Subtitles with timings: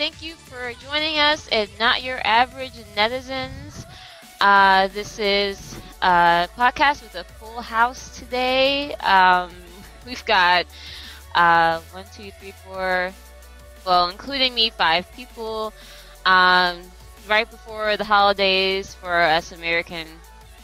[0.00, 3.84] thank you for joining us at Not Your Average Netizens.
[4.40, 8.94] Uh, this is a podcast with a full house today.
[8.94, 9.50] Um,
[10.06, 10.64] we've got
[11.34, 13.12] uh, one, two, three, four,
[13.84, 15.70] well, including me, five people.
[16.24, 16.80] Um,
[17.28, 20.06] right before the holidays for us American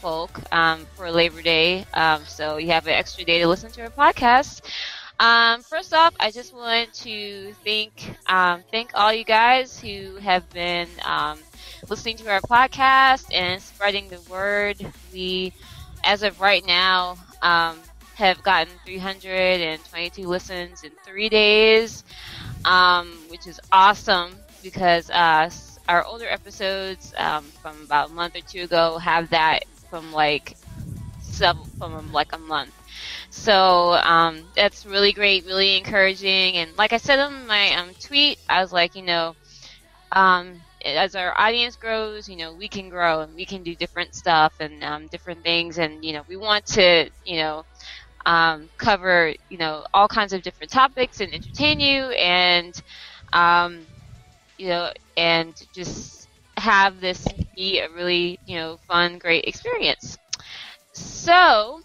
[0.00, 3.82] folk um, for Labor Day, um, so you have an extra day to listen to
[3.82, 4.62] our podcast.
[5.76, 10.88] First off, I just want to thank um, thank all you guys who have been
[11.04, 11.38] um,
[11.90, 14.78] listening to our podcast and spreading the word.
[15.12, 15.52] We,
[16.02, 17.78] as of right now, um,
[18.14, 22.04] have gotten 322 listens in three days,
[22.64, 25.50] um, which is awesome because uh,
[25.90, 30.56] our older episodes um, from about a month or two ago have that from like
[31.20, 32.72] sub from like a month.
[33.36, 36.56] So um, that's really great, really encouraging.
[36.56, 39.34] And like I said in my um, tweet, I was like, you know,
[40.12, 44.14] um, as our audience grows, you know, we can grow and we can do different
[44.14, 45.78] stuff and um, different things.
[45.78, 47.64] And you know, we want to, you know,
[48.26, 52.74] um, cover, you know, all kinds of different topics and entertain you and,
[53.32, 53.88] um,
[54.58, 60.18] you know, and just have this be a really, you know, fun, great experience.
[60.94, 61.82] So,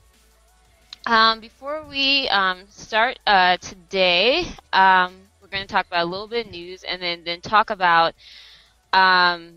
[1.05, 6.27] um, before we um, start uh, today, um, we're going to talk about a little
[6.27, 8.13] bit of news and then, then talk about
[8.93, 9.55] um,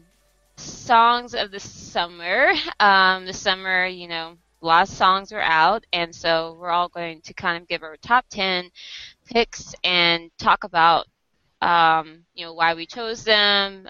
[0.56, 2.52] songs of the summer.
[2.80, 6.88] Um, the summer, you know, a lot of songs are out, and so we're all
[6.88, 8.70] going to kind of give our top 10
[9.26, 11.06] picks and talk about
[11.62, 13.88] um, you know why we chose them.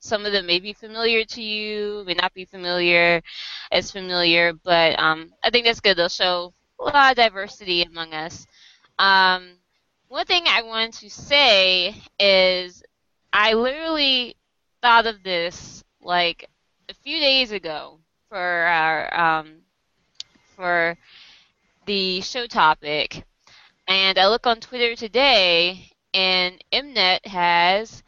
[0.00, 3.22] Some of them may be familiar to you, may not be familiar,
[3.70, 5.96] as familiar, but I think that's good.
[5.96, 6.52] They'll show
[6.82, 8.46] a lot of diversity among us.
[8.98, 9.52] Um,
[10.08, 12.82] one thing I wanted to say is
[13.32, 14.36] I literally
[14.82, 16.48] thought of this like
[16.88, 19.62] a few days ago for our um,
[20.56, 20.96] for
[21.86, 23.24] the show topic,
[23.88, 28.02] and I look on Twitter today, and Mnet has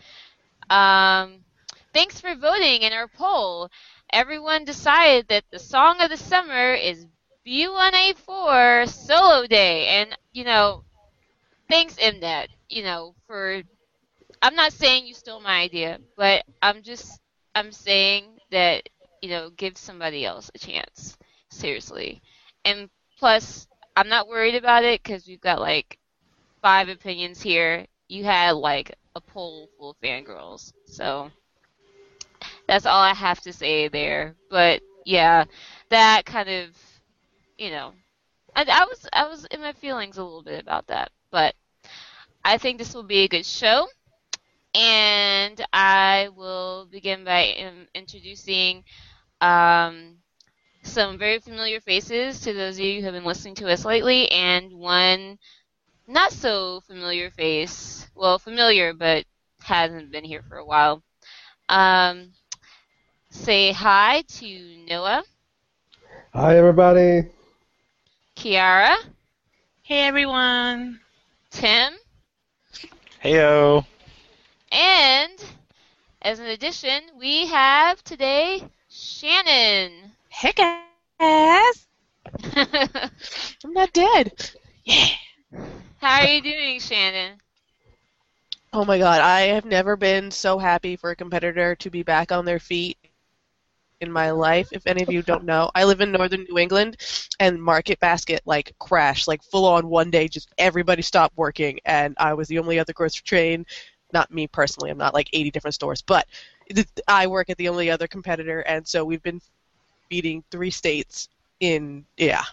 [0.70, 1.44] um,
[1.92, 3.70] thanks for voting in our poll.
[4.12, 7.06] Everyone decided that the song of the summer is
[7.46, 9.86] B1A4 Solo Day.
[9.88, 10.84] And, you know,
[11.68, 13.62] thanks, Mnet, you know, for.
[14.42, 17.20] I'm not saying you stole my idea, but I'm just.
[17.54, 18.88] I'm saying that,
[19.22, 21.16] you know, give somebody else a chance.
[21.50, 22.20] Seriously.
[22.64, 25.98] And plus, I'm not worried about it because we've got like
[26.62, 27.86] five opinions here.
[28.08, 30.72] You had like a poll full of fangirls.
[30.86, 31.30] So
[32.66, 34.34] that's all I have to say there.
[34.50, 35.44] But yeah,
[35.90, 36.70] that kind of
[37.58, 37.92] you know,
[38.54, 41.54] I, I was I was in my feelings a little bit about that, but
[42.44, 43.86] I think this will be a good show,
[44.74, 48.84] and I will begin by in, introducing
[49.40, 50.18] um,
[50.82, 54.30] some very familiar faces to those of you who have been listening to us lately,
[54.30, 55.38] and one
[56.06, 58.08] not so familiar face.
[58.14, 59.24] Well, familiar, but
[59.62, 61.02] hasn't been here for a while.
[61.68, 62.32] Um,
[63.30, 65.24] say hi to Noah.
[66.34, 67.28] Hi, everybody.
[68.36, 68.96] Kiara.
[69.82, 71.00] Hey everyone.
[71.50, 71.94] Tim.
[73.22, 73.86] Heyo.
[74.70, 75.44] And
[76.20, 80.12] as an addition, we have today Shannon.
[80.28, 81.86] Hey guys.
[83.64, 84.50] I'm not dead.
[84.84, 85.08] Yeah.
[85.98, 87.38] How are you doing, Shannon?
[88.72, 92.32] Oh my god, I have never been so happy for a competitor to be back
[92.32, 92.98] on their feet
[94.00, 94.68] in my life.
[94.72, 96.96] If any of you don't know, I live in northern New England,
[97.40, 100.28] and Market Basket like crashed, like full on one day.
[100.28, 103.66] Just everybody stopped working, and I was the only other grocery chain.
[104.12, 104.90] Not me personally.
[104.90, 106.26] I'm not like 80 different stores, but
[107.08, 109.40] I work at the only other competitor, and so we've been
[110.08, 111.28] feeding three states
[111.60, 112.44] in yeah.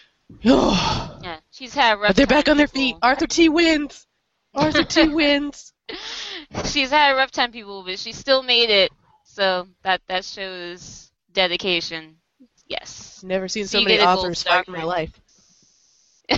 [0.42, 1.96] yeah, she's had.
[1.96, 2.82] But they're back on their people.
[2.82, 2.96] feet.
[3.02, 4.06] Arthur T wins.
[4.54, 5.72] Arthur T wins.
[6.66, 8.92] she's had a rough time, people, but she still made it.
[9.38, 12.18] So that that shows dedication.
[12.66, 13.24] Yes.
[13.24, 15.20] Never seen So so many get a gold authors fight in my life.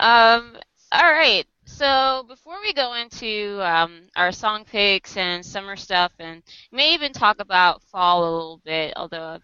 [0.00, 0.56] um.
[0.92, 1.44] All right.
[1.64, 6.42] So before we go into um, our song picks and summer stuff, and
[6.72, 9.40] may even talk about fall a little bit, although I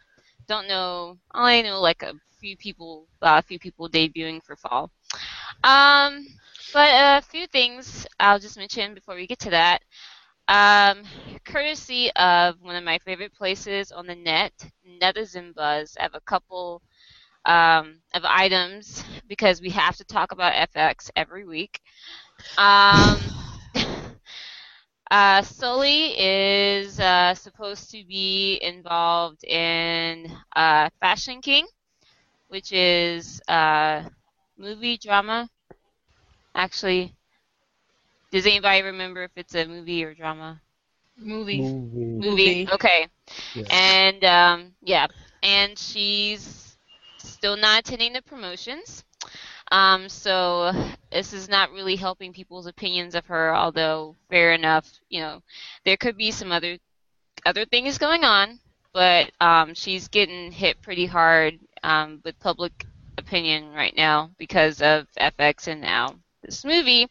[0.49, 1.19] don't know.
[1.33, 4.91] I know like a few people, uh, a few people debuting for fall.
[5.65, 6.27] Um,
[6.73, 9.83] but a few things I'll just mention before we get to that.
[10.49, 11.03] Um,
[11.45, 14.53] courtesy of one of my favorite places on the net,
[14.87, 15.97] Netizen Buzz.
[15.99, 16.83] I have a couple
[17.45, 21.81] um, of items because we have to talk about FX every week.
[22.59, 23.19] Um,
[25.11, 31.67] Uh, Sulli is uh, supposed to be involved in uh, Fashion King,
[32.49, 34.09] which is uh,
[34.59, 35.49] movie drama.
[36.55, 37.15] Actually,
[38.33, 40.61] does anybody remember if it's a movie or drama?
[41.17, 41.61] Movie.
[41.61, 42.05] Movie.
[42.05, 42.31] Movie.
[42.31, 42.69] Movie.
[42.73, 43.07] Okay.
[43.55, 43.65] Yeah.
[43.71, 45.07] And um, yeah,
[45.43, 46.77] and she's
[47.19, 49.05] still not attending the promotions.
[49.71, 50.73] Um, so
[51.13, 53.55] this is not really helping people's opinions of her.
[53.55, 55.43] Although fair enough, you know,
[55.85, 56.79] there could be some other
[57.45, 58.59] other things going on,
[58.95, 62.87] but um, she's getting hit pretty hard um, with public
[63.19, 67.09] opinion right now because of FX and now this movie.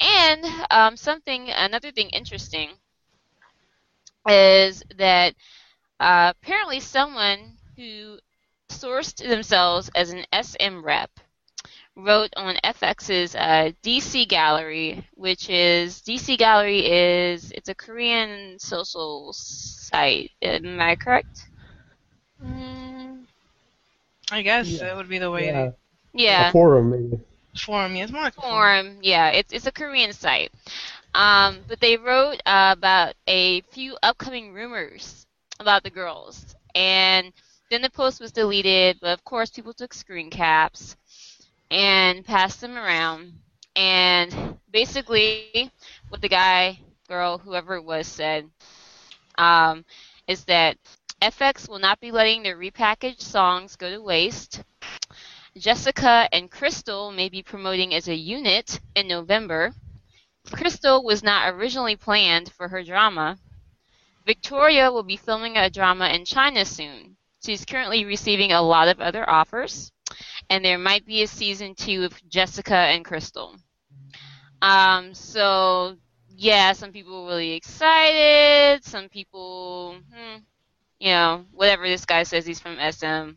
[0.00, 2.70] And um, something, another thing interesting
[4.28, 5.34] is that
[6.00, 8.18] uh, apparently someone who
[8.70, 11.10] sourced themselves as an SM rep
[11.96, 19.32] wrote on FX's uh, DC Gallery, which is DC Gallery is it's a Korean social
[19.32, 20.30] site.
[20.42, 21.50] Am I correct?
[22.42, 23.26] Mm,
[24.30, 24.80] I guess Yeah.
[24.80, 25.52] that would be the way Yeah.
[25.52, 25.72] to
[26.14, 26.42] Yeah.
[26.42, 27.22] A forum, maybe.
[27.66, 27.86] Like
[28.34, 28.34] forum.
[28.34, 28.98] forum.
[29.02, 30.50] Yeah, it's it's a Korean site.
[31.14, 35.26] Um, but they wrote uh, about a few upcoming rumors
[35.58, 37.32] about the girls, and
[37.70, 38.98] then the post was deleted.
[39.00, 40.96] But of course, people took screen caps
[41.70, 43.32] and passed them around.
[43.76, 45.48] And basically,
[45.82, 46.54] what the guy,
[46.86, 48.26] girl, whoever it was, said
[49.36, 49.84] um,
[50.26, 50.76] is that
[51.20, 54.62] FX will not be letting their repackaged songs go to waste.
[55.58, 59.72] Jessica and Krystal may be promoting as a unit in November.
[60.46, 63.38] Krystal was not originally planned for her drama.
[64.24, 67.16] Victoria will be filming a drama in China soon.
[67.44, 69.90] She's currently receiving a lot of other offers,
[70.50, 73.58] and there might be a season two of Jessica and Krystal.
[74.60, 75.96] Um, so
[76.40, 78.84] yeah, some people were really excited.
[78.84, 80.38] Some people, hmm,
[81.00, 83.36] you know, whatever this guy says, he's from SM.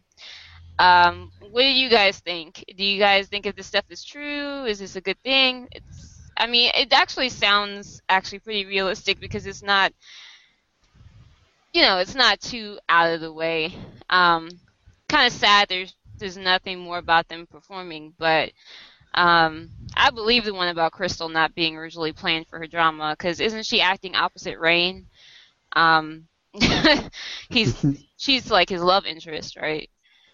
[0.81, 2.65] Um, what do you guys think?
[2.75, 4.65] Do you guys think if this stuff is true?
[4.65, 5.67] Is this a good thing?
[5.73, 9.93] It's, I mean, it actually sounds actually pretty realistic because it's not,
[11.71, 13.75] you know, it's not too out of the way.
[14.09, 14.49] Um,
[15.07, 15.69] kind of sad.
[15.69, 18.51] There's there's nothing more about them performing, but
[19.13, 23.39] um, I believe the one about Krystal not being originally planned for her drama because
[23.39, 25.05] isn't she acting opposite Rain?
[25.73, 26.27] Um,
[27.49, 27.85] he's
[28.17, 29.87] she's like his love interest, right?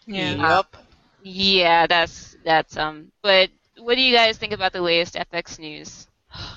[0.08, 0.58] Yeah.
[0.58, 0.78] Yep.
[1.22, 3.12] Yeah, that's that's um.
[3.22, 6.08] But what do you guys think about the latest FX news?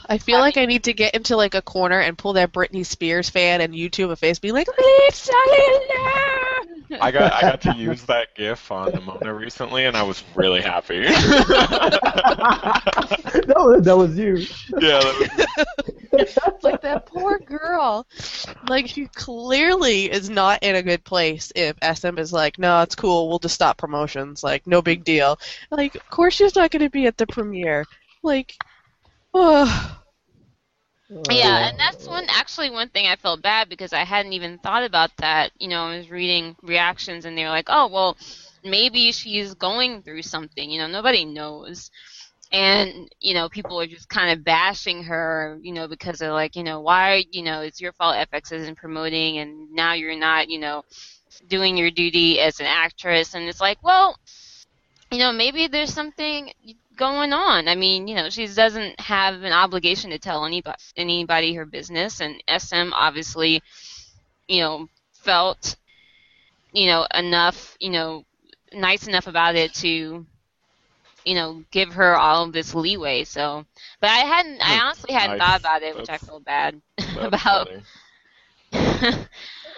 [0.09, 2.85] I feel like I need to get into like a corner and pull that Britney
[2.85, 6.60] Spears fan and YouTube a face, being like, "Leave Selena!"
[7.01, 10.61] I got I got to use that GIF on Nimona recently, and I was really
[10.61, 10.97] happy.
[10.97, 11.11] yeah,
[13.47, 14.39] that, was, that was you.
[14.81, 15.59] that
[16.13, 18.07] It's like that poor girl.
[18.69, 21.53] Like she clearly is not in a good place.
[21.55, 23.29] If SM is like, "No, it's cool.
[23.29, 24.43] We'll just stop promotions.
[24.43, 25.39] Like, no big deal."
[25.71, 27.87] Like, of course she's not going to be at the premiere.
[28.23, 28.57] Like,
[29.35, 29.97] ugh.
[31.31, 34.85] Yeah, and that's one actually one thing I felt bad because I hadn't even thought
[34.85, 35.51] about that.
[35.59, 38.17] You know, I was reading reactions and they were like, "Oh, well,
[38.65, 41.91] maybe she's going through something." You know, nobody knows.
[42.53, 46.57] And you know, people are just kind of bashing her, you know, because they're like,
[46.57, 50.49] you know, why, you know, it's your fault FX isn't promoting, and now you're not,
[50.49, 50.85] you know,
[51.49, 53.35] doing your duty as an actress.
[53.35, 54.17] And it's like, well,
[55.11, 56.53] you know, maybe there's something
[57.01, 57.67] going on.
[57.67, 62.21] I mean, you know, she doesn't have an obligation to tell anybody anybody her business,
[62.21, 63.63] and SM obviously,
[64.47, 65.77] you know, felt,
[66.73, 68.25] you know, enough, you know,
[68.73, 70.27] nice enough about it to,
[71.25, 73.25] you know, give her all of this leeway.
[73.25, 73.65] So,
[74.01, 75.49] but I hadn't, I honestly hadn't nice.
[75.49, 76.81] thought about it, which That's- I feel bad
[77.21, 77.69] about.
[78.73, 79.17] funny.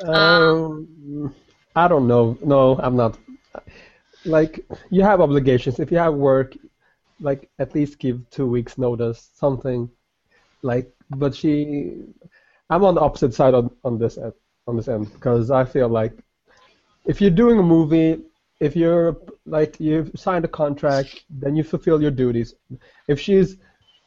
[0.04, 1.32] Um,
[1.76, 2.36] I don't know.
[2.42, 3.16] No, I'm not.
[4.24, 5.78] Like, you have obligations.
[5.78, 6.56] If you have work,
[7.22, 9.88] like, at least give two weeks' notice, something.
[10.62, 12.02] Like, but she,
[12.70, 14.32] I'm on the opposite side on, on this end,
[14.66, 16.12] on this end, because I feel like
[17.04, 18.20] if you're doing a movie,
[18.60, 22.54] if you're like you've signed a contract, then you fulfill your duties.
[23.08, 23.56] If she's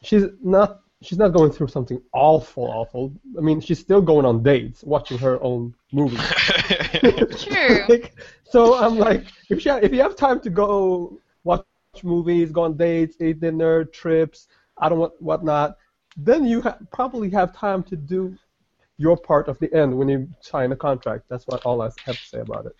[0.01, 3.13] she's not she's not going through something awful, awful.
[3.37, 6.17] I mean, she's still going on dates, watching her own movie.
[7.37, 7.83] True.
[7.89, 11.24] Like, so I'm like, if she, if you have time to go watch
[12.03, 14.47] movies, go on dates, eat dinner, trips,
[14.77, 15.77] I don't want whatnot,
[16.17, 18.37] then you ha- probably have time to do
[18.97, 21.25] your part of the end when you sign a contract.
[21.29, 22.75] That's what all I have to say about it.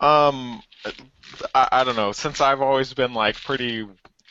[0.00, 0.62] Um,
[1.54, 2.12] I, I don't know.
[2.12, 3.86] Since I've always been like pretty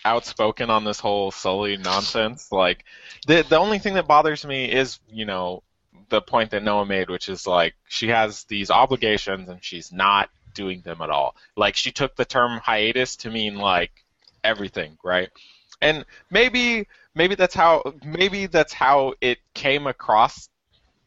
[0.05, 2.51] outspoken on this whole Sulli nonsense.
[2.51, 2.85] Like
[3.27, 5.63] the the only thing that bothers me is you know
[6.09, 10.29] the point that Noah made, which is like she has these obligations and she's not
[10.53, 11.35] doing them at all.
[11.55, 13.91] Like she took the term hiatus to mean like
[14.43, 15.29] everything, right?
[15.81, 20.49] And maybe maybe that's how maybe that's how it came across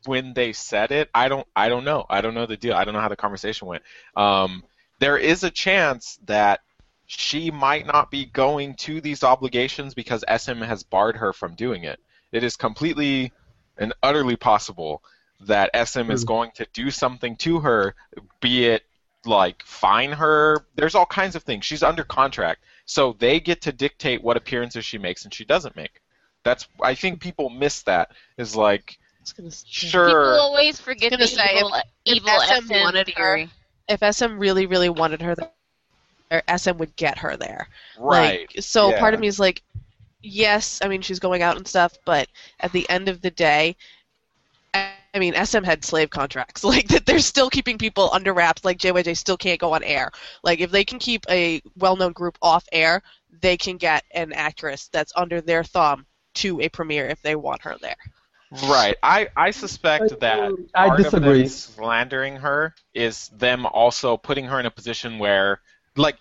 [0.04, 1.10] when they said it.
[1.14, 2.06] I don't I don't know.
[2.08, 2.74] I don't know the deal.
[2.74, 3.82] I don't know how the conversation went.
[4.16, 4.64] Um,
[5.00, 6.60] there is a chance that
[7.06, 11.84] she might not be going to these obligations because SM has barred her from doing
[11.84, 12.00] it.
[12.32, 13.32] It is completely
[13.78, 15.02] and utterly possible
[15.40, 16.24] that SM is Hmm.
[16.24, 17.94] going to do something to her,
[18.40, 18.82] be it
[19.26, 20.66] like fine her.
[20.74, 21.64] There's all kinds of things.
[21.64, 25.76] She's under contract, so they get to dictate what appearances she makes and she doesn't
[25.76, 26.00] make.
[26.44, 28.10] That's I think people miss that.
[28.38, 31.74] Is like I was gonna say, People sure, always forget I the gonna say, evil,
[31.74, 33.46] if evil SM SM wanted her-
[33.88, 37.68] if SM really, really wanted her there, SM would get her there.
[37.98, 38.48] right?
[38.54, 38.98] Like, so yeah.
[38.98, 39.62] part of me is like,
[40.22, 42.28] yes, I mean she's going out and stuff, but
[42.60, 43.76] at the end of the day,
[45.14, 46.64] I I mean SM had slave contracts.
[46.72, 48.64] Like that, they're still keeping people under wraps.
[48.64, 50.10] Like JYJ still can't go on air.
[50.42, 53.02] Like if they can keep a well-known group off air,
[53.40, 57.62] they can get an actress that's under their thumb to a premiere if they want
[57.62, 57.96] her there.
[58.64, 58.96] Right.
[59.02, 64.44] I, I suspect I- that I part of them slandering her is them also putting
[64.46, 65.60] her in a position where,
[65.96, 66.16] like,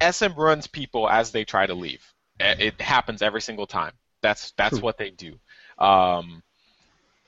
[0.00, 2.04] SM runs people as they try to leave.
[2.38, 3.92] It happens every single time.
[4.20, 4.82] That's that's True.
[4.82, 5.38] what they do.
[5.78, 6.42] Um,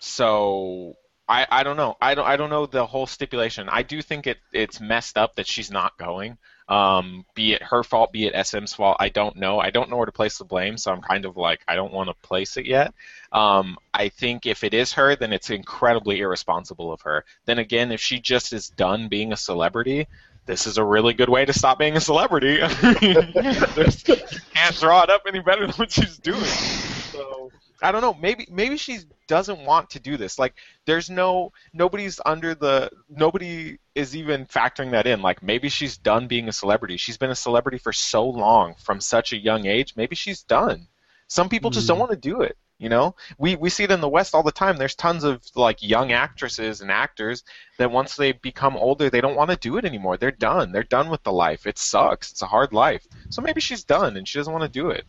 [0.05, 0.97] so
[1.29, 1.97] I, I don't know.
[2.01, 3.69] I don't I don't know the whole stipulation.
[3.69, 6.39] I do think it it's messed up that she's not going.
[6.67, 8.97] Um, be it her fault, be it SM's fault.
[9.01, 9.59] I don't know.
[9.59, 11.93] I don't know where to place the blame, so I'm kind of like I don't
[11.93, 12.95] want to place it yet.
[13.33, 17.25] Um, I think if it is her, then it's incredibly irresponsible of her.
[17.47, 20.07] Then again, if she just is done being a celebrity,
[20.47, 22.59] this is a really good way to stop being a celebrity.
[22.59, 26.45] Can't draw it up any better than what she's doing.
[26.45, 27.51] So
[27.83, 28.15] I don't know.
[28.15, 30.39] Maybe maybe she doesn't want to do this.
[30.39, 30.55] Like
[30.87, 35.23] there's no nobody's under the nobody is even factoring that in.
[35.23, 36.97] Like maybe she's done being a celebrity.
[36.97, 39.95] She's been a celebrity for so long from such a young age.
[39.97, 40.89] Maybe she's done.
[41.29, 42.01] Some people just don't Mm.
[42.01, 42.57] want to do it.
[42.77, 44.77] You know, we we see it in the West all the time.
[44.77, 47.45] There's tons of like young actresses and actors
[47.79, 50.17] that once they become older, they don't want to do it anymore.
[50.17, 50.73] They're done.
[50.73, 51.67] They're done with the life.
[51.69, 52.33] It sucks.
[52.33, 53.07] It's a hard life.
[53.31, 55.07] So maybe she's done and she doesn't want to do it.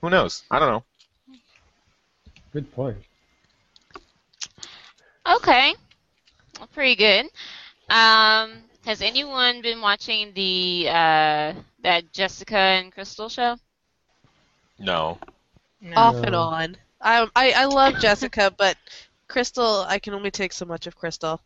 [0.00, 0.42] Who knows?
[0.50, 0.84] I don't know.
[2.52, 2.98] Good point.
[5.26, 5.74] Okay,
[6.58, 7.26] well, pretty good.
[7.88, 13.56] Um, has anyone been watching the uh, that Jessica and Krystal show?
[14.78, 15.18] No.
[15.80, 15.96] No.
[15.96, 16.76] Off and on.
[17.00, 18.76] I, I I love Jessica, but
[19.28, 21.38] Krystal, I can only take so much of Krystal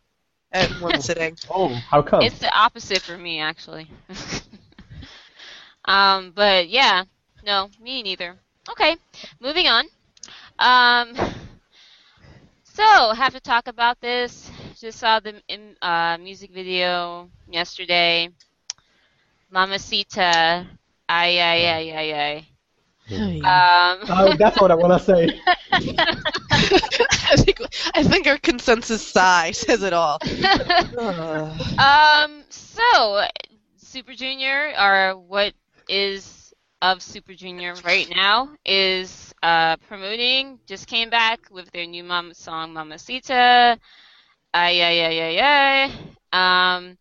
[0.51, 1.37] at one sitting.
[1.49, 2.21] Oh, how come?
[2.21, 3.87] It's the opposite for me, actually.
[5.85, 7.03] um, but yeah,
[7.45, 8.35] no, me neither.
[8.69, 8.97] Okay,
[9.39, 9.85] moving on.
[10.59, 11.15] Um,
[12.79, 14.49] so have to talk about this.
[14.79, 15.41] Just saw the
[15.81, 18.29] uh, music video yesterday.
[19.51, 20.65] Mamacita,
[21.09, 22.47] ay ay ay ay ay.
[23.11, 25.41] Um, Oh, that's what I want to say.
[25.71, 27.59] I think
[27.95, 30.19] I think our consensus sigh says it all.
[31.79, 33.23] Um, so
[33.77, 35.53] Super Junior, or what
[35.89, 40.59] is of Super Junior right now, is uh, promoting.
[40.65, 43.77] Just came back with their new mama song, Mamacita.
[44.53, 45.91] Ay ay ay ay ay.
[46.31, 46.97] Um,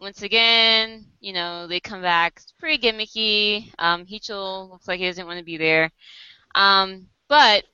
[0.00, 2.34] once again, you know they come back.
[2.36, 3.72] It's pretty gimmicky.
[3.78, 5.90] Um, Heechul looks like he doesn't want to be there.
[6.54, 7.64] Um, but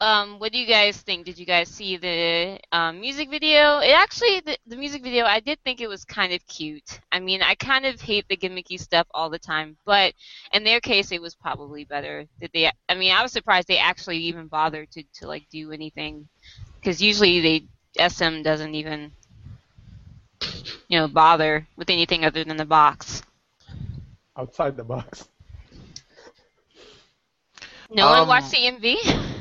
[0.00, 1.26] um, what do you guys think?
[1.26, 3.78] Did you guys see the um, music video?
[3.78, 7.00] It actually, the, the music video, I did think it was kind of cute.
[7.10, 10.14] I mean, I kind of hate the gimmicky stuff all the time, but
[10.52, 12.26] in their case, it was probably better.
[12.40, 15.72] That they, I mean, I was surprised they actually even bothered to, to like do
[15.72, 16.28] anything,
[16.76, 19.10] because usually they SM doesn't even,
[20.86, 23.22] you know, bother with anything other than the box.
[24.36, 25.28] Outside the box.
[27.90, 28.96] No one Um, watched CMV.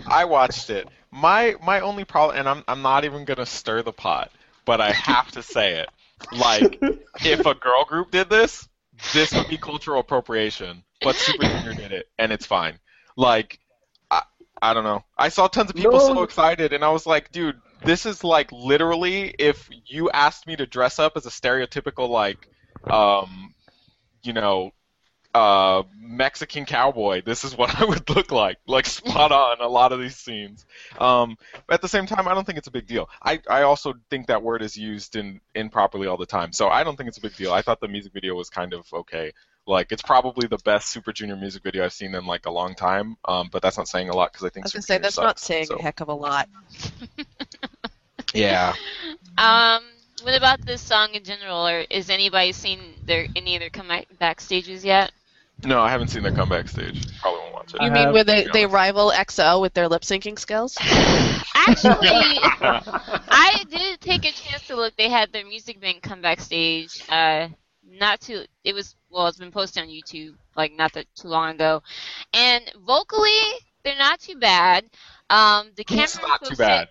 [0.06, 0.90] I watched it.
[1.12, 4.32] My my only problem, and I'm I'm not even gonna stir the pot,
[4.66, 5.90] but I have to say it.
[6.32, 6.82] Like,
[7.24, 8.68] if a girl group did this,
[9.12, 10.84] this would be cultural appropriation.
[11.04, 12.80] But Super Junior did it, and it's fine.
[13.16, 13.60] Like,
[14.12, 14.24] I
[14.62, 15.04] I don't know.
[15.18, 16.00] I saw tons of people No.
[16.00, 20.56] so excited, and I was like, dude, this is like literally if you asked me
[20.58, 22.48] to dress up as a stereotypical like,
[22.90, 23.54] um,
[24.24, 24.72] you know,
[25.38, 27.22] uh, Mexican cowboy.
[27.22, 30.66] This is what I would look like, like spot on a lot of these scenes.
[30.98, 33.10] Um, but at the same time, I don't think it's a big deal.
[33.22, 36.84] I, I also think that word is used in improperly all the time, so I
[36.84, 37.54] don't think it's a big deal.
[37.54, 39.32] I thought the music video was kind of okay.
[39.66, 42.74] Like it's probably the best Super Junior music video I've seen in like a long
[42.74, 43.18] time.
[43.26, 44.94] Um, but that's not saying a lot because I I think was Super gonna say
[44.96, 46.48] Junior that's sucks, not saying so- a heck of a lot.
[48.34, 48.74] Yeah.
[49.38, 49.84] Um,
[50.24, 51.68] what about this song in general?
[51.68, 55.12] Or is anybody seen their any of their comeback stages yet?
[55.66, 57.06] No, I haven't seen the comeback stage.
[57.20, 57.82] Probably won't watch it.
[57.82, 60.78] You I mean have- where they, they rival EXO with their lip syncing skills?
[61.56, 64.96] Actually, I did take a chance to look.
[64.98, 67.04] They had their music bank come backstage.
[67.10, 67.50] Uh,
[67.90, 68.46] not too.
[68.64, 69.28] It was well.
[69.28, 71.82] It's been posted on YouTube like not that too long ago,
[72.34, 73.32] and vocally
[73.84, 74.86] they're not too bad.
[75.30, 76.88] Um, the Who's camera not too bad?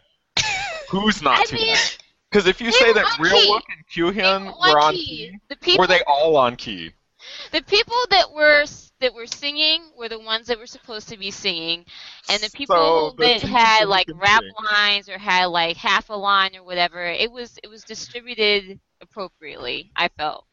[0.90, 1.96] Who's not I too mean, bad?
[2.30, 3.48] Because if you say that Real key.
[3.48, 5.04] Look and They Kyuhyun were were on on key.
[5.06, 6.92] key, The people, were they all on key?
[7.52, 8.64] The people that were
[9.00, 11.84] that were singing were the ones that were supposed to be singing,
[12.28, 16.56] and the people So, that had like rap lines or had like half a line
[16.56, 19.92] or whatever, it was it was distributed appropriately.
[19.96, 20.46] I felt.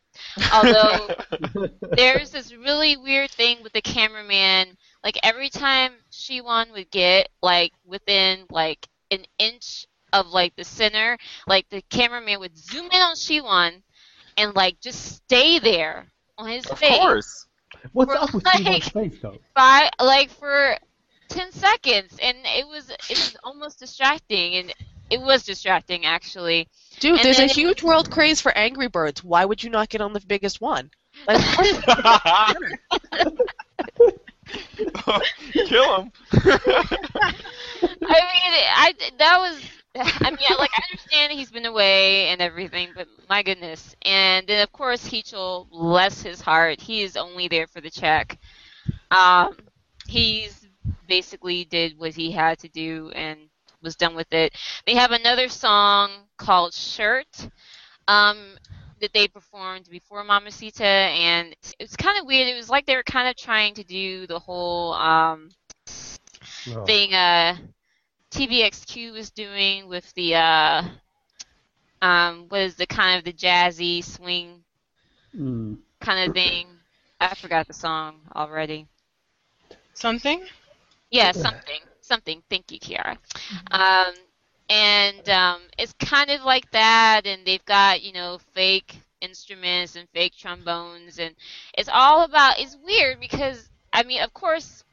[0.51, 1.09] Although
[1.95, 4.77] there's this really weird thing with the cameraman.
[5.03, 11.17] Like every time Siwon would get like within like an inch of like the center,
[11.47, 13.83] like the cameraman would zoom in on Siwon
[14.37, 16.97] and like just stay there on his Of face.
[16.97, 17.47] course.
[17.91, 19.37] What's We're up with like- Steven's face though?
[19.55, 20.77] Fi like for
[21.29, 24.73] ten seconds, and it was it was almost distracting, and
[25.09, 26.67] it was distracting actually.
[26.99, 29.23] Dude, And there's a then- huge world craze for Angry Birds.
[29.23, 30.91] Why would you not get on the biggest one?
[31.27, 31.41] Like,
[35.53, 36.11] Kill him.
[36.33, 37.29] I
[38.01, 39.61] mean, I that was.
[40.23, 43.95] I mean, like I understand he's been away and everything, but my goodness.
[44.03, 48.37] And then of course Heechul, bless his heart, he is only there for the check.
[49.11, 49.55] Um,
[50.07, 50.67] he's
[51.07, 53.39] basically did what he had to do and
[53.81, 54.55] was done with it.
[54.85, 57.49] They have another song called Shirt.
[58.07, 58.57] Um,
[59.01, 62.47] that they performed before Mamacita, and it was kind of weird.
[62.47, 65.49] It was like they were kind of trying to do the whole um,
[66.65, 66.85] No.
[66.85, 67.55] thing uh
[68.33, 70.83] TVXQ was doing with the uh
[72.01, 74.63] um what is the kind of the jazzy swing
[75.35, 75.77] Mm.
[76.01, 76.79] kind of thing.
[77.19, 78.87] I forgot the song already.
[79.93, 80.47] Something?
[81.11, 81.81] Yeah, something.
[82.01, 82.43] Something.
[82.49, 83.17] Thank you, Kiara.
[83.71, 84.13] Um
[84.69, 90.07] and um it's kind of like that and they've got, you know, fake instruments and
[90.09, 91.35] fake trombones and
[91.77, 94.83] it's all about it's weird because I mean, of course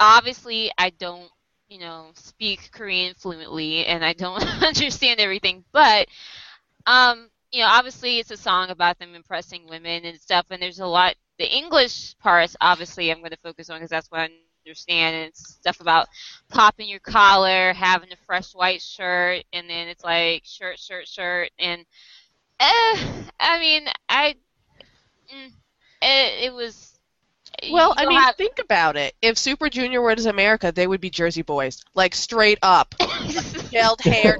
[0.00, 1.30] obviously I don't,
[1.72, 6.08] you know, speak Korean fluently and I don't understand everything, but
[6.86, 10.80] um, you know, obviously it's a song about them impressing women and stuff and there's
[10.80, 14.30] a lot the English parts obviously I'm going to focus on because that's what I
[14.66, 16.08] understand and it's stuff about
[16.50, 21.50] popping your collar, having a fresh white shirt and then it's like shirt shirt shirt
[21.58, 21.84] and
[22.60, 24.36] eh, I mean, I
[25.34, 25.48] mm,
[26.02, 26.91] it, it was
[27.70, 29.14] well, I mean, have- think about it.
[29.22, 34.00] If Super Junior were was America, they would be Jersey boys, like straight up, gelled
[34.00, 34.38] hair,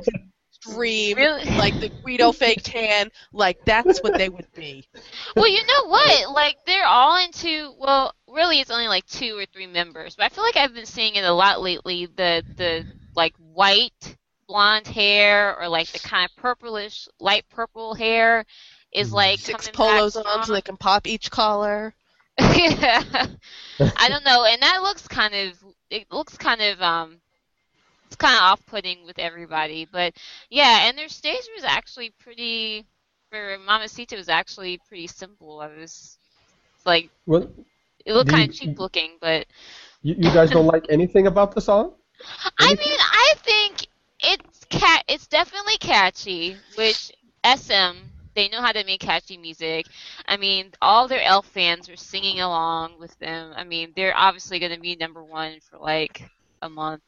[0.65, 1.45] extreme, Really?
[1.57, 3.11] like the Guido fake tan.
[3.33, 4.89] Like that's what they would be.
[5.37, 6.31] well, you know what?
[6.33, 7.73] Like they're all into.
[7.79, 10.87] Well, really, it's only like two or three members, but I feel like I've been
[10.87, 12.07] seeing it a lot lately.
[12.07, 18.45] The the like white blonde hair or like the kind of purplish light purple hair
[18.93, 19.17] is mm-hmm.
[19.17, 21.95] like Six polos on so they can pop each collar.
[22.39, 25.53] I don't know, and that looks kind of
[25.91, 27.21] it looks kind of um
[28.07, 30.15] it's kind of off-putting with everybody, but
[30.51, 32.87] yeah, and their stage was actually pretty
[33.31, 35.61] for Mamacita was actually pretty simple.
[35.61, 36.19] I was
[36.85, 37.51] like Well,
[38.05, 39.47] it looked kind of cheap looking, but
[40.03, 41.95] you, you guys don't like anything about the song?
[42.59, 43.87] I mean, I think
[44.21, 47.13] it's cat it's definitely catchy, which
[47.45, 49.87] SM they know how to make catchy music.
[50.27, 53.53] I mean, all their ELF fans are singing along with them.
[53.57, 56.23] I mean, they're obviously going to be number one for like
[56.63, 57.03] a month.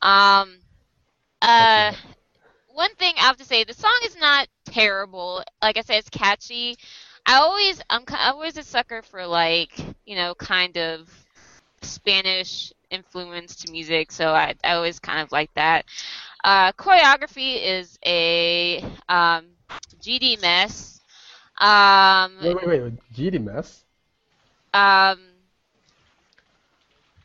[0.00, 0.58] Um,
[1.40, 1.92] uh,
[2.68, 5.42] one thing I have to say, the song is not terrible.
[5.60, 6.76] Like I said, it's catchy.
[7.26, 11.08] I always, I'm, I'm always a sucker for like, you know, kind of
[11.82, 15.84] Spanish influence to music, so I, I always kind of like that.
[16.44, 19.46] Uh, choreography is a um,
[20.00, 21.00] GD mess.
[21.60, 22.82] Um, Wait, wait, wait.
[22.82, 23.12] wait.
[23.14, 23.84] GD mess?
[24.74, 25.20] um,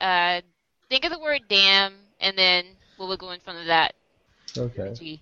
[0.02, 0.42] uh,
[0.90, 2.66] think of the word damn, and then
[2.98, 3.94] would go in front of that?
[4.58, 4.94] Okay.
[4.94, 5.22] G.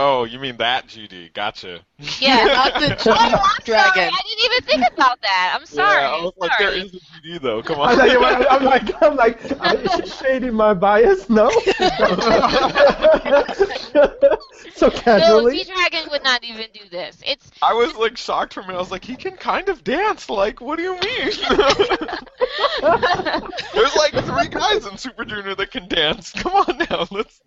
[0.00, 1.32] Oh, you mean that GD?
[1.34, 1.80] Gotcha.
[2.20, 2.44] Yeah.
[2.52, 3.64] Not the Oh, I'm sorry.
[3.64, 4.10] dragon.
[4.14, 5.56] I didn't even think about that.
[5.58, 6.02] I'm sorry.
[6.02, 6.80] Yeah, I was like, there sorry.
[6.80, 7.62] is a GD though.
[7.62, 7.98] Come I on.
[7.98, 8.46] know, you're right.
[8.50, 11.28] I'm like, I'm like, is she shading my bias?
[11.28, 11.50] No.
[14.74, 15.52] so No, casually.
[15.52, 17.20] G Dragon would not even do this.
[17.26, 18.76] It's I was like shocked for a minute.
[18.76, 20.28] I was like, he can kind of dance.
[20.30, 21.32] Like, what do you mean?
[23.74, 26.32] There's like three guys in Super Junior that can dance.
[26.32, 27.40] Come on now, let's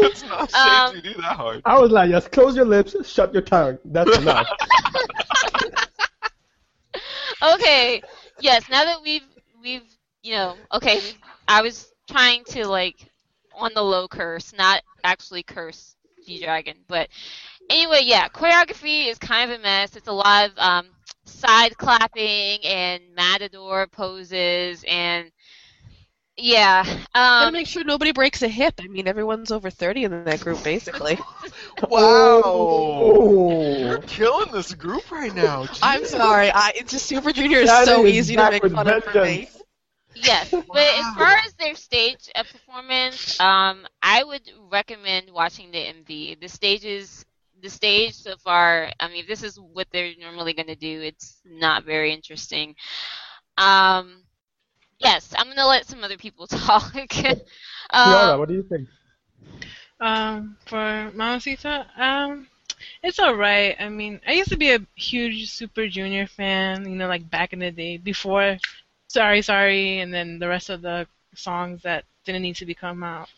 [0.00, 1.62] let's not shade Um, GD that hard.
[1.64, 3.78] I was like, just close your lips, shut your tongue.
[3.84, 4.46] That's enough.
[7.54, 8.02] okay.
[8.40, 8.68] Yes.
[8.70, 9.26] Now that we've
[9.60, 9.82] we've
[10.22, 11.00] you know okay,
[11.48, 13.10] I was trying to like
[13.54, 17.08] on the low curse, not actually curse G Dragon, but
[17.70, 19.96] anyway, yeah, choreography is kind of a mess.
[19.96, 20.86] It's a lot of um,
[21.24, 25.30] side clapping and matador poses and
[26.36, 26.84] yeah.
[27.38, 28.74] Gotta Um, make sure nobody breaks a hip.
[28.80, 31.06] I mean, everyone's over 30 in that group, basically.
[31.82, 33.78] Wow, Oh.
[33.78, 35.66] You're killing this group right now.
[35.82, 36.50] I'm sorry.
[36.50, 38.88] I, it's just Super Junior is That so is easy to back make with fun
[38.88, 39.48] of for me.
[39.48, 39.62] vengeance.
[40.14, 45.78] Yes, but as far as their stage uh, performance, um, I would recommend watching the
[45.78, 46.36] MV.
[46.40, 47.24] The stages,
[47.62, 48.90] the stage so far.
[49.00, 51.00] I mean, if this is what they're normally going to do.
[51.02, 52.74] It's not very interesting.
[53.58, 54.22] Um,
[54.98, 56.92] yes, I'm going to let some other people talk.
[56.92, 57.40] Kiara,
[57.90, 58.88] um, what do you think?
[60.00, 62.48] Um, for Mamacita, um,
[63.02, 63.76] it's alright.
[63.80, 67.52] I mean, I used to be a huge Super Junior fan, you know, like back
[67.52, 68.58] in the day, before
[69.08, 73.02] Sorry Sorry, and then the rest of the songs that didn't need to be come
[73.02, 73.28] out.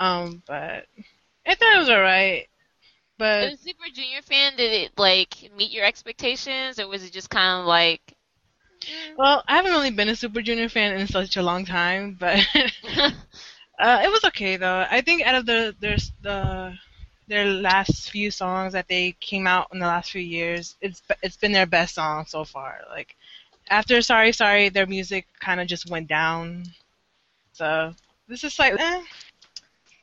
[0.00, 0.86] Um, but
[1.46, 2.48] I thought it was alright.
[3.18, 7.12] But as a Super Junior fan, did it like meet your expectations, or was it
[7.12, 8.16] just kind of like?
[9.16, 12.46] Well, I haven't really been a Super Junior fan in such a long time, but
[13.78, 14.86] Uh, it was okay though.
[14.90, 16.78] I think out of the their the
[17.28, 21.36] their last few songs that they came out in the last few years, it's it's
[21.36, 22.80] been their best song so far.
[22.90, 23.16] Like
[23.70, 26.64] after Sorry Sorry, their music kind of just went down.
[27.52, 27.94] So
[28.28, 29.02] this is like, eh,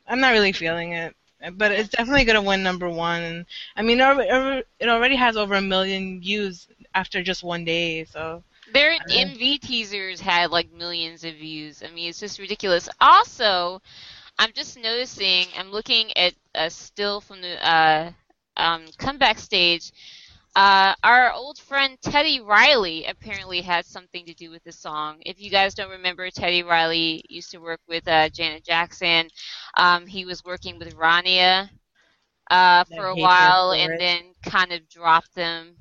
[0.07, 1.15] I'm not really feeling it.
[1.53, 3.21] But it's definitely gonna win number one.
[3.23, 8.05] And I mean, it already has over a million views after just one day.
[8.05, 11.83] So Their MV teasers had like millions of views.
[11.83, 12.89] I mean, it's just ridiculous.
[12.99, 13.81] Also,
[14.39, 15.47] I'm just noticing.
[15.57, 18.11] I'm looking at a still from the uh,
[18.57, 19.91] um, comeback stage.
[20.55, 25.17] Uh, our old friend Teddy Riley apparently had something to do with the song.
[25.23, 29.29] If you guys don't remember, Teddy Riley used to work with uh, Janet Jackson.
[29.75, 31.69] Um, he was working with Rania
[32.49, 33.99] uh, for a while, for and it.
[33.99, 35.75] then kind of dropped them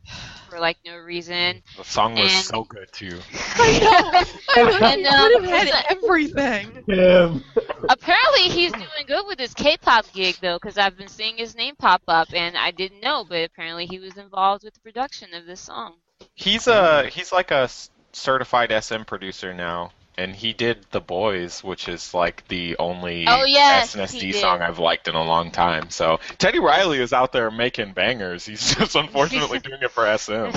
[0.48, 1.62] for like no reason.
[1.76, 3.18] The song was And- so good too.
[3.56, 3.78] I
[4.56, 4.62] know.
[4.62, 4.86] I know.
[4.86, 6.84] And, um, would have had everything.
[6.86, 7.44] Him.
[7.88, 11.74] Apparently, he's doing good with his K-pop gig though, because I've been seeing his name
[11.76, 15.46] pop up, and I didn't know, but apparently he was involved with the production of
[15.46, 15.94] this song.
[16.34, 17.68] He's a he's like a
[18.12, 23.44] certified SM producer now, and he did The Boys, which is like the only Oh,
[23.44, 25.90] yes, SNSD song I've liked in a long time.
[25.90, 28.46] So Teddy Riley is out there making bangers.
[28.46, 30.50] He's just unfortunately doing it for SM.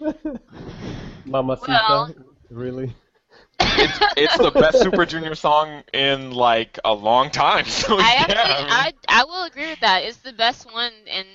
[1.26, 2.14] Mamacita, Well-
[2.50, 2.94] really?
[3.60, 7.64] It's it's the best Super Junior song in like a long time.
[7.68, 10.04] So I yeah, actually, I mean- I, I will agree with that.
[10.04, 11.26] It's the best one, and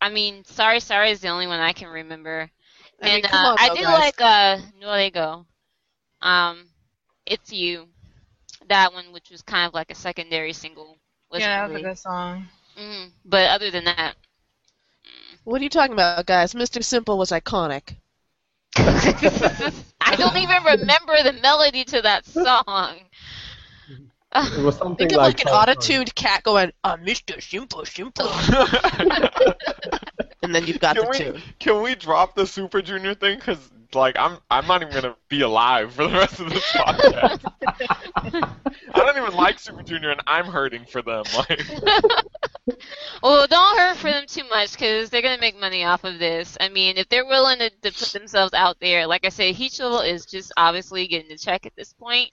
[0.00, 2.50] I mean, Sorry Sorry is the only one I can remember.
[3.00, 4.00] I mean, and come uh, on, I though, did guys.
[4.00, 5.44] like uh, Neorago.
[6.22, 6.66] Um,
[7.26, 7.88] It's You,
[8.68, 10.96] that one, which was kind of like a secondary single.
[11.30, 12.48] Wasn't yeah, that was a good song.
[12.78, 13.10] Mhm.
[13.24, 14.14] But other than that,
[15.44, 16.54] What are you talking about, guys?
[16.54, 16.82] Mr.
[16.82, 17.96] Simple was iconic.
[18.76, 22.96] I don't even remember the melody to that song.
[24.50, 27.42] It was something Think of like like an auto-tuned cat going, uh, Mr.
[27.42, 28.28] Simple, Simple.
[30.42, 31.42] and then you've got Can the we tune.
[31.58, 33.38] can we drop the Super Junior thing?
[33.38, 37.52] Because like I'm I'm not even gonna be alive for the rest of this podcast.
[38.94, 41.24] I don't even like Super Junior, and I'm hurting for them.
[41.36, 41.62] Like
[43.22, 46.56] well, don't hurt for them too much because they're gonna make money off of this.
[46.60, 50.06] I mean, if they're willing to, to put themselves out there, like I said, Heechul
[50.06, 52.30] is just obviously getting the check at this point,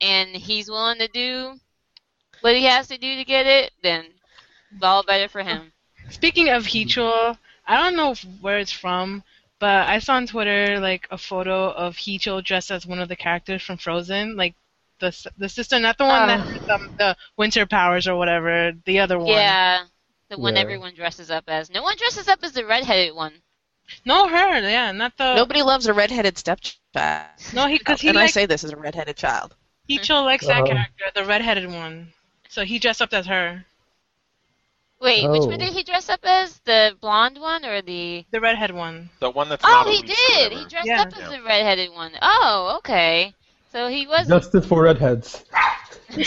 [0.00, 1.54] and he's willing to do
[2.40, 3.72] what he has to do to get it.
[3.82, 4.06] Then
[4.82, 5.72] all better for him.
[6.10, 9.22] Speaking of Heechul, I don't know where it's from,
[9.58, 13.16] but I saw on Twitter like a photo of Heechul dressed as one of the
[13.16, 14.54] characters from Frozen, like
[15.00, 16.42] the the sister, not the one that Oh.
[16.42, 19.28] has um, the winter powers or whatever, the other one.
[19.28, 19.84] Yeah,
[20.28, 20.62] the one Yeah.
[20.62, 21.70] everyone dresses up as.
[21.70, 23.42] No one dresses up as the redheaded one.
[24.04, 24.60] No, her.
[24.68, 25.34] Yeah, not the.
[25.36, 27.28] Nobody loves a redheaded stepchild.
[27.52, 29.54] No, he because he and I say this as a redheaded child.
[29.88, 30.66] Heechul likes that Uh-huh.
[30.74, 32.12] character, the redheaded one.
[32.48, 33.64] So he dressed up as her.
[35.00, 35.46] Wait, which Oh.
[35.48, 36.58] one did he dress up as?
[36.60, 38.24] The blonde one or the?
[38.30, 39.10] The redhead one.
[39.20, 40.52] The one that's Oh, not he did.
[40.52, 41.02] or He dressed Yeah.
[41.02, 42.12] up as the redheaded one.
[42.22, 43.34] Oh, okay.
[43.72, 44.26] So he was.
[44.28, 45.44] Justice for redheads.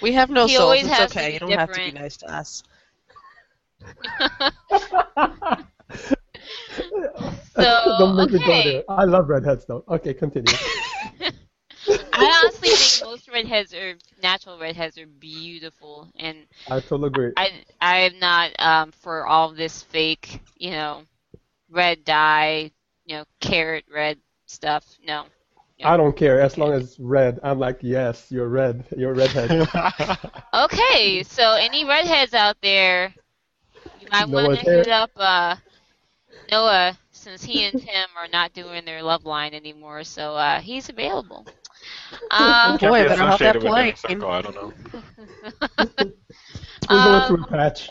[0.00, 0.82] We have no He souls.
[0.82, 1.32] It's okay.
[1.32, 2.62] You don't have to be nice to us.
[7.56, 7.62] So,
[7.98, 8.82] Don't make me go okay.
[8.88, 9.84] I love redheads though.
[9.88, 10.52] Okay, continue.
[12.12, 17.32] I honestly think most redheads are natural redheads are beautiful, and I totally agree.
[17.36, 21.04] I I am not um for all this fake, you know,
[21.70, 22.70] red dye,
[23.04, 24.84] you know, carrot red stuff.
[25.04, 25.26] No.
[25.82, 27.38] I don't care as long as it's red.
[27.42, 28.84] I'm like, yes, you're red.
[28.96, 29.68] You're a redhead.
[30.54, 33.14] Okay, so any redheads out there,
[33.98, 34.86] you might want to hit hair.
[34.88, 35.56] up uh,
[36.50, 40.88] Noah since he and Tim are not doing their love line anymore, so uh, he's
[40.88, 41.48] available.
[42.30, 43.94] Um, Boy, Can't be better hope that associated with plane.
[44.06, 44.72] I don't know.
[46.90, 47.90] We're going Um, through a patch.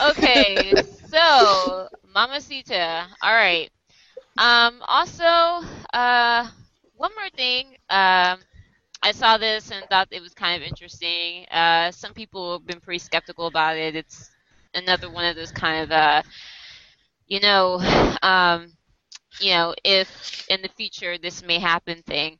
[0.00, 0.74] okay,
[1.10, 3.06] so Mamacita.
[3.22, 3.70] All right.
[4.38, 5.24] Um, also,
[5.92, 6.48] uh,
[6.94, 7.68] one more thing.
[7.88, 8.38] Um,
[9.02, 11.46] I saw this and thought it was kind of interesting.
[11.50, 13.94] Uh, some people have been pretty skeptical about it.
[13.96, 14.30] It's
[14.74, 16.22] another one of those kind of, uh,
[17.26, 17.78] you know,
[18.22, 18.72] um,
[19.40, 22.38] you know, if in the future this may happen thing.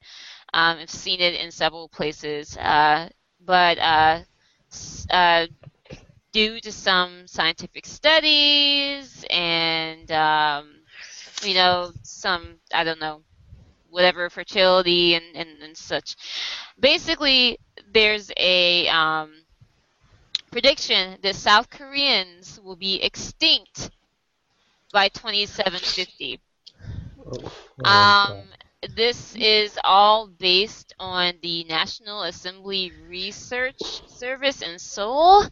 [0.55, 3.09] Um, I've seen it in several places, uh,
[3.41, 4.21] but uh,
[5.11, 5.47] uh,
[6.33, 10.75] due to some scientific studies and um,
[11.43, 13.23] you know some I don't know
[13.89, 16.17] whatever fertility and, and, and such.
[16.81, 17.59] Basically,
[17.93, 19.33] there's a um,
[20.51, 23.91] prediction that South Koreans will be extinct
[24.93, 26.41] by 2750.
[27.27, 27.53] Oh,
[27.85, 28.43] Um,
[28.95, 35.45] this is all based on the National Assembly Research Service in Seoul.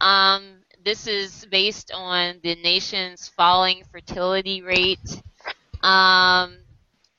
[0.00, 5.22] Um, this is based on the nation's falling fertility rate.
[5.82, 6.58] Um,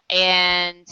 [0.10, 0.88] and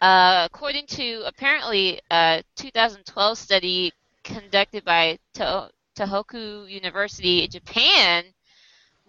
[0.00, 3.92] uh, according to apparently a 2012 study
[4.24, 8.24] conducted by to- Tohoku University in Japan,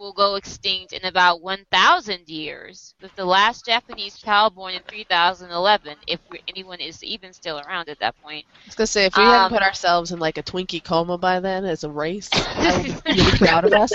[0.01, 5.97] will go extinct in about 1,000 years, with the last Japanese child born in 3011,
[6.07, 8.45] if we- anyone is even still around at that point.
[8.51, 11.17] I was gonna say if we Um, hadn't put ourselves in like a Twinkie coma
[11.17, 13.91] by then as a race, I would be proud of us.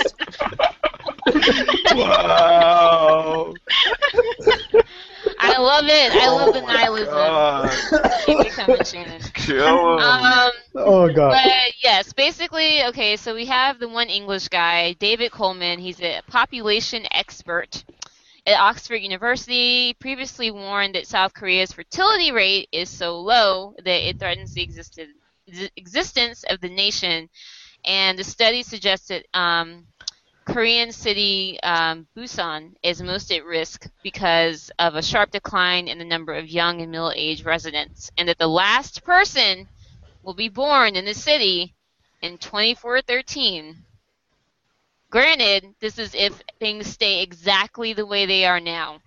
[1.93, 3.53] Whoa!
[5.39, 6.11] I love it.
[6.15, 7.13] I love the Oh my nihilism.
[7.13, 7.69] God.
[8.25, 9.21] Keep it coming, Shannon.
[9.33, 9.99] Kill him.
[9.99, 11.31] Um, oh god.
[11.31, 15.79] But yes, basically, okay, so we have the one English guy, David Coleman.
[15.79, 17.83] He's a population expert
[18.45, 19.93] at Oxford University.
[19.99, 25.09] Previously warned that South Korea's fertility rate is so low that it threatens the existed,
[25.47, 27.29] the existence of the nation.
[27.85, 29.85] And the study suggested um,
[30.47, 36.05] Korean city um, Busan is most at risk because of a sharp decline in the
[36.05, 39.67] number of young and middle-aged residents, and that the last person
[40.23, 41.75] will be born in the city
[42.21, 43.75] in 2413.
[45.09, 49.01] Granted, this is if things stay exactly the way they are now.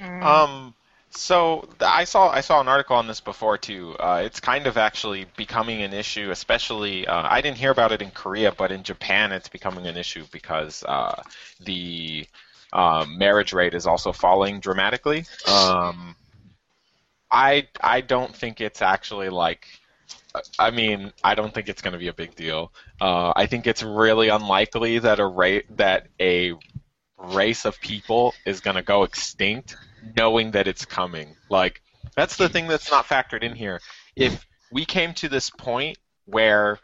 [0.00, 0.74] Um,
[1.16, 3.94] so I saw I saw an article on this before too.
[3.98, 8.02] Uh, it's kind of actually becoming an issue, especially uh, I didn't hear about it
[8.02, 11.22] in Korea, but in Japan it's becoming an issue because uh,
[11.60, 12.26] the
[12.72, 15.24] uh, marriage rate is also falling dramatically.
[15.46, 16.16] Um,
[17.30, 19.66] I I don't think it's actually like.
[20.58, 22.72] I mean, I don't think it's going to be a big deal.
[23.00, 26.54] Uh, I think it's really unlikely that a rate that a
[27.18, 29.76] race of people is going to go extinct
[30.16, 31.34] knowing that it's coming.
[31.48, 31.82] Like
[32.16, 33.80] that's the thing that's not factored in here.
[34.16, 36.78] If we came to this point where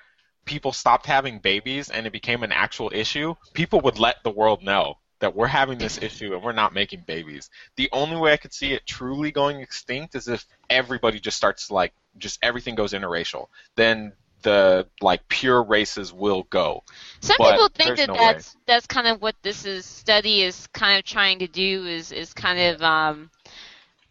[0.45, 4.63] people stopped having babies and it became an actual issue, people would let the world
[4.63, 7.51] know that we're having this issue and we're not making babies.
[7.77, 11.71] The only way I could see it truly going extinct is if everybody just starts
[11.71, 13.47] like just everything goes interracial.
[13.77, 16.83] Then the like pure races will go.
[17.21, 20.67] Some But people think that no that's that's kind of what this is study is
[20.69, 23.31] kind of trying to do is is kind of um,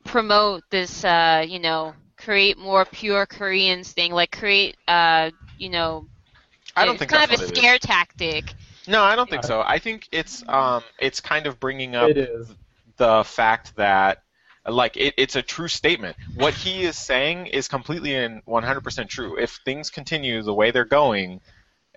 [0.03, 6.05] promote this uh, you know create more pure Koreans thing like create uh, you know
[6.75, 7.59] I don't it's think kind of a what it is.
[7.59, 8.53] scare tactic.
[8.87, 9.61] No, I don't think so.
[9.61, 12.47] I think it's um it's kind of bringing up It is.
[12.97, 14.23] the fact that
[14.69, 16.15] like it, it's a true statement.
[16.35, 19.37] What he is saying is completely and 100% true.
[19.37, 21.41] If things continue the way they're going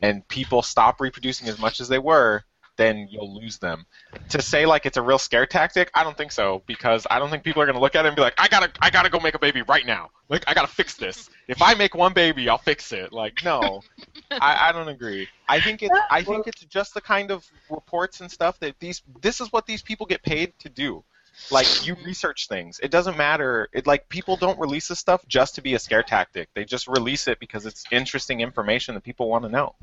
[0.00, 2.44] and people stop reproducing as much as they were,
[2.76, 3.86] then you'll lose them.
[4.30, 7.30] To say like it's a real scare tactic, I don't think so because I don't
[7.30, 9.20] think people are gonna look at it and be like, I gotta I gotta go
[9.20, 10.10] make a baby right now.
[10.28, 11.30] Like I gotta fix this.
[11.48, 13.12] If I make one baby, I'll fix it.
[13.12, 13.82] Like no,
[14.30, 15.28] I, I don't agree.
[15.48, 19.02] I think it's I think it's just the kind of reports and stuff that these
[19.20, 21.04] this is what these people get paid to do.
[21.50, 22.80] Like you research things.
[22.82, 23.68] It doesn't matter.
[23.72, 26.48] It like people don't release this stuff just to be a scare tactic.
[26.54, 29.74] They just release it because it's interesting information that people want to know.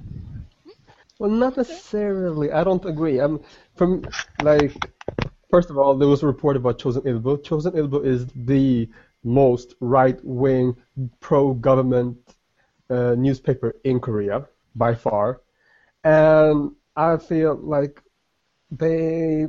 [1.17, 2.51] Well, not necessarily.
[2.51, 3.19] I don't agree.
[3.19, 3.41] I'm
[3.75, 4.05] from
[4.41, 4.73] like
[5.49, 7.37] first of all, there was a report about Chosun Ilbo.
[7.43, 8.89] Chosun Ilbo is the
[9.23, 10.75] most right-wing,
[11.19, 12.17] pro-government
[12.89, 15.41] uh, newspaper in Korea by far,
[16.03, 18.01] and I feel like
[18.71, 19.47] they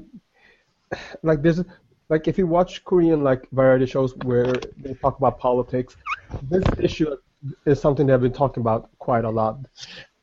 [1.22, 1.62] like there's
[2.10, 5.96] like if you watch Korean like variety shows where they talk about politics,
[6.42, 7.16] this issue
[7.64, 9.58] is something they've been talking about quite a lot.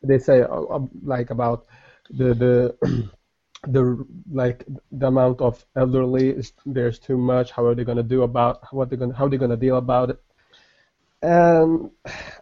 [0.03, 1.65] They say uh, uh, like about
[2.11, 3.09] the the
[3.67, 7.51] the like the amount of elderly is there's too much.
[7.51, 10.19] How are they gonna do about what they're gonna how they're gonna deal about it?
[11.21, 11.89] And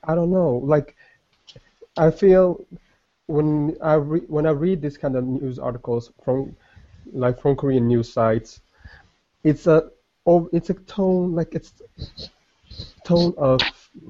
[0.04, 0.62] I don't know.
[0.64, 0.96] Like
[1.98, 2.66] I feel
[3.28, 6.56] when I re- when I read this kind of news articles from
[7.14, 8.62] like from Korean news sites,
[9.46, 9.90] it's a
[10.26, 11.74] oh, it's a tone like it's
[13.06, 13.62] tone of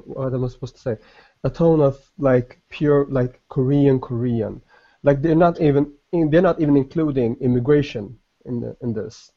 [0.05, 0.97] what am I supposed to say?
[1.43, 4.61] A tone of like pure like Korean Korean.
[5.03, 5.93] Like they're not even
[6.31, 9.31] they're not even including immigration in the, in this.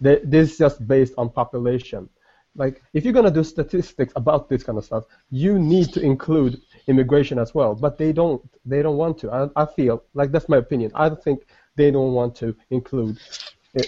[0.00, 2.08] They, this is just based on population.
[2.56, 6.62] Like if you're gonna do statistics about this kind of stuff, you need to include
[6.86, 7.74] immigration as well.
[7.74, 8.42] But they don't.
[8.64, 9.30] They don't want to.
[9.30, 10.90] I, I feel like that's my opinion.
[10.94, 13.18] I think they don't want to include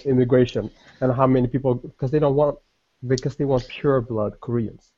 [0.04, 0.70] immigration
[1.00, 2.58] and how many people because they don't want
[3.06, 4.92] because they want pure blood Koreans.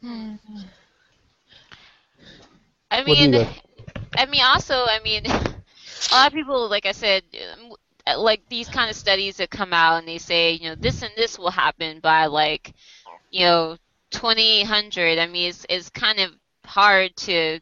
[0.00, 0.36] Hmm.
[2.90, 3.46] I mean,
[4.16, 7.22] I mean, also, I mean, a lot of people, like I said,
[8.16, 11.12] like these kind of studies that come out and they say, you know, this and
[11.16, 12.74] this will happen by like,
[13.30, 13.76] you know,
[14.10, 15.18] 2800.
[15.18, 16.32] I mean, it's it's kind of
[16.64, 17.60] hard to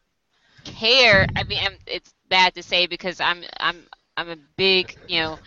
[0.63, 1.27] care.
[1.35, 3.83] I mean, it's bad to say because I'm I'm
[4.19, 5.39] I'm a big, you know,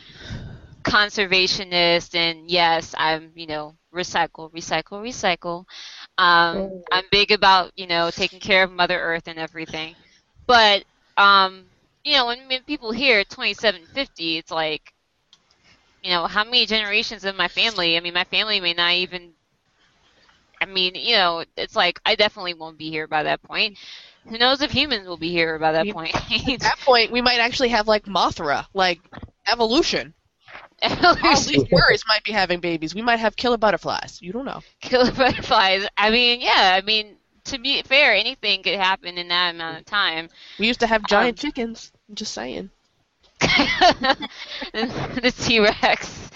[0.85, 5.65] conservationist, and yes, I'm, you know, recycle, recycle, recycle.
[6.19, 6.83] Um, oh.
[6.91, 9.97] I'm big about, you know, taking care of Mother Earth and everything.
[10.47, 10.85] But,
[11.17, 11.67] um,
[12.05, 14.93] you know, when, when people hear 2750, it's like,
[16.03, 17.97] you know, how many generations of my family?
[17.97, 19.35] I mean, my family may not even.
[20.61, 23.79] I mean, you know, it's like I definitely won't be here by that point.
[24.29, 26.15] Who knows if humans will be here by that we, point?
[26.15, 29.01] at that point, we might actually have like Mothra, like
[29.51, 30.15] evolution.
[30.83, 32.95] All these birds might be having babies.
[32.95, 34.21] We might have killer butterflies.
[34.21, 34.63] You don't know.
[34.81, 35.87] Killer butterflies.
[35.97, 36.79] I mean, yeah.
[36.81, 40.29] I mean, to be fair, anything could happen in that amount of time.
[40.59, 41.93] We used to have giant um, chickens.
[42.09, 42.71] I'm just saying.
[43.41, 46.31] the T Rex.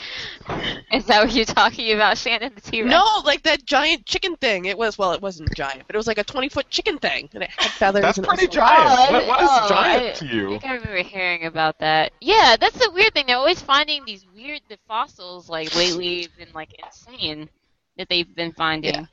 [0.92, 2.52] Is that what you're talking about, Shannon?
[2.54, 2.90] The T Rex?
[2.90, 4.66] No, like that giant chicken thing.
[4.66, 7.28] It was well, it wasn't giant, but it was like a 20 foot chicken thing,
[7.35, 8.02] and it had feathers.
[8.02, 8.90] That's and pretty giant.
[8.90, 10.46] Oh, what, what is oh, giant I, to you?
[10.46, 12.12] I think I remember hearing about that.
[12.20, 13.26] Yeah, that's the weird thing.
[13.26, 15.48] They're always finding these weird the fossils.
[15.48, 17.48] Like lately, have been like insane
[17.96, 18.94] that they've been finding.
[18.94, 19.06] Yeah.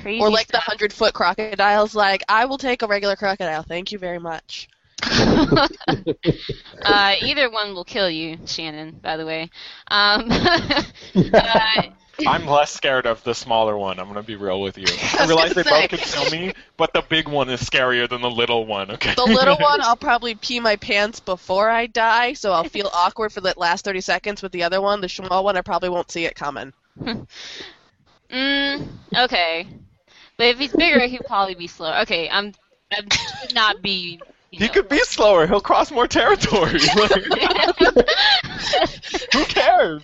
[0.00, 0.64] Crazy or like stuff.
[0.64, 1.94] the hundred foot crocodiles.
[1.94, 3.62] Like, I will take a regular crocodile.
[3.62, 4.68] Thank you very much.
[6.84, 8.98] uh, either one will kill you, Shannon.
[9.02, 9.50] By the way.
[9.88, 10.28] Um,
[11.34, 11.82] uh,
[12.26, 13.98] I'm less scared of the smaller one.
[13.98, 14.86] I'm gonna be real with you.
[15.18, 15.70] I, I realize they say.
[15.70, 18.90] both could kill me, but the big one is scarier than the little one.
[18.92, 19.14] Okay.
[19.14, 23.32] The little one, I'll probably pee my pants before I die, so I'll feel awkward
[23.32, 24.42] for that last 30 seconds.
[24.42, 26.72] With the other one, the small one, I probably won't see it coming.
[28.30, 28.86] mm,
[29.16, 29.66] okay.
[30.36, 32.00] But if he's bigger, he'll probably be slower.
[32.02, 32.52] Okay, I'm.
[32.90, 33.00] I
[33.40, 34.20] should not be
[34.52, 34.72] he know.
[34.72, 35.46] could be slower.
[35.46, 36.78] He'll cross more territory.
[39.32, 40.02] who cares?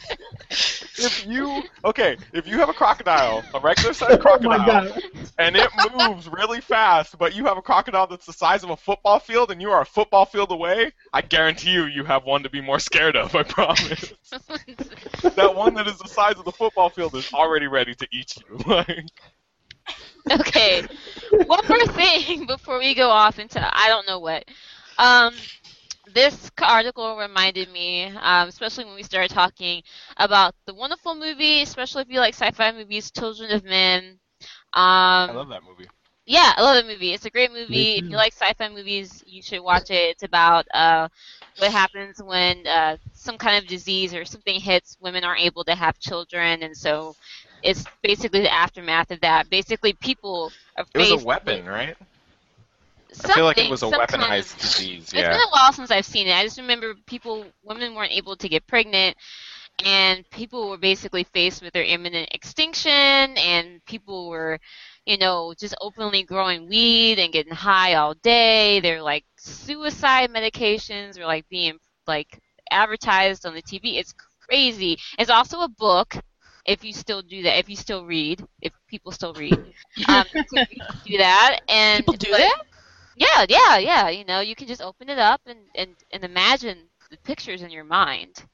[0.51, 5.01] If you okay, if you have a crocodile, a regular sized oh crocodile, oh
[5.39, 8.77] and it moves really fast, but you have a crocodile that's the size of a
[8.77, 12.43] football field, and you are a football field away, I guarantee you, you have one
[12.43, 13.37] to be more scared of.
[13.37, 14.15] I promise.
[15.23, 18.35] that one that is the size of the football field is already ready to eat
[18.37, 18.85] you.
[20.31, 20.85] Okay.
[21.47, 24.45] One more thing before we go off into I don't know what.
[24.99, 25.49] Um,
[26.07, 29.83] this article reminded me, um, especially when we started talking
[30.17, 34.19] about the wonderful movie, especially if you like sci-fi movies, Children of Men.
[34.73, 35.89] Um, I love that movie.
[36.27, 37.13] Yeah, I love that movie.
[37.15, 37.99] It's a great movie.
[37.99, 40.11] If you like sci-fi movies, you should watch it.
[40.11, 41.09] It's about uh,
[41.57, 45.75] what happens when uh, some kind of disease or something hits women aren't able to
[45.75, 47.17] have children, and so
[47.63, 49.51] it's basically the aftermath of that.
[49.51, 50.85] Basically, people are.
[50.95, 51.97] It was a weapon, right?
[53.25, 55.05] I feel like it was a weaponized of- disease.
[55.05, 55.31] It's Yeah.
[55.31, 56.37] been a while since I've seen it.
[56.37, 59.17] I just remember people, women weren't able to get pregnant,
[59.85, 62.91] and people were basically faced with their imminent extinction,
[63.39, 64.59] and people were,
[65.07, 68.81] you know, just openly growing weed and getting high all day.
[68.81, 72.39] They're like suicide medications were like being like
[72.71, 73.99] advertised on the TV.
[73.99, 74.15] It's
[74.47, 74.99] crazy.
[75.19, 76.17] It's also a book.
[76.69, 79.59] If you still do that, if you still read, if people still read,
[80.09, 80.67] um, you can
[81.07, 81.61] do that.
[81.69, 82.63] And People do but- that?
[83.17, 84.09] yeah, yeah, yeah.
[84.11, 86.79] You know, you can just open it up and, and, and imagine
[87.11, 88.45] the pictures in your mind.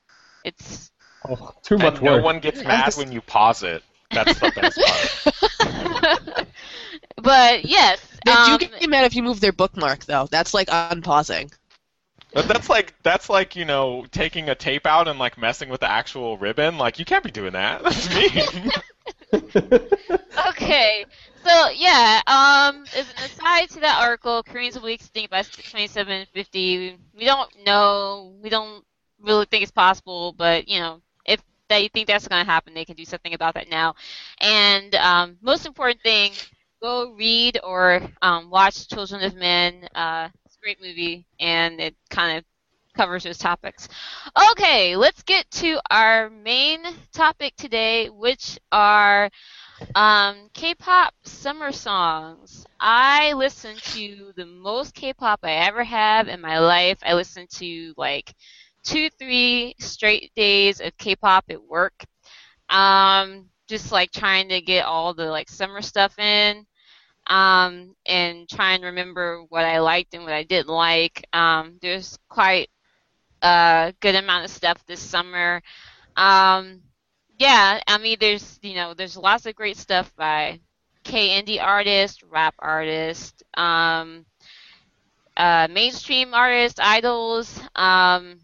[0.45, 0.93] It's
[1.29, 3.83] Oh, too much And no one gets mad when you pause it.
[4.11, 4.79] That's the best
[5.61, 6.47] part.
[7.17, 8.01] but yes.
[8.25, 10.29] They um, do get mad if you move their bookmark, though.
[10.31, 11.51] That's like unpausing.
[12.35, 15.81] But that's like that's like you know taking a tape out and like messing with
[15.81, 16.79] the actual ribbon.
[16.79, 17.83] Like you can't be doing that.
[17.85, 18.71] That's mean.
[20.49, 21.07] okay.
[21.45, 26.99] So yeah, um, as an aside to that article, Koreans will extinct by 2750.
[27.17, 28.35] We don't know.
[28.43, 28.85] We don't
[29.21, 32.85] really think it's possible, but you know, if they think that's going to happen, they
[32.85, 33.95] can do something about that now.
[34.41, 36.33] And um, most important thing,
[36.83, 39.89] go read or um, watch Children of Men.
[39.95, 40.29] Uh,
[40.65, 42.45] great movie, and it kind of
[42.97, 43.87] covers those topics.
[44.53, 49.29] Okay, let's get to our main topic today, which are
[49.95, 52.65] um, K-pop summer songs.
[52.81, 56.99] I listen to the most K-pop I ever have in my life.
[57.05, 58.33] I listen to like
[58.85, 62.05] two, three straight days of K-pop at work.
[62.71, 66.65] Um, just like trying to get all the like summer stuff in.
[67.27, 71.27] Um, and try and remember what I liked and what I didn't like.
[71.33, 72.69] Um, there's quite
[73.43, 75.63] a good amount of stuff this summer.
[76.17, 76.83] Um,
[77.39, 80.61] yeah, I mean, there's you know, there's lots of great stuff by
[81.05, 84.27] K indie artists, rap artists, um,
[85.37, 88.39] uh, mainstream artists, idols, um,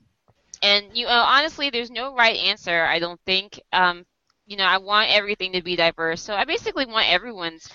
[0.62, 2.84] and you know, honestly, there's no right answer.
[2.84, 3.60] I don't think.
[3.72, 4.04] Um,
[4.46, 7.68] you know, I want everything to be diverse, so I basically want everyone's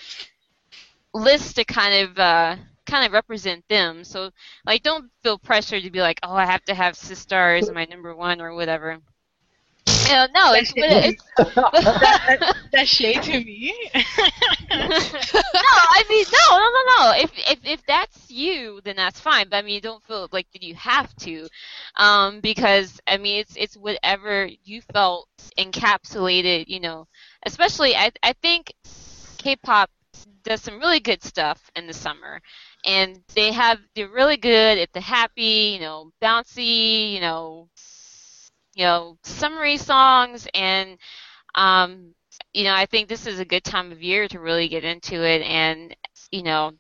[1.16, 4.04] list to kind of uh, kind of represent them.
[4.04, 4.32] So,
[4.66, 7.86] like, don't feel pressure to be like, oh, I have to have Sistar as my
[7.86, 9.00] number one or whatever.
[10.08, 11.24] You know, no, it's, it's
[12.72, 13.74] That shade to me.
[13.96, 14.02] no,
[14.72, 17.24] I mean, no, no, no, no.
[17.24, 19.48] If if if that's you, then that's fine.
[19.50, 21.48] But I mean, don't feel like that you have to,
[21.96, 26.66] um, because I mean, it's it's whatever you felt encapsulated.
[26.68, 27.08] You know,
[27.46, 28.74] especially I I think
[29.38, 29.90] K-pop
[30.46, 32.42] does some really good stuff in the summer,
[32.86, 37.70] and they have they're really good at the happy, you know, bouncy, you know,
[38.76, 40.48] you know, summery songs.
[40.54, 40.98] And
[41.56, 42.14] um,
[42.54, 45.24] you know, I think this is a good time of year to really get into
[45.24, 45.96] it, and
[46.32, 46.74] you know,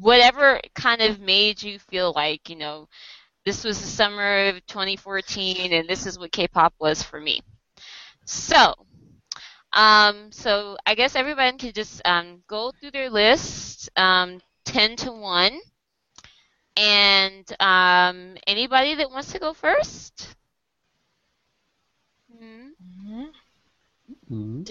[0.00, 2.88] whatever kind of made you feel like, you know,
[3.44, 7.40] this was the summer of 2014, and this is what K-pop was for me.
[8.24, 8.74] So,
[9.76, 15.12] um, so I guess everyone can just um, go through their list, um, 10 to
[15.12, 15.60] 1,
[16.76, 20.36] and um, anybody that wants to go first.
[22.30, 22.70] Hmm?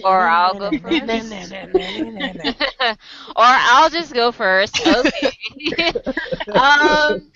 [0.04, 1.54] Or I'll go first.
[2.44, 2.94] or
[3.36, 4.80] I'll just go first.
[4.86, 5.32] Okay.
[6.52, 7.32] um,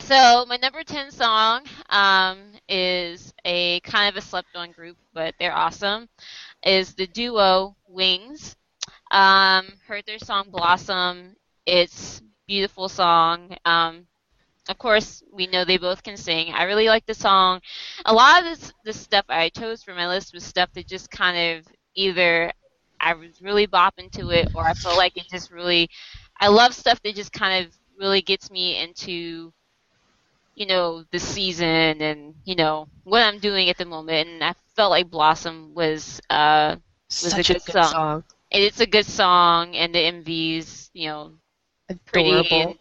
[0.00, 5.54] so my number ten song um, is a kind of a slept-on group, but they're
[5.54, 6.08] awesome.
[6.64, 8.56] Is the duo Wings?
[9.10, 11.36] Um, heard their song Blossom.
[11.64, 13.56] It's beautiful song.
[13.64, 14.06] Um,
[14.68, 16.52] of course, we know they both can sing.
[16.52, 17.60] I really like the song.
[18.04, 21.10] A lot of this, this stuff I chose for my list was stuff that just
[21.10, 22.52] kind of either
[22.98, 25.88] I was really bopping to it, or I feel like it just really.
[26.40, 29.52] I love stuff that just kind of really gets me into,
[30.56, 34.28] you know, the season and you know what I'm doing at the moment.
[34.30, 36.76] And I felt like Blossom was uh,
[37.22, 37.84] Was Such a good good song.
[37.84, 38.24] song.
[38.50, 41.32] it's a good song, and the MVs, you know,
[42.06, 42.46] pretty.
[42.50, 42.78] And,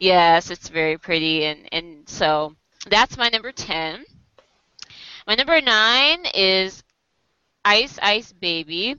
[0.00, 2.56] yes, it's very pretty, and and so
[2.88, 4.04] that's my number ten.
[5.26, 6.82] My number nine is
[7.64, 8.96] Ice Ice Baby,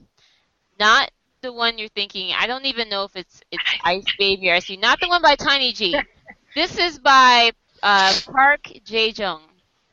[0.78, 1.10] not
[1.42, 2.32] the one you're thinking.
[2.34, 5.22] I don't even know if it's it's Ice Baby or Ice Baby, not the one
[5.22, 6.02] by Tiny G.
[6.54, 7.52] This is by
[7.86, 9.42] uh, Park Jae-jung,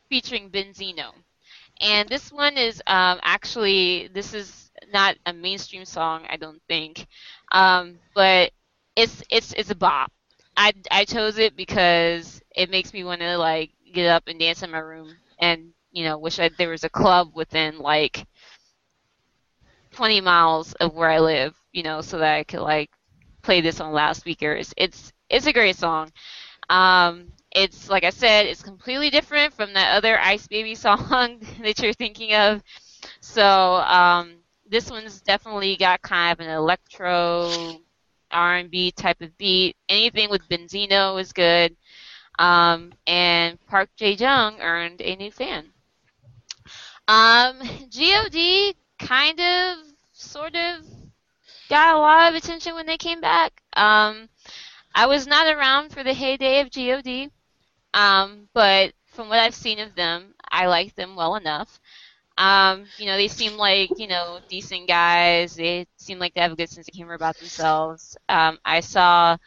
[0.10, 1.14] featuring Beenzino,
[1.82, 7.08] and this one is um, actually this is not a mainstream song, I don't think,
[7.52, 8.52] um, but
[8.96, 10.12] it's it's it's a bop.
[10.58, 14.64] I I chose it because it makes me want to like get up and dance
[14.64, 18.26] in my room, and you know, wish I, there was a club within like
[19.92, 22.92] 20 miles of where I live, you know, so that I could like
[23.42, 24.74] play this on loudspeakers.
[24.78, 26.12] It's it's a great song.
[26.70, 31.80] Um, it's like I said, it's completely different from that other Ice Baby song that
[31.80, 32.64] you're thinking of.
[33.20, 34.36] So um,
[34.68, 37.78] this one's definitely got kind of an electro
[38.32, 39.76] R&B type of beat.
[39.88, 41.76] Anything with Beenzino is good.
[42.40, 45.70] Um, and Park Jae Jung earned a new fan.
[47.08, 49.78] Um, God kind of,
[50.14, 50.86] sort of,
[51.70, 53.62] got a lot of attention when they came back.
[53.74, 54.30] Um,
[54.96, 57.30] I was not around for the heyday of God,
[57.94, 61.80] um, but from what I've seen of them, I like them well enough.
[62.38, 65.56] Um, you know, they seem like, you know, decent guys.
[65.56, 68.18] They seem like they have a good sense of humor about themselves.
[68.30, 69.38] Um, I saw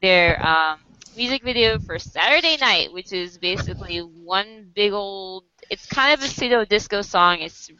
[0.00, 0.80] their um,
[1.14, 5.44] music video for Saturday Night, which is basically one big old.
[5.70, 7.40] It's kind of a pseudo disco song.
[7.40, 7.70] It's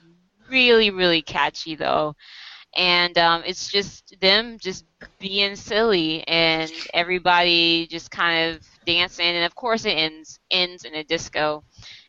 [0.49, 2.15] really, really catchy though,
[2.75, 4.85] and um, it's just them just
[5.19, 10.95] being silly and everybody just kind of dancing, and of course it ends ends in
[10.95, 11.63] a disco.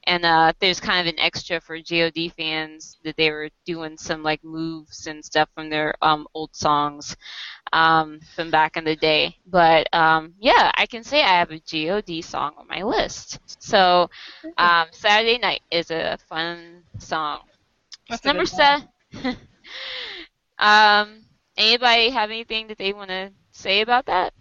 [0.06, 4.24] And uh, there's kind of an extra for God fans that they were doing some
[4.24, 7.16] like moves and stuff from their um, old songs
[7.72, 9.38] um, from back in the day.
[9.46, 13.40] But um, yeah, I can say I have a God song on my list.
[13.62, 14.10] So
[14.58, 17.42] um, Saturday Night is a fun song.
[18.10, 18.88] That's Number seven.
[20.58, 21.26] um,
[21.56, 24.34] anybody have anything that they want to say about that?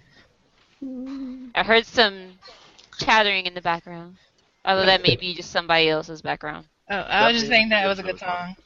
[1.55, 2.39] I heard some
[2.99, 4.17] chattering in the background.
[4.65, 6.67] Although that may be just somebody else's background.
[6.91, 8.57] Oh, I was just saying that it was a good song.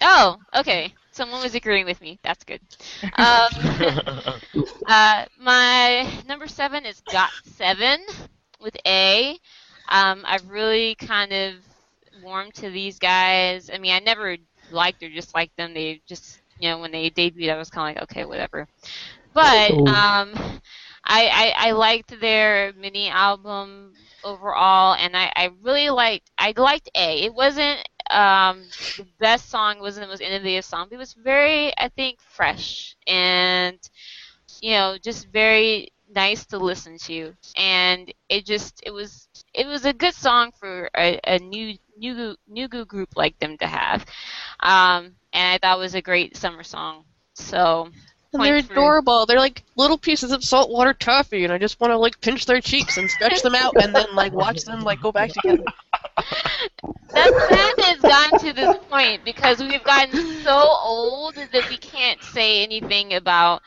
[0.00, 0.94] Oh, okay.
[1.12, 2.18] Someone was agreeing with me.
[2.22, 2.60] That's good.
[3.14, 3.48] Um,
[4.86, 8.00] uh, my number seven is Got Seven
[8.60, 9.38] with A.
[9.88, 11.54] Um, I've really kind of
[12.22, 13.70] warmed to these guys.
[13.72, 14.36] I mean, I never
[14.70, 15.74] liked or disliked them.
[15.74, 18.68] They just, you know, when they debuted, I was kind of like, okay, whatever.
[19.32, 19.86] But Ooh.
[19.86, 20.60] um,
[21.04, 26.90] I, I I liked their mini album overall, and I, I really liked I liked
[26.94, 27.22] A.
[27.24, 27.80] It wasn't
[28.10, 32.20] um, the best song, wasn't the most innovative song, but it was very I think
[32.20, 33.78] fresh and
[34.60, 39.84] you know just very nice to listen to, and it just it was it was
[39.84, 44.04] a good song for a, a new new new group like them to have,
[44.60, 47.04] um, and I thought it was a great summer song.
[47.34, 47.90] So.
[48.32, 49.26] And they're adorable.
[49.26, 52.60] They're like little pieces of saltwater toffee, and I just want to like pinch their
[52.60, 55.64] cheeks and stretch them out, and then like watch them like go back together.
[57.12, 62.22] That that has gotten to this point because we've gotten so old that we can't
[62.22, 63.62] say anything about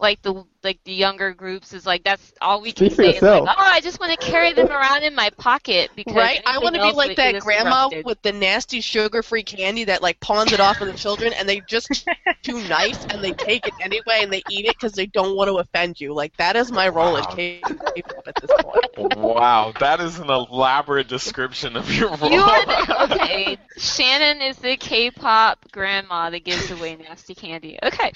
[0.00, 3.16] like the like the younger groups is like that's all we can Speak for say
[3.16, 6.42] is like oh I just want to carry them around in my pocket because Right?
[6.46, 8.04] I want to be like that grandma interrupted.
[8.04, 11.60] with the nasty sugar-free candy that like pawns it off on the children, and they
[11.60, 12.06] just
[12.42, 15.48] too nice, and they take it anyway, and they eat it because they don't want
[15.48, 16.14] to offend you.
[16.14, 17.16] Like that is my role Wow.
[17.16, 18.86] at K-pop at this point.
[18.96, 22.30] wow, that is an elaborate description of your role.
[22.30, 23.58] You are the, okay.
[23.76, 27.78] Shannon is the K-pop grandma that gives away nasty candy.
[27.82, 28.12] Okay.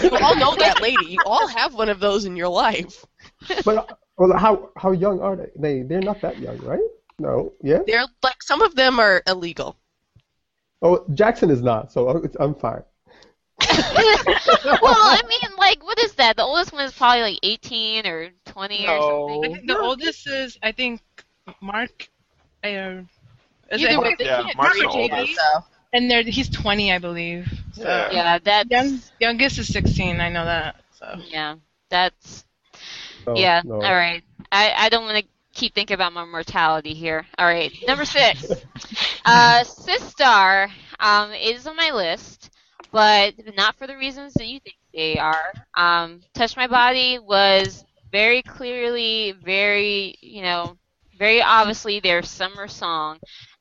[0.00, 1.06] You all know that lady.
[1.06, 2.94] You all have one of those in your life.
[3.66, 3.76] But
[4.18, 5.50] well, how how young are they?
[5.64, 6.88] They they're not that young, right?
[7.18, 7.52] No.
[7.70, 7.80] Yeah.
[7.86, 9.76] They're like some of them are illegal.
[10.82, 12.84] Oh, Jackson is not, so it's, I'm fine.
[13.60, 16.36] well, I mean, like, what is that?
[16.36, 18.92] The oldest one is probably like 18 or 20 No.
[18.92, 19.52] or I something.
[19.54, 21.00] think the oldest is I think
[21.60, 22.08] Mark.
[22.64, 23.04] Uh,
[23.70, 25.34] is Either it- way, Yeah, Mark Mark's or the oldest.
[25.36, 27.44] So And they're, he's 20, I believe.
[27.74, 27.82] So.
[27.82, 28.10] Yeah.
[28.12, 30.20] Yeah, that's Young, youngest is 16.
[30.20, 30.76] I know that.
[30.98, 31.06] So.
[31.28, 31.56] yeah,
[31.90, 32.44] that's
[33.24, 33.62] So, yeah.
[33.64, 33.74] no.
[33.74, 34.22] All right,
[34.52, 37.26] I I don't want to keep thinking about my mortality here.
[37.38, 38.50] All right, number six,
[39.24, 40.70] uh, Sistar
[41.00, 42.50] um, is on my list,
[42.92, 45.52] but not for the reasons that you think they are.
[45.76, 50.76] Um, Touch My Body was very clearly, very you know,
[51.18, 53.18] very obviously their summer song,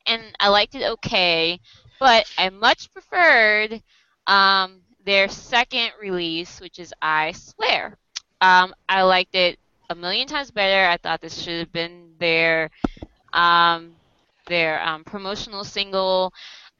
[0.07, 1.59] and I liked it okay,
[1.99, 3.81] but I much preferred
[4.27, 7.97] um, their second release, which is I Swear.
[8.41, 9.59] Um, I liked it
[9.89, 10.89] a million times better.
[10.89, 12.69] I thought this should have been their
[13.33, 13.95] um,
[14.47, 16.33] their um, promotional single.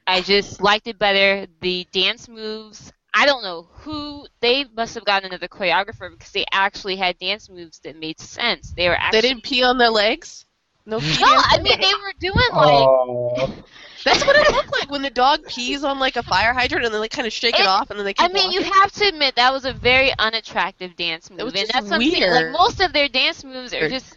[0.06, 1.46] I just liked it better.
[1.60, 2.92] The dance moves.
[3.14, 7.48] I don't know who they must have gotten another choreographer because they actually had dance
[7.48, 8.72] moves that made sense.
[8.76, 10.46] They were actually, they didn't pee on their legs.
[10.86, 11.20] No pee.
[11.20, 13.64] no, I mean they were doing like Oh,
[14.04, 16.94] That's what it looked like when the dog pees on like a fire hydrant and
[16.94, 18.62] then they kind of shake it, It- off and then they keep I mean, you
[18.62, 22.04] have to admit that was a very unattractive dance move, was and that's I'm.
[22.28, 24.16] Like most of their dance moves are just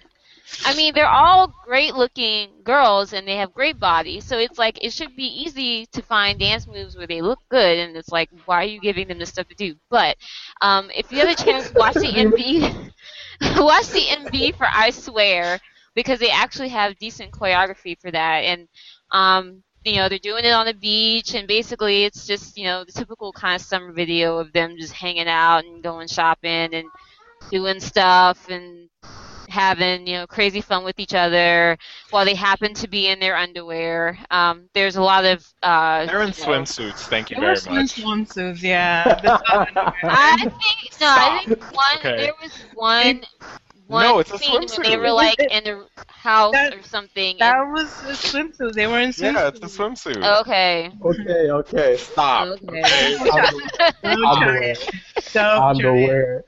[0.66, 4.26] I mean, they're all great looking girls and they have great bodies.
[4.26, 7.78] So it's like it should be easy to find dance moves where they look good.
[7.80, 9.76] And it's like, why are you giving them this stuff to do?
[9.90, 10.18] But
[10.62, 12.62] um, if you have a chance, watch the MV.
[13.58, 15.60] watch the MV for I Swear
[15.96, 18.40] because they actually have decent choreography for that.
[18.46, 18.68] And
[19.12, 22.84] um, you know, they're doing it on the beach, and basically it's just, you know,
[22.84, 26.86] the typical kind of summer video of them just hanging out and going shopping and
[27.52, 28.90] doing stuff and
[29.50, 31.78] having, you know, crazy fun with each other
[32.10, 34.18] while they happen to be in their underwear.
[34.32, 35.46] Um, there's a lot of.
[35.62, 37.00] Uh, They're in you know- swimsuits.
[37.08, 37.96] Thank you very were swim- much.
[37.96, 39.20] swimsuits, yeah.
[40.04, 42.16] I think no, I think one Okay.
[42.18, 43.22] there was one
[43.88, 47.38] one No, it's a scene when they were like in a house That- or something.
[47.40, 48.74] That and- was a swimsuit.
[48.74, 49.34] They were in swimsuits.
[49.34, 50.40] Yeah, it's a swimsuit.
[50.42, 50.92] okay.
[51.04, 51.98] Okay, okay.
[51.98, 52.48] Stop.
[52.48, 52.82] Okay.
[52.84, 53.18] okay?
[53.20, 54.64] Don't try Underwear.
[54.64, 54.90] it.
[55.34, 55.62] Don't try it.
[55.62, 56.44] Underwear.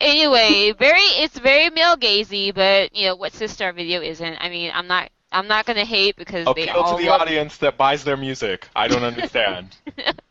[0.00, 4.36] anyway, very it's very male gazy, but you know what Sistar video isn't.
[4.40, 7.20] I mean, I'm not I'm not gonna hate because they Appeal all to the love-
[7.22, 8.68] audience that buys their music.
[8.74, 9.76] I don't understand.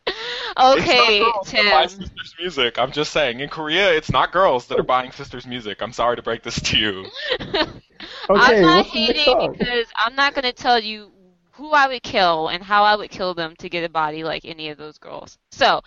[0.58, 2.00] Okay, it's not girls that buy Tim.
[2.00, 2.80] Sistar's music.
[2.80, 3.40] I'm just saying.
[3.40, 5.82] In Korea, it's not girls that are buying Sistar's music.
[5.82, 7.06] I'm sorry to break this to you.
[8.30, 11.12] Okay, I'm not what's the next hating because I'm not gonna tell you
[11.52, 14.46] who I would kill and how I would kill them to get a body like
[14.46, 15.38] any of those girls.
[15.52, 15.82] So,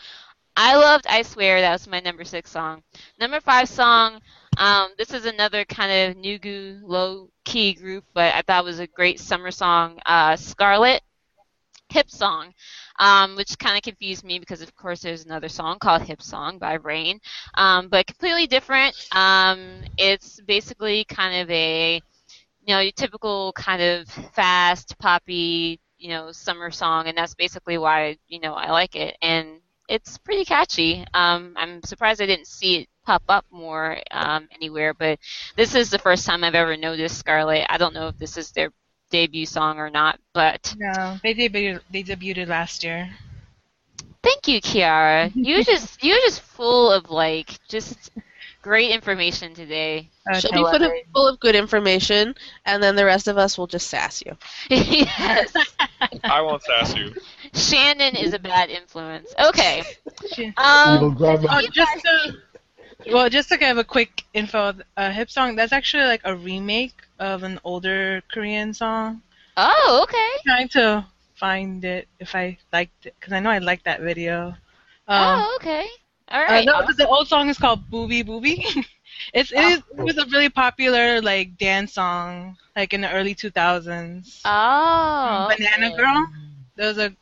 [0.57, 1.61] I loved I Swear.
[1.61, 2.83] That was my number six song.
[3.21, 4.21] Number five song.
[4.59, 8.87] Um, this is another kind of Nugu low key group, but I thought was a
[8.87, 10.01] great summer song.
[10.05, 11.03] Uh, Scarlet,
[11.89, 12.53] hip song.
[13.01, 16.59] Um, which kind of confused me because, of course, there's another song called Hip Song
[16.59, 17.19] by Rain,
[17.55, 18.95] um, but completely different.
[19.17, 22.03] Um, it's basically kind of a
[22.67, 28.17] you know, typical kind of fast, poppy, you know, summer song, and that's basically why,
[28.29, 29.17] you know, I like it.
[29.23, 31.05] And it's pretty catchy.
[31.15, 35.19] Um, I'm surprised I didn't see it pop up more um, anywhere, but
[35.57, 37.67] this is the first time I've ever noticed Scarlet.
[37.69, 38.71] I don't know if this is their
[39.11, 41.81] debut song or not, but No, they debuted.
[41.91, 43.11] They debuted last year.
[44.23, 45.31] thank you, Kiara.
[45.35, 48.11] You just you're just full of like just
[48.63, 50.11] great information today.
[50.31, 52.35] Uh, She'll be full of, full of good information,
[52.67, 54.37] and then the rest of us will just sass you.
[54.71, 55.53] yes.
[56.25, 57.15] I won't sass you.
[57.55, 59.35] Shannon is a bad influence.
[59.43, 59.83] Okay.
[60.57, 61.49] Um, grandma.
[61.51, 62.37] Oh, just to,
[63.13, 65.57] well, just to give a quick info, uh, hip song.
[65.57, 69.23] That's actually like a remake of an older Korean song.
[69.57, 70.29] oh, okay.
[70.45, 74.57] trying to find it if I liked it because I know I liked that video.
[75.07, 75.87] Um, oh, okay.
[76.29, 76.51] All right.
[76.51, 76.87] uh, right.
[76.87, 78.65] no, the old song is called "Booby Booby."
[79.35, 83.35] it's it, is, it was a really popular like dance song like in the early
[83.35, 84.41] 2000s.
[84.45, 85.49] oh.
[85.55, 85.97] Banana okay.
[85.97, 86.27] Girl.
[86.77, 87.15] There was a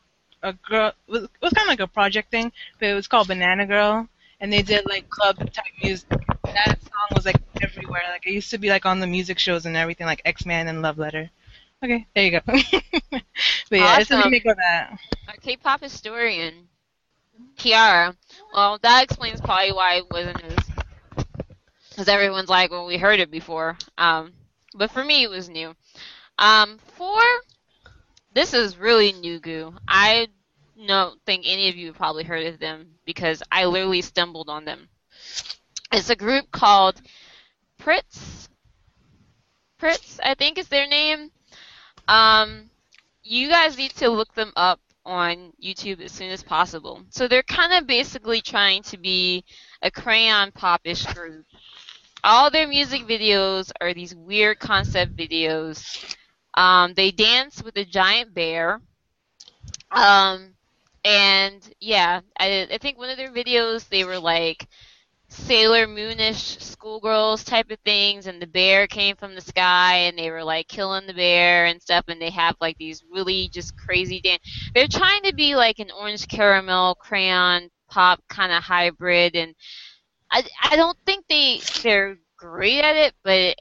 [0.42, 0.92] a girl.
[1.08, 3.66] It was, it was kind of like a project thing, but it was called Banana
[3.66, 4.08] Girl,
[4.40, 6.06] and they did like club type music.
[6.54, 8.02] That song was like everywhere.
[8.10, 10.68] Like it used to be like on the music shows and everything, like X Man
[10.68, 11.30] and Love Letter.
[11.84, 12.40] Okay, there you go.
[13.70, 14.18] but yeah, it's a Awesome.
[14.18, 14.98] remake of that.
[15.28, 16.68] Our K-pop historian,
[17.56, 18.16] Kiara.
[18.52, 20.70] Well, that explains probably why it wasn't as.
[21.90, 23.78] Because everyone's like, well, we heard it before.
[23.98, 24.34] Um,
[24.74, 25.74] but for me, it was new.
[26.38, 27.22] Um, four.
[28.32, 29.76] This is really nugu.
[29.86, 30.28] I
[30.86, 34.64] don't think any of you have probably heard of them because I literally stumbled on
[34.64, 34.88] them.
[35.92, 37.00] It's a group called
[37.80, 38.48] Pritz.
[39.80, 41.30] Pritz, I think is their name.
[42.06, 42.70] Um,
[43.22, 47.02] you guys need to look them up on YouTube as soon as possible.
[47.10, 49.44] So they're kind of basically trying to be
[49.80, 51.46] a crayon popish group.
[52.22, 56.16] All their music videos are these weird concept videos.
[56.54, 58.82] Um, they dance with a giant bear.
[59.90, 60.54] Um,
[61.04, 64.66] and yeah, I, I think one of their videos they were like
[65.46, 70.30] Sailor Moonish schoolgirls type of things, and the bear came from the sky, and they
[70.30, 74.20] were like killing the bear and stuff, and they have like these really just crazy
[74.20, 74.42] dance.
[74.74, 79.54] They're trying to be like an orange caramel crayon pop kind of hybrid, and
[80.30, 83.56] I I don't think they they're great at it, but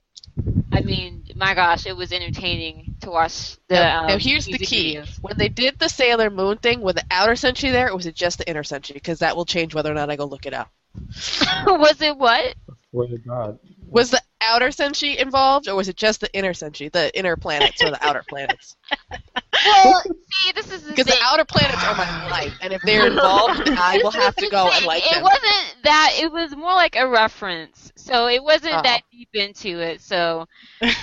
[0.71, 3.75] I mean, my gosh, it was entertaining to watch the.
[3.75, 4.95] Now- um, now here's the key.
[4.97, 5.17] videos.
[5.21, 8.15] When they did the Sailor Moon thing, was the outer senshi there, or was it
[8.15, 8.93] just the inner senshi?
[8.93, 10.69] Because that will change whether or not I go look it up.
[11.67, 12.55] was it what?
[12.91, 13.59] Swear to God.
[13.89, 17.81] Was the outer senshi involved, or was it just the inner senshi, the inner planets
[17.83, 18.75] or the outer planets?
[19.65, 21.15] Well, see, this is Because thing.
[21.17, 24.51] the outer planets are my life, and if they're involved, I will have to the
[24.51, 25.19] go and like it them.
[25.19, 26.13] It wasn't that.
[26.19, 27.91] It was more like a reference.
[27.95, 28.81] So it wasn't Oh.
[28.83, 30.01] that deep into it.
[30.01, 30.47] So
[30.81, 30.95] it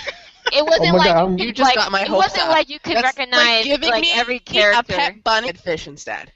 [0.53, 2.49] oh wasn't Oh like God, you, you just like, got my It hopes wasn't up.
[2.49, 4.79] like you could That's recognize like giving like me every character.
[4.79, 4.93] a character.
[4.93, 6.31] pet bunny fish instead.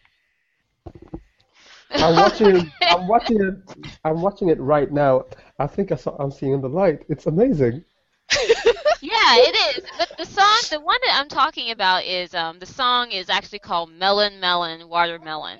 [1.98, 2.66] I'm watching it.
[2.90, 3.56] I'm watching it.
[4.04, 5.26] I'm watching it right now.
[5.60, 6.16] I think I saw.
[6.18, 7.04] I'm seeing the light.
[7.10, 7.84] It's amazing.
[9.02, 9.90] yeah, it is.
[9.98, 13.60] But the song, the one that I'm talking about is um the song is actually
[13.60, 15.60] called Melon Melon Watermelon,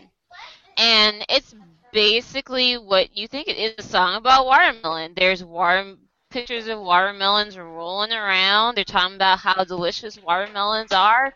[0.78, 1.56] and it's
[1.92, 5.14] basically what you think it is a song about watermelon.
[5.16, 5.96] There's water
[6.30, 8.76] pictures of watermelons rolling around.
[8.76, 11.34] They're talking about how delicious watermelons are,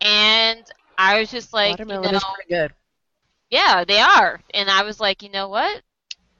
[0.00, 0.64] and
[0.98, 2.72] I was just like, Watermelon you know, is pretty good.
[3.50, 4.40] Yeah, they are.
[4.52, 5.82] And I was like, you know what?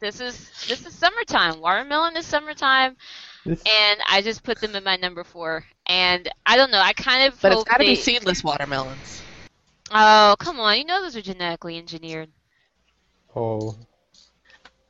[0.01, 1.61] This is this is summertime.
[1.61, 2.97] Watermelon is summertime,
[3.45, 5.65] This, and I just put them in my number four.
[5.87, 6.81] And I don't know.
[6.81, 9.23] I kind of But it's hope got to be seedless watermelons.
[9.91, 10.79] Oh, come on!
[10.79, 12.31] You know those are genetically engineered.
[13.35, 13.77] oh,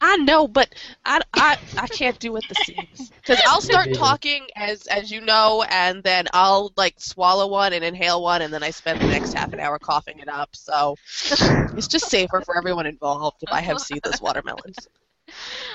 [0.07, 0.69] I know, but
[1.07, 3.11] I, I, I can't do with the seeds.
[3.11, 7.83] Because I'll start talking as as you know, and then I'll like swallow one and
[7.83, 10.55] inhale one, and then I spend the next half an hour coughing it up.
[10.55, 14.77] So it's just safer for everyone involved if I have seedless watermelons.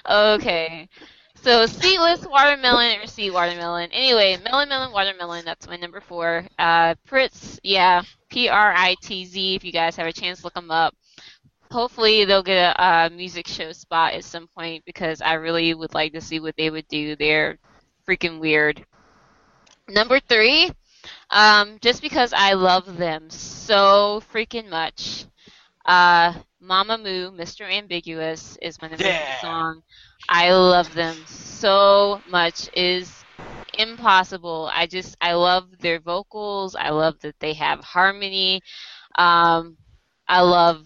[0.08, 0.88] Okay.
[1.42, 3.90] So seedless watermelon or seed watermelon.
[3.92, 5.44] Anyway, melon melon watermelon.
[5.44, 6.46] That's my number four.
[6.60, 9.56] Uh, Pritz, yeah, P R I T Z.
[9.56, 10.94] If you guys have a chance, look them up.
[11.72, 15.94] Hopefully they'll get a uh, music show spot at some point because I really would
[15.94, 17.16] like to see what they would do.
[17.16, 17.58] They're
[18.08, 18.86] freaking weird.
[19.90, 20.72] Number three,
[21.30, 25.26] um, just because I love them so freaking much.
[25.86, 27.66] Uh, Mamamoo, Mr.
[27.66, 29.32] Ambiguous is my number Yeah.
[29.32, 29.82] song.
[30.28, 32.68] I love them so much.
[32.74, 33.26] It is
[33.78, 34.70] impossible.
[34.74, 36.76] I just I love their vocals.
[36.76, 38.62] I love that they have harmony.
[39.18, 39.78] Um,
[40.28, 40.86] I love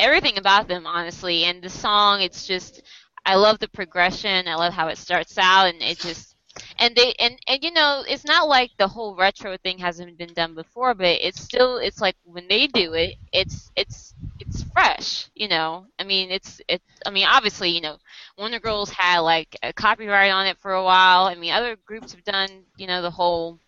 [0.00, 1.44] everything about them, honestly.
[1.44, 2.82] And the song, it's just
[3.26, 4.48] I love the progression.
[4.48, 6.36] I love how it starts out, and it just
[6.78, 10.34] and they and and you know it's not like the whole retro thing hasn't been
[10.34, 15.30] done before, but it's still it's like when they do it, it's it's it's fresh.
[15.34, 17.98] You know, I mean it's it's I mean obviously you know
[18.38, 21.24] Wonder Girls had like a copyright on it for a while.
[21.24, 23.60] I mean other groups have done you know the whole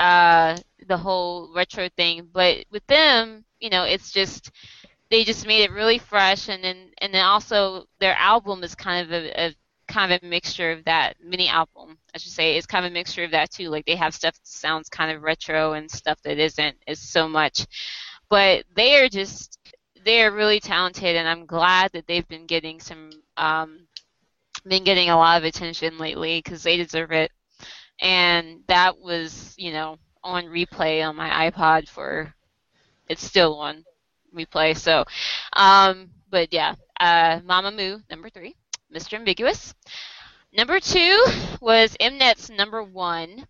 [0.00, 4.50] uh the whole retro thing, but with them you know it's just
[5.10, 9.06] they just made it really fresh and then and then also their album is kind
[9.06, 9.54] of a, a
[9.88, 12.56] kind of a mixture of that mini album i should say.
[12.56, 13.68] It's kind of a mixture of that too.
[13.68, 17.28] Like they have stuff that sounds kind of retro and stuff that isn't is so
[17.28, 17.66] much.
[18.30, 19.58] But they are just
[20.04, 23.86] they are really talented and i'm glad that they've been getting some um
[24.66, 27.30] been getting a lot of attention lately because they deserve it.
[28.00, 32.34] And that was you know on replay on my ipod for
[33.08, 33.84] it's still on
[34.36, 34.76] replay.
[34.76, 35.04] So,
[35.54, 38.54] um, but yeah, uh, Mamamoo, number three,
[38.94, 39.14] Mr.
[39.14, 39.74] Ambiguous.
[40.56, 41.24] Number two
[41.60, 43.46] was Mnet's number one,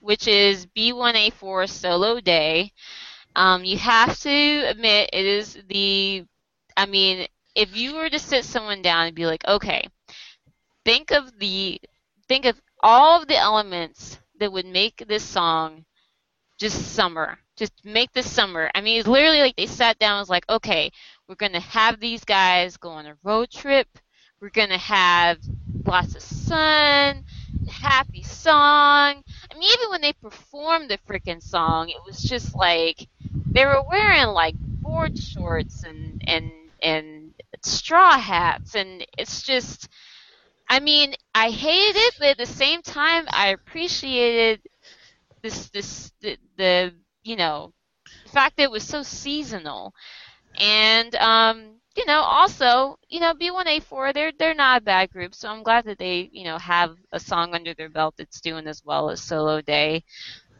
[0.00, 2.72] which is B1A4 Solo Day.
[3.36, 6.24] Um, you have to admit it is the,
[6.76, 9.88] I mean, if you were to sit someone down and be like, okay,
[10.84, 11.80] think of the,
[12.28, 15.84] think of all of the elements that would make this song
[16.58, 17.38] just summer.
[17.60, 18.70] Just make this summer.
[18.74, 20.90] I mean, it's literally like they sat down and was like, okay,
[21.28, 23.86] we're going to have these guys go on a road trip.
[24.40, 25.36] We're going to have
[25.84, 27.22] lots of sun,
[27.70, 29.22] happy song.
[29.52, 33.06] I mean, even when they performed the freaking song, it was just like
[33.52, 36.50] they were wearing like board shorts and, and,
[36.82, 38.74] and straw hats.
[38.74, 39.86] And it's just,
[40.70, 44.62] I mean, I hated it, but at the same time, I appreciated
[45.42, 46.94] this this the, the
[47.30, 47.72] you know
[48.24, 49.94] the fact that it was so seasonal.
[50.58, 55.48] And um you know also you know b1a4 they're they're not a bad group so
[55.48, 58.82] i'm glad that they you know have a song under their belt that's doing as
[58.84, 60.04] well as solo day.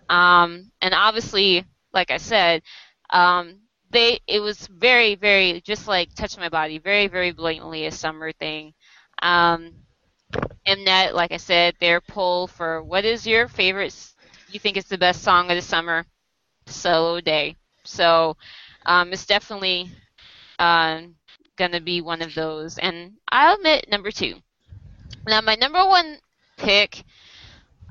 [0.09, 2.63] Um and obviously like i said
[3.11, 3.61] um
[3.91, 8.33] they it was very very just like touch my body very very blatantly a summer
[8.33, 8.75] thing.
[9.23, 9.75] Um
[10.67, 13.95] Mnet, like I said, their poll for what is your favorite
[14.51, 16.05] you think it's the best song of the summer
[16.71, 17.57] solo day.
[17.85, 18.37] So
[18.87, 19.91] um, it's definitely
[20.59, 21.17] um,
[21.57, 22.79] gonna be one of those.
[22.79, 24.37] And i'll admit number two.
[25.27, 26.19] Now my number one
[26.57, 27.05] pick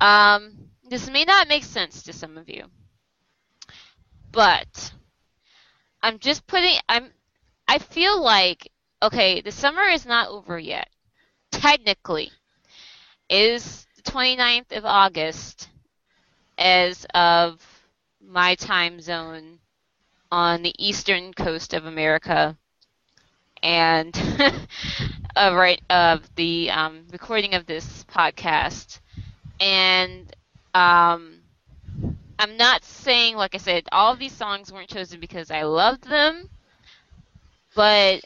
[0.00, 2.64] um, this may not make sense to some of you
[4.32, 4.92] but
[6.02, 7.10] i'm just putting i'm
[7.68, 8.70] i feel like
[9.02, 10.88] okay the summer is not over yet.
[11.50, 12.30] Technically
[13.28, 15.68] it is the 29th of august
[16.58, 17.60] as of
[18.20, 19.60] my time zone
[20.30, 22.56] on the eastern coast of America,
[23.62, 24.16] and
[25.36, 29.00] of right of the um, recording of this podcast.
[29.60, 30.34] And
[30.74, 31.42] um,
[32.38, 36.04] I'm not saying, like I said, all of these songs weren't chosen because I loved
[36.08, 36.48] them,
[37.74, 38.22] but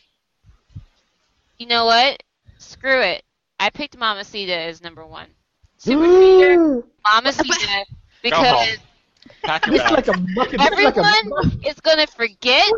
[1.59, 2.23] you know what?
[2.59, 3.23] Screw it.
[3.59, 5.29] I picked Mamacita as number one.
[5.79, 6.59] Super Junior,
[7.07, 7.87] Mamacita,
[8.23, 8.79] because
[9.45, 10.63] Pack your It's like a bucket.
[10.65, 12.75] It's like a everyone is gonna forget.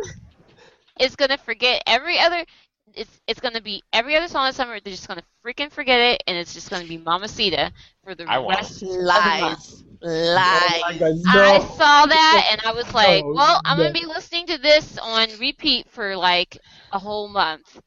[0.99, 2.45] It's gonna forget every other.
[2.93, 4.79] It's it's gonna be every other song this summer.
[4.79, 7.71] They're just gonna freaking forget it, and it's just gonna be Mamacita
[8.03, 8.59] for the I won't.
[8.59, 8.83] rest.
[9.15, 9.59] of the month.
[9.61, 9.83] Lies.
[10.01, 10.43] Lies.
[10.49, 13.77] Oh my God, I saw that and I was like, No, well, I'm no.
[13.77, 16.57] gonna be listening to this on repeat for like
[16.91, 17.79] a whole month.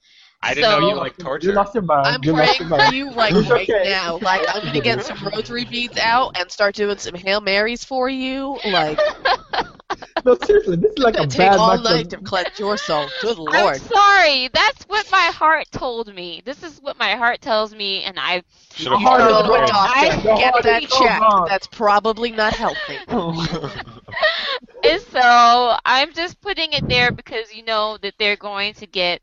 [0.43, 1.53] I didn't know you So- like You torture.
[1.53, 2.07] lost your mind.
[2.07, 3.91] I'm you praying your for you like It's right okay.
[3.91, 4.19] now.
[4.19, 8.09] Like I'm gonna get some rosary beads out and start doing some hail marys for
[8.09, 8.59] you.
[8.65, 8.99] Like
[10.25, 12.59] No, seriously, this is like gonna a take bad all match night of- to cleanse
[12.59, 13.07] your soul.
[13.23, 13.55] Good lord.
[13.55, 13.77] I'm lord.
[13.83, 14.49] sorry.
[14.53, 16.43] That's what my heart told me.
[16.45, 18.43] This is what my heart tells me, and I.
[18.75, 19.67] Should have You Heart is go to a wrong.
[19.67, 19.99] doctor.
[19.99, 22.97] I- Your Get heart that is so That's probably not healthy.
[23.09, 23.85] Oh
[24.85, 29.21] and so I'm just putting it there because you know that they're going to get.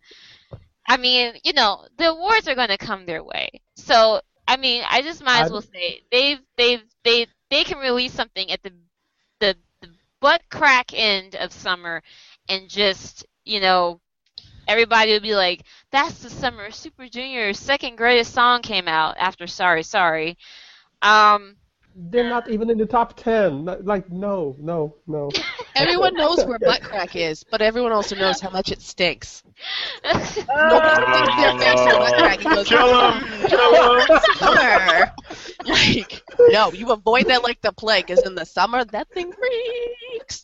[0.87, 3.49] I mean, you know, the awards are going to come their way.
[3.75, 8.13] So I mean, I just might as well say they've they've they they can release
[8.13, 8.71] something at the
[9.39, 9.89] the, the
[10.21, 12.01] butt crack end of summer,
[12.49, 13.99] and just you know.
[14.69, 15.61] Everybody would be like,
[15.91, 20.37] "That's the summer Super Junior's second greatest song came out after Sorry Sorry."
[21.01, 21.55] Um,
[21.99, 23.65] They're not even in the top ten.
[23.81, 25.31] Like, no, no, no.
[25.75, 29.43] Everyone knows where butt crack is, but everyone also knows how much it stinks.
[30.03, 33.47] Nobody's Uh, thinking their face for butt crack and goes, Kill him!
[33.47, 34.19] Kill him!
[34.35, 35.11] summer.
[35.65, 40.43] Like, no, you avoid that like the plague, because in the summer, that thing freaks.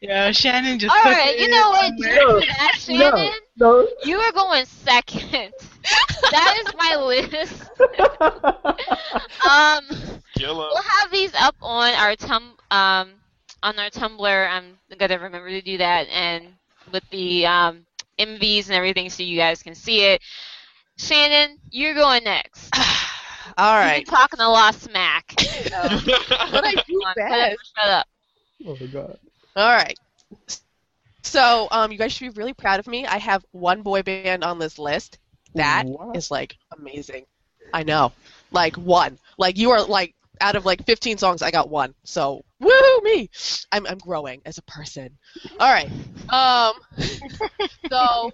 [0.00, 0.94] Yeah, Shannon just.
[0.94, 1.98] all took right, it you know what?
[1.98, 2.16] somewhere.
[2.16, 3.86] No, That, No, Shannon, no.
[4.02, 5.52] You are going second.
[6.30, 7.70] that is my list.
[9.48, 9.84] Um,
[10.36, 13.10] Kill we'll have these up on our tum um
[13.62, 14.48] on our Tumblr.
[14.50, 16.54] I'm gonna remember to do that, and
[16.92, 17.86] with the um
[18.18, 20.22] MVs and everything, so you guys can see it.
[20.98, 22.70] Shannon, you're going next.
[23.58, 24.06] All You've right.
[24.06, 25.34] been talking a lot of smack.
[25.68, 26.00] So,
[26.50, 27.72] But I do come on, best.
[27.76, 28.06] Shut up.
[28.66, 29.18] Oh my god.
[29.56, 29.98] All right.
[31.26, 33.04] So, um, you guys should be really proud of me.
[33.04, 35.18] I have one boy band on this list.
[35.54, 36.30] That is What?
[36.30, 37.26] like amazing.
[37.74, 38.12] I know.
[38.52, 39.18] Like one.
[39.36, 41.94] Like you are like out of like 15 songs, I got one.
[42.04, 43.28] So woohoo me!
[43.72, 45.18] I'm I'm growing as a person.
[45.58, 45.90] All right.
[46.28, 46.74] Um.
[47.90, 48.30] so,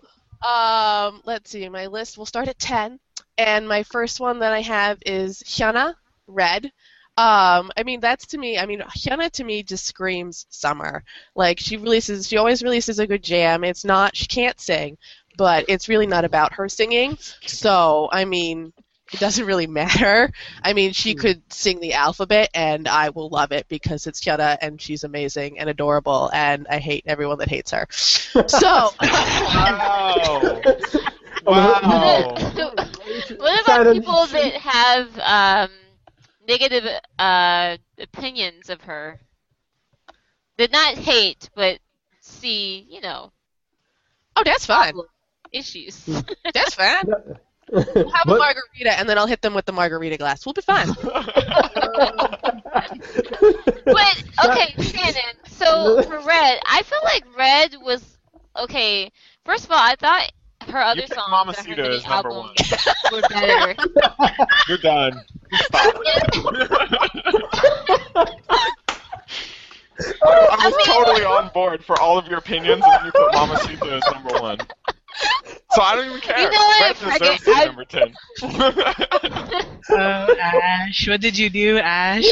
[0.47, 1.69] um, let's see.
[1.69, 2.99] My list We'll start at 10,
[3.39, 5.95] and my first one that I have is Hyuna
[6.27, 6.71] Red.
[7.19, 8.59] Um, I mean, that's to me.
[8.59, 11.05] I mean, Hyuna to me just screams summer.
[11.35, 13.65] Like she releases, she always releases a good jam.
[13.65, 14.97] It's not, she can't sing,
[15.37, 17.19] but it's really not about her singing.
[17.47, 18.73] So, I mean,
[19.13, 20.33] it doesn't really matter.
[20.63, 24.57] I mean, she could sing the alphabet, and I will love it because it's Hyuna,
[24.63, 27.87] and she's amazing and adorable, and I hate everyone that hates her.
[27.91, 30.61] So, Wow!
[31.45, 32.35] Wow!
[33.37, 35.71] what about people that have um,
[36.47, 36.85] negative
[37.19, 39.19] uh, opinions of her?
[40.59, 41.79] Did not hate, but
[42.21, 43.33] see, you know,
[44.37, 44.95] oh, that's fine.
[45.53, 46.05] issues.
[46.55, 47.05] That's fine.
[47.75, 50.45] Have a margarita, and then I'll hit them with the margarita glass.
[50.45, 50.89] We'll be fine.
[53.85, 55.37] but okay, Shannon.
[55.47, 58.05] So for Red, I feel like Red was
[58.59, 59.11] okay.
[59.45, 60.31] First of all, I thought
[60.71, 62.55] her other picked songs on her Mamacita mini as number album
[63.13, 63.75] were better.
[64.69, 65.21] You're done.
[65.53, 65.95] Stop.
[70.01, 73.13] I, I was mean- totally on board for all of your opinions, and then you
[73.13, 74.59] put Mamacita as number one.
[75.73, 76.39] So I don't even care.
[76.39, 76.81] You know what?
[76.83, 78.15] Red Forget- deserves to be I- number ten.
[79.91, 82.25] Oh, Ashe, what did you do, Ashe?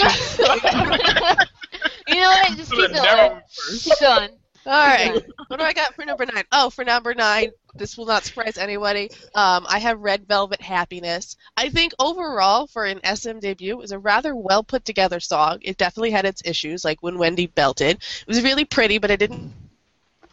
[2.08, 2.56] you know what?
[2.56, 3.32] Just keep Should've never going.
[3.32, 3.84] went first.
[3.84, 4.30] Keep going.
[4.70, 5.20] All right.
[5.48, 6.44] What do I got for number nine?
[6.52, 9.10] Oh, for number nine, this will not surprise anybody.
[9.34, 11.36] Um, I have Red Velvet Happiness.
[11.56, 15.58] I think overall, for an SM debut, it was a rather well put together song.
[15.62, 17.96] It definitely had its issues, like when Wendy belted.
[17.96, 19.52] It was really pretty, but it didn't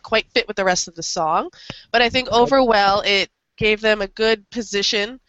[0.03, 1.49] quite fit with the rest of the song.
[1.91, 5.19] But I think overall, it gave them a good position.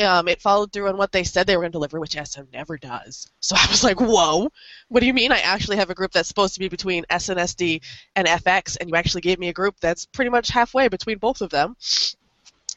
[0.00, 2.42] Um, it followed through on what they said they were going to deliver, which SM
[2.52, 3.30] never does.
[3.40, 4.50] So I was like, whoa,
[4.88, 7.80] what do you mean I actually have a group that's supposed to be between SNSD
[8.16, 11.40] and FX, and you actually gave me a group that's pretty much halfway between both
[11.40, 11.76] of them?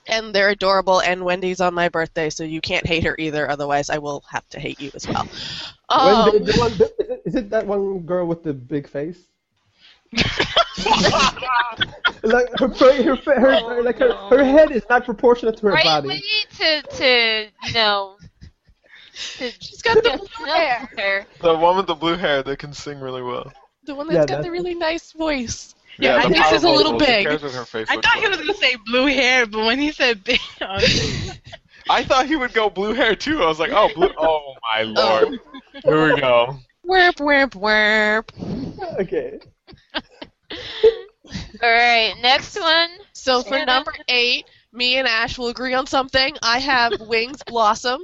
[0.08, 3.90] And they're adorable, and Wendy's on my birthday, so you can't hate her either, otherwise
[3.90, 5.28] I will have to hate you as well.
[5.90, 6.72] Um, the, the one,
[7.26, 9.20] is, it that one girl with the big face?
[12.24, 15.68] like her, fa- her, her, oh, her like her, her head is not proportionate to
[15.68, 16.08] her Right, body.
[16.08, 18.18] we need to, to you know,
[19.38, 20.90] to she's got the blue hair.
[20.98, 21.26] hair.
[21.42, 23.52] The one with the blue hair that can sing really well.
[23.86, 25.76] The one that's Yeah, got that's- the really nice voice.
[26.00, 27.28] Yeah, I think power this is a little big.
[27.28, 30.24] her face I looks thought he was gonna say blue hair, but when he said
[30.24, 31.38] big, I
[31.90, 33.44] I thought he would go blue hair too.
[33.44, 34.10] I was like, oh, blue.
[34.18, 34.86] Oh my oh.
[34.86, 35.40] lord.
[35.84, 36.58] Here we go.
[36.88, 39.00] Werp, werp, werp.
[39.00, 39.40] Okay.
[41.62, 42.90] All right, next one.
[43.14, 43.68] So for Shannon?
[43.68, 46.36] number eight, me and Ash will agree on something.
[46.42, 48.02] I have Wings Blossom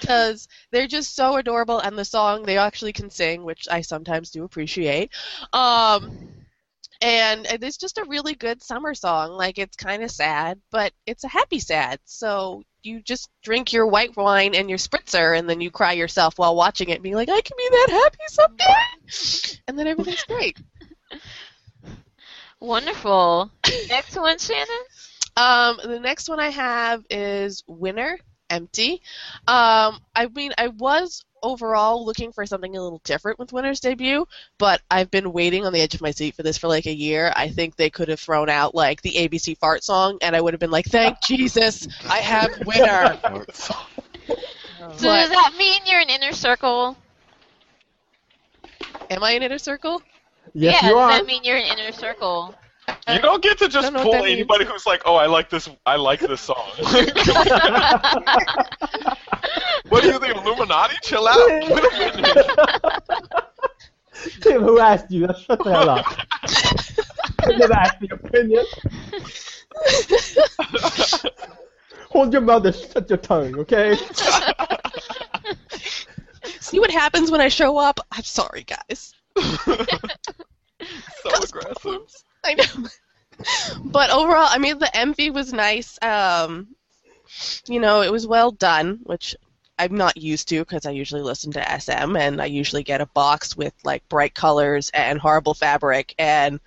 [0.00, 4.30] because they're just so adorable, and the song they actually can sing, which I sometimes
[4.30, 5.10] do appreciate.
[5.52, 6.28] Um,
[7.00, 9.32] and it's just a really good summer song.
[9.32, 12.00] Like it's kind of sad, but it's a happy sad.
[12.04, 16.38] So you just drink your white wine and your spritzer, and then you cry yourself
[16.38, 20.58] while watching it, being like, "I can be that happy someday," and then everything's great.
[22.60, 23.50] Wonderful.
[23.88, 24.66] Next one, Shannon.
[25.36, 28.18] Um, the next one I have is Winner,
[28.50, 29.02] Empty.
[29.46, 34.26] Um, I mean, I was overall looking for something a little different with Winner's debut,
[34.58, 36.94] but I've been waiting on the edge of my seat for this for like a
[36.94, 37.32] year.
[37.36, 40.52] I think they could have thrown out like the ABC fart song, and I would
[40.54, 43.18] have been like, thank Jesus, I have Winner.
[43.54, 43.74] So
[44.80, 46.96] But- does that mean you're an inner circle?
[49.10, 50.02] Am I an Inner Circle?
[50.54, 51.10] Yes, yeah, you does are.
[51.10, 52.54] that mean you're in inner circle?
[53.08, 54.38] You don't get to just pull what that means.
[54.38, 55.68] anybody who's like, oh, I like this.
[55.86, 56.56] I like this song.
[59.88, 60.94] what are you, the Illuminati?
[61.02, 61.36] Chill out.
[61.48, 62.46] Wait a minute.
[64.40, 65.28] Tim, who asked you?
[65.46, 66.06] Shut the hell up.
[67.40, 68.64] I never asked your opinion.
[72.10, 73.96] Hold your mouth and shut your tongue, okay?
[76.60, 78.00] See what happens when I show up?
[78.10, 79.14] I'm sorry, guys.
[81.22, 82.00] so aggressive.
[82.44, 82.88] I know.
[83.84, 85.98] but overall, I mean, the MV was nice.
[86.02, 86.68] Um,
[87.66, 89.36] you know, it was well done, which
[89.78, 93.06] I'm not used to because I usually listen to SM and I usually get a
[93.06, 96.58] box with like bright colors and horrible fabric and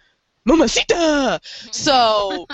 [0.45, 1.41] mamacita.
[1.71, 2.47] So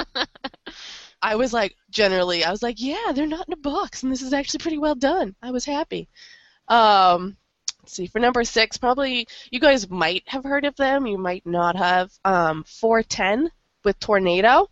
[1.22, 4.22] I was like, generally, I was like, yeah, they're not in a box, and this
[4.22, 5.36] is actually pretty well done.
[5.42, 6.08] I was happy.
[6.68, 7.38] Um,
[7.88, 11.46] let's see, for number six, probably you guys might have heard of them, you might
[11.46, 12.12] not have.
[12.26, 13.50] Um, 4TEN
[13.86, 14.70] with Tornado.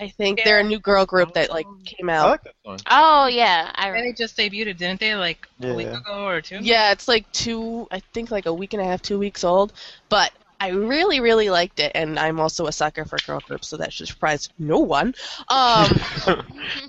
[0.00, 2.14] I think they're a new girl group that like came out.
[2.14, 2.30] I out.
[2.30, 2.78] like that song.
[2.90, 4.16] Oh yeah, I and remember.
[4.16, 5.14] they just debuted it, didn't they?
[5.14, 5.98] Like a week Yeah.
[5.98, 6.60] ago or two.
[6.62, 9.74] Yeah, it's like two, I think like a week and a half, two weeks old.
[10.08, 13.76] But I really, really liked it, and I'm also a sucker for girl groups, so
[13.76, 15.14] that should surprise no one.
[15.48, 15.90] Um,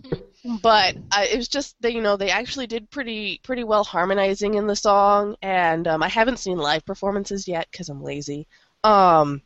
[0.61, 4.53] but I, it was just they, you know, they actually did pretty, pretty well harmonizing
[4.55, 8.47] in the song, and um, I haven't seen live performances yet because I'm lazy.
[8.83, 9.41] Um,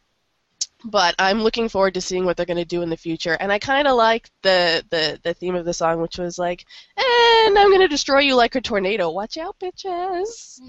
[0.83, 3.51] but I'm looking forward to seeing what they're going to do in the future, and
[3.51, 6.65] I kind of like the, the the theme of the song, which was like,
[6.97, 9.09] "And I'm going to destroy you like a tornado.
[9.09, 10.59] Watch out, bitches."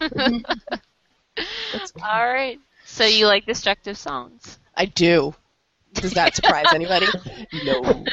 [2.02, 2.58] All right.
[2.84, 4.58] So you like destructive songs?
[4.74, 5.34] I do.
[6.00, 7.06] Does that surprise anybody?
[7.64, 8.04] No.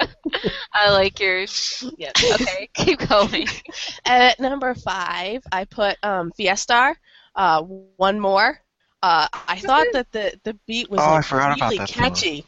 [0.72, 1.84] I like yours.
[1.96, 2.12] Yeah.
[2.32, 2.68] Okay.
[2.74, 3.46] Keep going.
[4.04, 6.94] At number five, I put um, Fiestar.
[7.34, 8.60] Uh, one more.
[9.02, 11.88] Uh, I thought that the the beat was Oh, I like, forgot about really that
[11.88, 12.14] song.
[12.14, 12.44] catchy.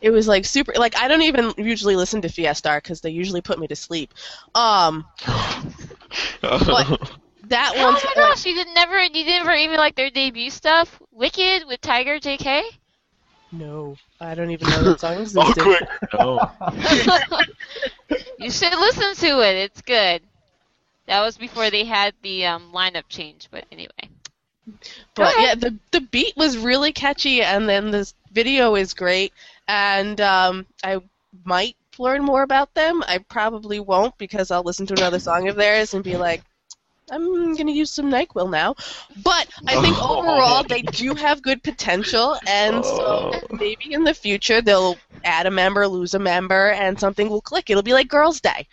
[0.00, 0.72] It was like super.
[0.76, 4.12] Like I don't even usually listen to Fiestar because they usually put me to sleep.
[4.54, 5.04] Um,
[6.40, 6.88] What?
[7.44, 7.84] that one.
[7.86, 11.00] Oh one's my like, gosh, you did never you never even like their debut stuff?
[11.10, 12.62] Wicked with Tiger JK?
[13.52, 15.62] No, I don't even know that song existed.
[16.18, 17.38] oh, quick.
[17.38, 17.38] No.
[18.38, 19.56] you should listen to it.
[19.56, 20.22] It's good.
[21.06, 24.08] That was before they had the um, lineup change, but anyway.
[25.14, 29.32] But yeah, the the beat was really catchy, and then this video is great.
[29.68, 31.00] And um, I
[31.44, 33.02] might learn more about them.
[33.06, 36.42] I probably won't because I'll listen to another song of theirs and be like,
[37.12, 38.74] I'm gonna use some Nyquil now.
[39.22, 40.18] But I think Oh.
[40.20, 45.50] overall they do have good potential, and so maybe in the future they'll add a
[45.50, 47.70] member, lose a member, and something will click.
[47.70, 48.66] It'll be like Girls' Day,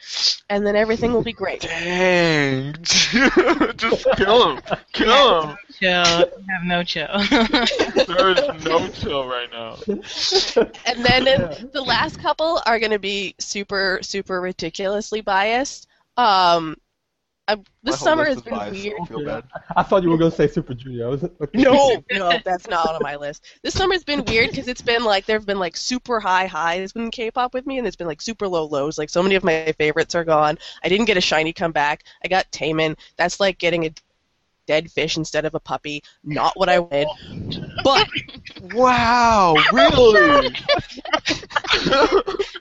[0.50, 1.62] and then everything will be great.
[1.62, 2.76] Dang.
[2.82, 4.62] Just kill him.
[4.94, 5.58] Kill him.
[5.80, 6.06] Chill.
[6.06, 7.08] Have no chill.
[8.10, 9.76] There is no chill right now.
[10.86, 15.88] And then in- the last couple are going to be super, super ridiculously biased.
[16.18, 16.76] Um,
[17.50, 19.00] I, My this whole summer has been biased, weird.
[19.02, 19.43] I feel bad.
[19.76, 21.08] I thought you were gonna say Super Junior.
[21.08, 21.64] I was okay.
[21.64, 23.43] No, no, that's not on my list.
[23.64, 26.91] This summer's been weird because it's been like there have been like super high highs
[26.91, 29.00] in K-pop with me, and it's been like super low lows.
[29.00, 30.60] Like so many of my favorites are gone.
[30.84, 32.04] I didn't get a shiny comeback.
[32.24, 32.95] I got Taemin.
[33.18, 33.91] That's like getting a
[34.68, 36.04] dead fish instead of a puppy.
[36.24, 37.08] Not what I wanted.
[37.84, 38.08] But
[38.74, 40.48] Wow, really?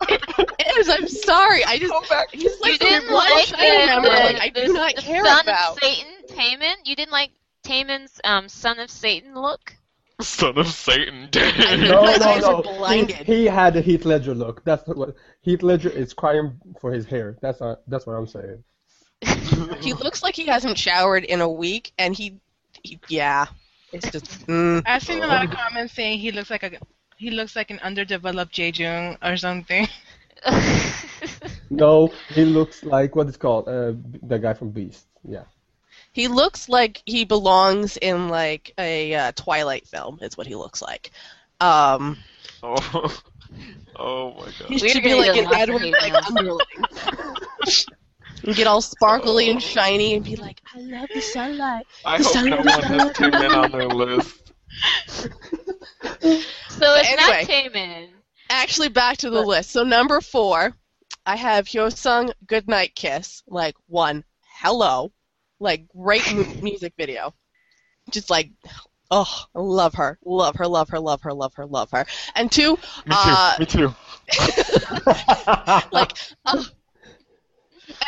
[0.09, 0.89] it is.
[0.89, 1.65] I'm sorry.
[1.65, 1.93] I just
[2.33, 5.41] he's like you didn't like shiny the, the, Like I do not the care son
[5.43, 5.73] about.
[5.73, 6.75] of Satan, Taemin?
[6.85, 7.31] You didn't like
[7.65, 9.75] Taemin's um, son of Satan look?
[10.21, 11.29] Son of Satan.
[11.79, 12.85] No, no, no.
[12.87, 14.65] He, he had a Heath Ledger look.
[14.65, 17.37] That's what Heath Ledger is crying for his hair.
[17.41, 18.65] That's not, that's what I'm saying.
[19.81, 22.39] He looks like he hasn't showered in a week, and he,
[22.83, 23.47] he yeah,
[23.93, 24.47] it's just.
[24.47, 24.83] Mm.
[24.87, 26.73] I've seen a lot of comments saying he looks like a
[27.17, 29.89] he looks like an underdeveloped Jejung or something.
[31.71, 35.07] No, he looks like what is called uh, the guy from Beast.
[35.23, 35.45] Yeah.
[36.13, 40.19] He looks like he belongs in like a uh, Twilight film.
[40.23, 41.11] Is what he looks like.
[41.61, 42.17] Um,
[42.63, 43.21] oh.
[43.97, 44.55] oh my god.
[44.69, 46.59] he We're should be like an Edward like underling.
[48.45, 51.87] and get all sparkly and shiny and be like, I love the sunlight.
[52.05, 53.15] I The hope sun no one has out.
[53.15, 54.53] Taemin on their list.
[56.69, 57.17] so it's Anyway.
[57.17, 57.35] not
[57.73, 58.09] Taemin.
[58.51, 59.71] Actually, back to the list.
[59.71, 60.75] So number four,
[61.27, 64.25] I have Hyosung "Goodnight Kiss." Like one,
[64.61, 65.13] hello,
[65.61, 67.35] like great mu- music video.
[68.11, 68.51] Just like,
[69.11, 72.07] oh, I love her, love her, love her, love her, love her, love her.
[72.35, 72.73] And two,
[73.07, 73.17] Me too.
[73.21, 73.95] uh, me too.
[75.93, 76.13] like,
[76.47, 76.65] oh.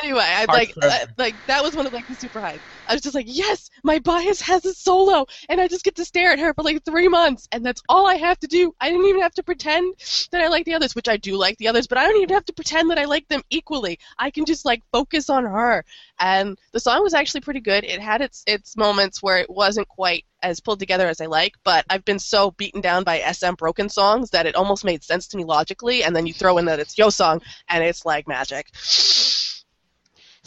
[0.02, 2.60] Anyway, I like, uh, like that was one of like the super highs.
[2.88, 6.04] I was just like, yes, my bias has a solo, and I just get to
[6.04, 8.74] stare at her for like three months, and that's all I have to do.
[8.80, 9.94] I didn't even have to pretend
[10.32, 12.34] that I like the others, which I do like the others, but I don't even
[12.34, 13.98] have to pretend that I like them equally.
[14.18, 15.84] I can just like focus on her,
[16.18, 17.84] and the song was actually pretty good.
[17.84, 21.54] It had its its moments where it wasn't quite as pulled together as I like,
[21.64, 25.28] but I've been so beaten down by SM broken songs that it almost made sense
[25.28, 28.26] to me logically, and then you throw in that it's Yo song, and it's like
[28.26, 28.70] magic.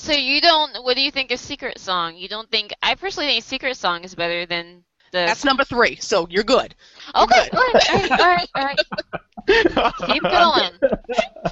[0.04, 0.84] So you don't.
[0.84, 2.18] What do you think of Secret Song?
[2.18, 2.74] You don't think?
[2.84, 4.84] I personally think Secret Song is better than
[5.14, 5.20] the.
[5.20, 6.76] That's number three, so you're good.
[7.16, 7.50] okay.
[7.50, 7.54] good.
[7.54, 7.90] All right.
[7.90, 8.12] All right.
[8.12, 8.50] All right.
[8.54, 8.80] All right.
[10.08, 10.72] Keep going.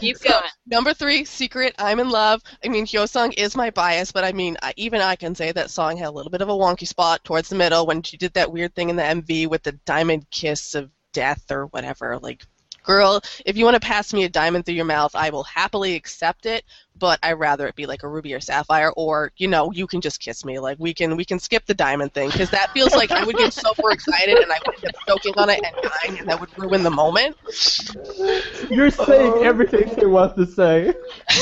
[0.01, 0.49] Keep going.
[0.67, 2.41] Number three, Secret, I'm in Love.
[2.63, 5.71] I mean, Hyosung is my bias, but I mean, I, even I can say that
[5.71, 8.33] song had a little bit of a wonky spot towards the middle when she did
[8.33, 12.19] that weird thing in the MV with the diamond kiss of death or whatever.
[12.19, 12.45] Like,
[12.84, 15.95] girl, if you want to pass me a diamond through your mouth, I will happily
[15.95, 16.63] accept it,
[16.97, 20.01] but I'd rather it be like a ruby or sapphire, or you know, you can
[20.01, 20.59] just kiss me.
[20.59, 23.38] Like, we can we can skip the diamond thing because that feels like I would
[23.38, 26.39] get super excited and I would end up choking on it and dying, and that
[26.39, 27.38] would ruin the moment.
[28.69, 29.43] You're saying oh.
[29.43, 30.93] everything she wants to say.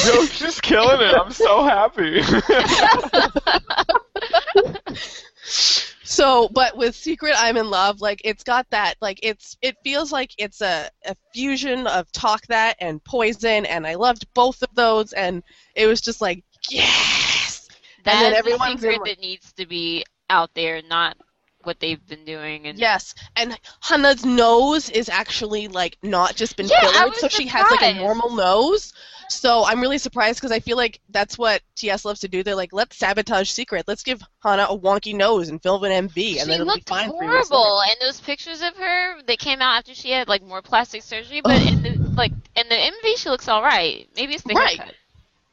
[0.05, 1.15] Yo, she's killing it.
[1.15, 2.21] I'm so happy.
[6.19, 8.01] So, but with Secret, I'm in love.
[8.01, 8.95] Like it's got that.
[8.99, 13.87] Like it's it feels like it's a, a fusion of Talk That and Poison, and
[13.87, 15.43] I loved both of those, and
[15.75, 17.69] it was just like yes.
[18.03, 21.15] That's then the everyone's in, secret like- that needs to be out there, not
[21.63, 22.67] what they've been doing.
[22.67, 27.47] And Yes, and Hana's nose is actually like not just been Yeah, was so she
[27.47, 28.93] has like a normal nose.
[29.29, 32.43] So I'm really surprised because I feel like that's what TS loves to do.
[32.43, 33.85] They're like, let's sabotage Secret.
[33.87, 36.71] Let's give Hana a wonky nose and film an MV, and she then it'll be
[36.71, 37.11] looked fine.
[37.19, 37.31] weeks later.
[37.49, 37.81] horrible.
[37.81, 41.41] And those pictures of her, they came out after she had like more plastic surgery.
[41.41, 44.09] But in the like in the MV, she looks all right.
[44.15, 44.77] Maybe it's the Right.
[44.77, 44.95] haircut.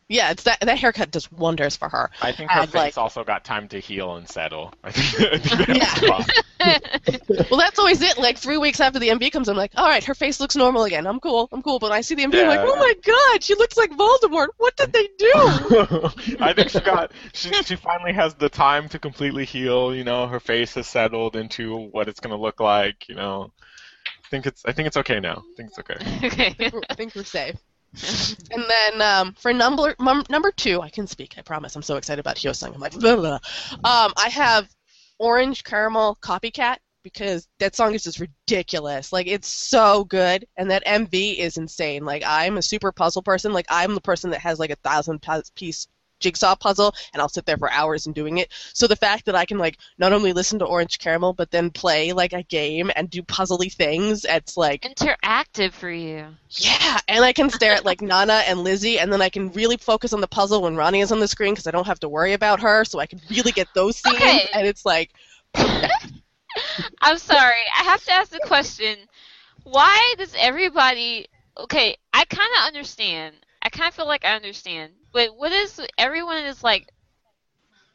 [0.09, 2.11] Yeah, it's that that haircut does wonders for her.
[2.23, 4.73] I think her I'd face like- also got time to heal and settle.
[4.85, 6.23] I think, I think Yeah.
[7.51, 8.19] Well, that's always it.
[8.19, 10.85] Like three weeks after the MV comes, I'm like, all right, her face looks normal
[10.85, 11.07] again.
[11.07, 11.49] I'm cool.
[11.53, 11.79] I'm cool.
[11.79, 14.49] But when I see the MV, I'm like, oh my god, she looks like Voldemort.
[14.57, 15.33] What did they do?
[16.41, 19.95] I think she got she she finally has the time to completely heal.
[19.95, 23.09] You know, her face has settled into what it's gonna look like.
[23.09, 23.53] You know,
[24.25, 25.43] I think it's I think it's okay now.
[25.45, 26.27] I think it's okay.
[26.27, 26.71] okay.
[26.91, 27.57] I think we're safe.
[28.53, 31.35] And then um, for number mum, number two, I can speak.
[31.37, 31.75] I promise.
[31.77, 32.75] I'm so excited about Hyosung.
[32.75, 33.39] I'm like, blah, blah.
[33.85, 34.69] Um, I have
[35.19, 39.13] Orange Caramel Copycat because that song is just ridiculous.
[39.13, 42.05] Like it's so good, and that MV is insane.
[42.05, 43.53] Like I'm a super puzzle person.
[43.53, 45.25] Like I'm the person that has like a thousand
[45.55, 45.87] piece
[46.21, 48.53] jigsaw puzzle, and I'll sit there for hours and doing it.
[48.73, 51.71] So the fact that I can like not only listen to Orange Caramel, but then
[51.71, 56.27] play like a game and do puzzly things, it's like Interactive for you.
[56.51, 59.77] yeah, and I can stare at like Nana and Lizzie, and then I can really
[59.77, 62.09] focus on the puzzle when Ronnie is on the screen because I don't have to
[62.09, 64.17] worry about her, so I can really get those scenes.
[64.17, 64.49] Okay.
[64.53, 65.11] And it's like,
[67.01, 67.61] I'm sorry.
[67.79, 68.97] I have to ask the question.
[69.65, 71.27] Why does everybody?
[71.59, 73.35] Okay, I kind of understand.
[73.63, 74.95] I kind of feel like I understand.
[75.13, 76.89] But what is everyone is like?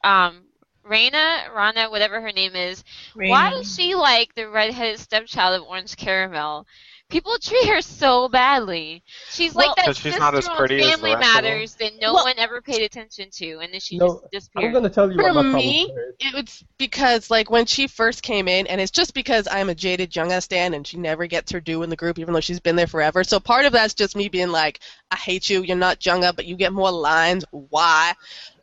[0.04, 0.48] Um,
[0.86, 2.84] Raina, Rana, whatever her name is.
[3.24, 6.66] Why is she like the redheaded stepchild of Orange Caramel?
[7.12, 9.04] People treat her so badly.
[9.30, 11.34] She's Well- like that 'Cause she's sister not as on pretty as the Family rest.
[11.34, 14.72] Matters that no Well- one ever paid attention to, and then she No, just I'm
[14.72, 16.28] gonna tell you For what my me, problem is.
[16.28, 19.76] it was because like when she first came in, and it's just because I'm a
[19.76, 22.60] jaded Jungah stan, and she never gets her due in the group, even though she's
[22.62, 23.24] been there forever.
[23.24, 24.80] So part of that's just me being like,
[25.12, 25.62] I hate you.
[25.64, 27.44] You're not Jungah, but you get more lines.
[27.52, 28.14] Why?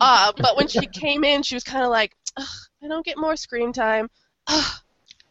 [0.00, 2.46] Uh, but when she came in, she was kind of like, Ugh,
[2.82, 4.08] I don't get more screen time.
[4.46, 4.74] Ugh,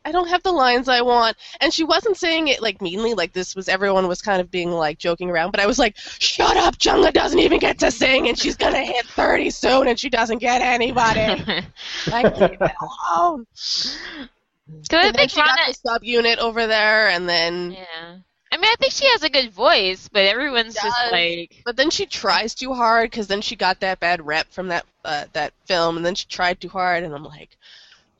[0.07, 1.35] I don't have the lines I want.
[1.59, 4.71] And she wasn't saying it like meanly, like this was everyone was kind of being
[4.71, 5.51] like joking around.
[5.51, 8.83] But I was like, shut up, Jungah doesn't even get to sing, and she's gonna
[8.85, 11.43] hit 30 soon, and she doesn't get anybody.
[12.07, 13.45] like, leave it alone.
[14.67, 18.19] Because I And then think she got Rana, the subunit over there, and then yeah.
[18.51, 21.11] I mean, I think she has a good voice, but everyone's just Does.
[21.11, 24.69] like, But then she tries too hard because then she got that bad rep from
[24.69, 27.57] that uh, that film, and then she tried too hard, and I'm like,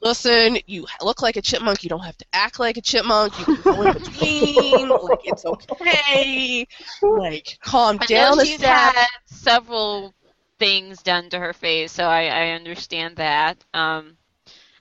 [0.01, 1.83] listen, you look like a chipmunk.
[1.83, 3.37] You don't have to act like a chipmunk.
[3.39, 4.89] You can go in between.
[5.01, 6.67] like it's okay.
[7.01, 8.93] Like calm I down know she's step.
[8.95, 10.13] had several
[10.59, 13.63] things done to her face, so I, I understand that.
[13.73, 14.17] Um,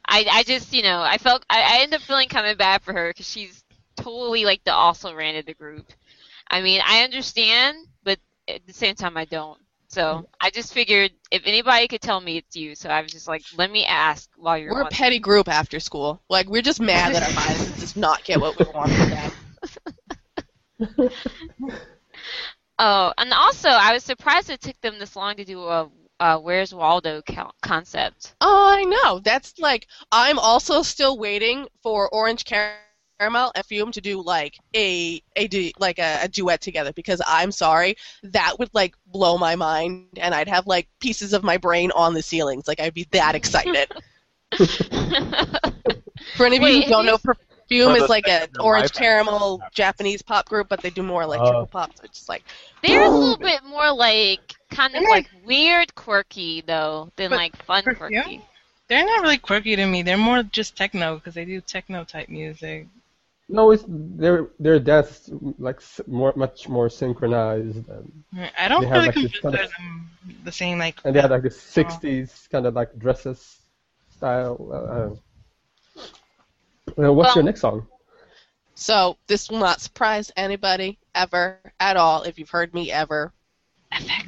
[0.09, 2.83] I, I just, you know, I felt I, I end up feeling kind of bad
[2.83, 3.65] for her because she's
[3.97, 5.93] totally like the also ran of the group.
[6.49, 8.19] I mean, I understand, but
[8.49, 9.59] at the same time, I don't.
[9.89, 12.75] So I just figured if anybody could tell me, it's you.
[12.75, 15.81] So I was just like, let me ask while you're We're a petty group after
[15.81, 16.23] school.
[16.29, 19.33] Like we're just mad that our minds does not get what we want from them.
[22.79, 25.91] Oh, and also I was surprised it took them this long to do a
[26.21, 28.35] uh, Where's Waldo co- concept.
[28.41, 29.19] Oh, I know.
[29.21, 32.45] That's like I'm also still waiting for Orange
[33.19, 37.21] Caramel and Perfume to do like a a du- like a, a duet together because
[37.27, 41.57] I'm sorry that would like blow my mind and I'd have like pieces of my
[41.57, 43.91] brain on the ceilings like I'd be that excited.
[46.37, 49.61] For any of you who don't know, have Perfume is like an orange caramel.
[49.73, 51.45] Japanese pop group, but they do more like Oh.
[51.47, 51.97] triple pop.
[51.97, 52.43] So it's just like
[52.83, 57.57] They're a little bit more like kind of like weird, quirky though than But like
[57.65, 58.15] fun, for quirky.
[58.35, 58.43] you?
[58.89, 60.03] They're not really quirky to me.
[60.03, 62.87] They're more just techno because they do techno type music.
[63.49, 68.25] No, it's their their deaths like more much more synchronized, and,
[68.59, 70.11] I don't They really like, consider kind of- them
[70.45, 71.01] the same like.
[71.05, 73.61] and they had like the '60s kind of like dresses
[74.11, 75.21] style.
[75.97, 76.01] Uh,
[77.03, 77.87] uh, what's your next song?
[78.75, 79.17] so.
[79.29, 83.33] This will not surprise anybody ever at all if you've heard me ever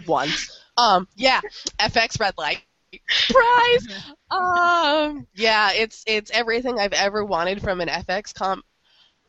[0.07, 0.61] once.
[0.77, 1.40] Um, yeah,
[1.81, 2.62] FX Red Light.
[3.09, 3.89] Surprise!
[4.31, 8.32] um, yeah, it's it's everything I've ever wanted from an FX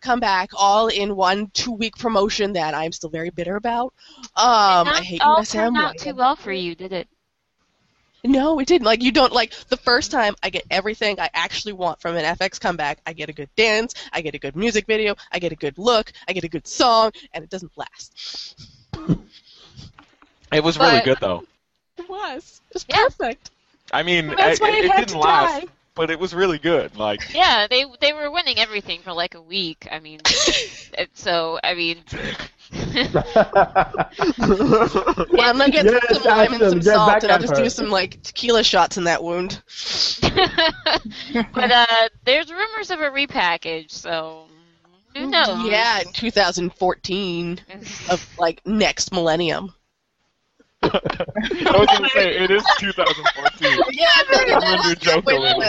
[0.02, 3.94] com back all in one two week promotion that I'm still very bitter about.
[4.18, 5.52] Um, I not hate all USM.
[5.52, 7.08] turned out too well for you, did it?
[8.24, 8.86] No, it didn't.
[8.86, 12.26] Like you don't like the first time I get everything I actually want from an
[12.36, 13.00] FX comeback.
[13.06, 15.78] I get a good dance, I get a good music video, I get a good
[15.78, 18.60] look, I get a good song, and it doesn't last.
[20.52, 21.44] It was really good though.
[21.98, 22.62] It was.
[22.70, 23.04] It was Yeah.
[23.04, 23.52] perfect.
[23.92, 25.68] I mean, That's it, why it, it it had didn't to last, die.
[26.00, 26.96] But it was really good.
[26.96, 29.86] Like, Yeah, they they were winning everything for like a week.
[29.92, 30.22] I mean,
[31.14, 31.98] so I mean,
[35.30, 37.64] Well, I'm gonna get Yes, some lime and some get salt, and I'll just her.
[37.64, 39.62] do some like tequila shots in that wound.
[40.22, 44.46] but uh, there's rumors of a repackage, so
[45.14, 45.70] who knows?
[45.70, 47.60] Yeah, in 2014
[48.10, 49.74] of like next millennium.
[50.82, 53.80] I was gonna say it is 2014.
[53.92, 55.62] Yeah, that, I'm gonna do joke a little.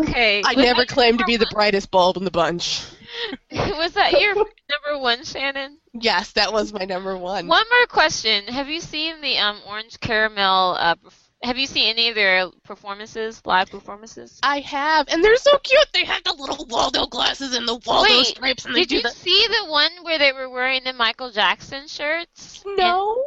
[0.00, 0.42] okay.
[0.44, 2.82] I was never that claimed to be the brightest bulb in the bunch.
[3.52, 5.78] Was that your number one, Shannon?
[5.94, 7.48] Yes, that was my number one.
[7.48, 10.76] One more question: Have you seen the um Orange Caramel?
[10.78, 14.44] Uh, perf- have you seen any of their performances, live performances?
[14.44, 15.92] I have, and they're so cute.
[15.92, 18.98] They have the little Waldo glasses and the Waldo Wait, stripes, and they Did do
[18.98, 22.64] you the see the one where they were wearing the Michael Jackson shirts?
[22.64, 23.24] no.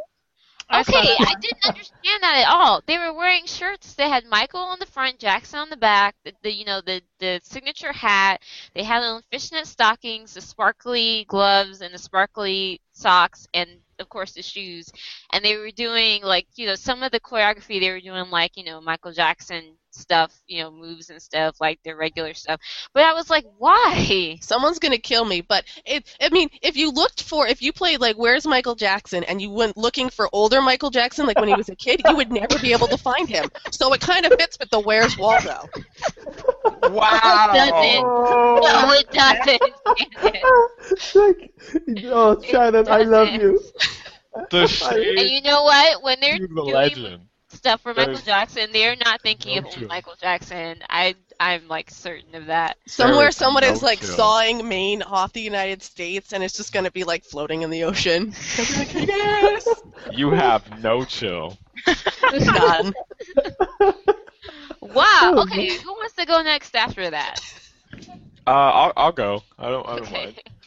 [0.68, 1.20] I saw Okay, that.
[1.26, 2.82] I didn't understand that at all.
[2.86, 6.32] They were wearing shirts that had Michael on the front, Jackson on the back, the,
[6.42, 8.42] the you know the the signature hat.
[8.74, 14.32] They had on fishnet stockings, the sparkly gloves, and the sparkly socks, and of course
[14.34, 14.92] the shoes.
[15.32, 17.80] And they were doing like you know some of the choreography.
[17.80, 21.82] They were doing like you know Michael Jackson stuff, you know moves and stuff like
[21.82, 22.60] their regular stuff.
[22.94, 24.38] But I was like, why?
[24.40, 26.16] Someone's gonna kill me, but it.
[26.20, 29.50] I mean, if you looked for, if you played like "Where's Michael Jackson" and you
[29.50, 32.58] went looking for older Michael Jackson, like when he was a kid, you would never
[32.58, 33.48] be able to find him.
[33.70, 35.68] So it kind of fits with the "Where's Waldo."
[36.82, 37.52] Wow.
[38.62, 39.74] No, it doesn't.
[40.22, 41.14] Damn it.
[41.14, 43.60] like, oh, Shannon, I love you.
[44.50, 46.02] The And you know what?
[46.02, 47.28] When they're the doing legend.
[47.62, 49.88] Stuff for Michael is- Jackson, they're not thinking of No old chill.
[49.88, 50.78] Michael Jackson.
[50.90, 52.76] I I'm like certain of that.
[52.86, 54.08] Somewhere, is someone no is like chill.
[54.16, 57.84] sawing Maine off the United States, and it's just gonna be like floating in the
[57.84, 58.32] ocean.
[58.94, 59.66] yes,
[60.10, 61.56] You have no chill.
[62.32, 62.92] none.
[64.80, 65.34] Wow.
[65.38, 67.40] Okay, who wants to go next after that?
[68.46, 69.42] Uh, I'll, I'll go.
[69.58, 69.86] I don't.
[69.88, 70.24] I don't Okay.
[70.26, 70.42] mind.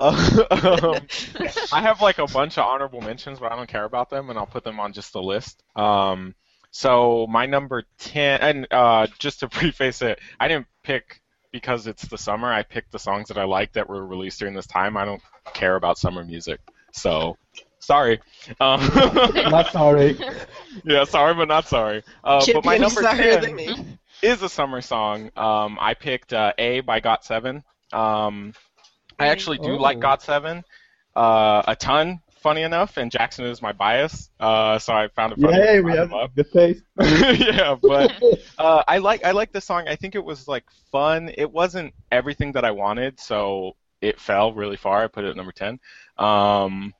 [0.00, 0.16] Um,
[1.72, 4.38] I have like a bunch of honorable mentions, but I don't care about them, and
[4.38, 5.62] I'll put them on just the list.
[5.76, 6.34] Um,
[6.70, 11.20] so my number ten, and uh, just to preface it, I didn't pick
[11.52, 12.50] because it's the summer.
[12.50, 14.96] I picked the songs that I like that were released during this time.
[14.96, 15.22] I don't
[15.52, 16.60] care about summer music,
[16.92, 17.36] so
[17.80, 18.20] sorry.
[18.58, 18.80] Um,
[19.34, 20.18] Not sorry.
[20.84, 22.04] yeah, sorry, but not sorry.
[22.24, 25.30] Uh, but my number 10 is a summer song.
[25.36, 27.64] Um, I picked uh, A by Got Seven.
[27.92, 28.54] Um,
[29.20, 29.76] I actually do Oh.
[29.76, 30.64] like Got Seven
[31.16, 32.20] uh, a ton.
[32.42, 35.58] Funny enough, and Jackson is my bias, uh, so I found it funny.
[35.58, 36.82] Yay, we have good taste.
[36.98, 38.14] yeah, but
[38.58, 39.86] uh, I like I like the song.
[39.86, 41.30] I think it was like fun.
[41.36, 45.04] It wasn't everything that I wanted, so it fell really far.
[45.04, 45.80] I put it at number ten.
[46.16, 46.94] Um,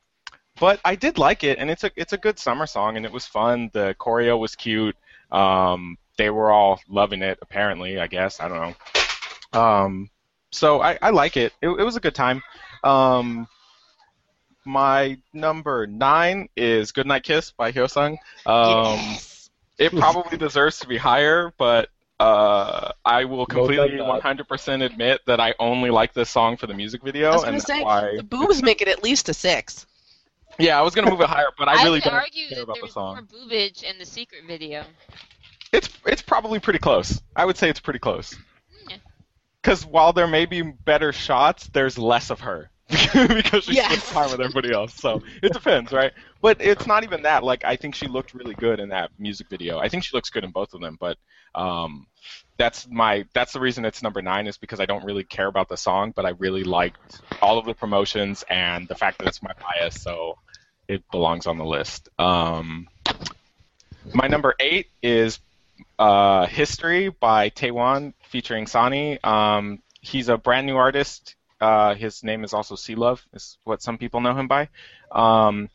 [0.59, 3.13] but I did like it, and it's a it's a good summer song, and it
[3.13, 3.71] was fun.
[3.73, 4.97] The choreo was cute.
[5.33, 7.99] Um, they were all loving it, apparently.
[7.99, 8.75] I guess I don't
[9.55, 9.59] know.
[9.59, 10.11] Um,
[10.51, 11.53] so I, I like it.
[11.63, 11.69] it.
[11.69, 12.43] It was a good time.
[12.85, 13.47] Um,
[14.65, 18.19] my number nine is "Goodnight Kiss" by Hyosung.
[18.47, 19.51] Um, yes.
[19.79, 25.41] it probably deserves to be higher, but uh, I will completely like 100% admit that
[25.41, 28.17] I only like this song for the music video, I was and that's say why.
[28.17, 29.87] the boobs make it at least a six.
[30.59, 32.65] Yeah, I was gonna move it higher, but I really would don't argue care that
[32.65, 33.29] about there the was more song.
[33.33, 34.85] boobage in the secret video.
[35.73, 37.23] It's it's probably pretty close.
[37.35, 38.37] I would say it's pretty close.
[39.63, 43.87] Because while there may be better shots, there's less of her because she Yes.
[43.87, 44.95] spends time with everybody else.
[44.95, 46.13] So it depends, right?
[46.41, 47.45] But it's not even that.
[47.45, 49.79] Like I think she looked really good in that music video.
[49.79, 50.97] I think she looks good in both of them.
[50.99, 51.19] But
[51.55, 52.07] um,
[52.59, 55.69] that's my that's the reason it's number nine is because I don't really care about
[55.69, 59.43] the song, but I really liked all of the promotions and the fact that it's
[59.43, 60.35] my bias, so
[60.89, 62.09] it belongs on the list.
[62.19, 62.87] Um,
[64.15, 65.39] my number eight is
[65.99, 69.19] uh, History by Taewan featuring Sani.
[69.23, 71.37] Um, he's a brand new artist.
[71.61, 74.69] Uh, his name is also C-Luv, is what some people know him by.
[75.13, 75.69] Um,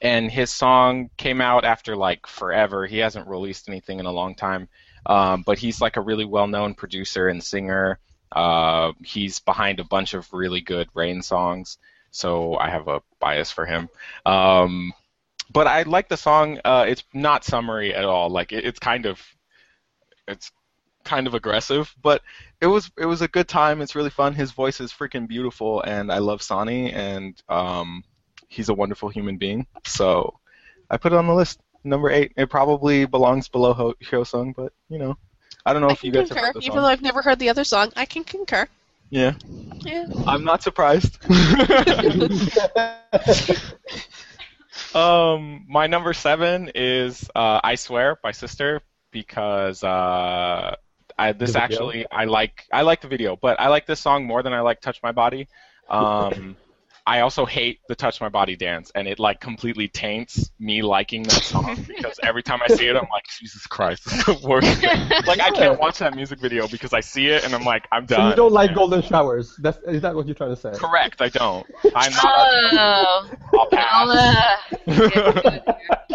[0.00, 2.86] and his song came out after like forever.
[2.86, 4.68] He hasn't released anything in a long time.
[5.06, 7.98] Um, but he's like a really well-known producer and singer.
[8.30, 11.78] Uh, he's behind a bunch of really good Rain songs,
[12.10, 13.88] so I have a bias for him.
[14.24, 14.92] Um,
[15.52, 16.58] but I like the song.
[16.64, 18.30] Uh, it's not summery at all.
[18.30, 19.20] Like it, it's kind of,
[20.28, 20.50] it's
[21.04, 22.22] kind of aggressive, but
[22.60, 23.80] it was it was a good time.
[23.80, 24.34] It's really fun.
[24.34, 28.04] His voice is freaking beautiful, and I love Sonny, and um,
[28.48, 29.66] he's a wonderful human being.
[29.86, 30.38] So
[30.90, 32.32] I put it on the list, number eight.
[32.36, 35.16] It probably belongs below Ho- Hyosung, but you know,
[35.66, 36.38] I don't know I if you can guys have concur.
[36.38, 38.68] heard the Even though I've never heard the other song, I can concur.
[39.10, 39.34] Yeah,
[39.84, 40.06] Yeah.
[40.26, 41.18] I'm not surprised.
[44.94, 48.80] um, my number seven is uh, "I Swear" by Sistar
[49.10, 50.76] because uh,
[51.18, 54.42] I, this actually I like I like the video, but I like this song more
[54.42, 55.48] than I like "Touch My Body."
[55.88, 56.56] Um,
[57.06, 61.22] I also hate the "Touch My Body" dance, and it like completely taints me liking
[61.24, 64.48] that song because every time I see it, I'm like, Jesus Christ, this is the
[64.48, 64.68] worst.
[64.80, 67.86] thing." Like I can't watch that music video because I see it and I'm like,
[67.92, 68.20] I'm done.
[68.20, 68.74] So you don't like Yeah.
[68.76, 69.56] golden showers?
[69.58, 70.72] That's is that what you're trying to say?
[70.72, 71.66] Correct, I don't.
[71.94, 72.46] I'm not.
[72.48, 73.30] Oh.
[73.54, 74.08] I'll pass.
[74.88, 75.58] uh,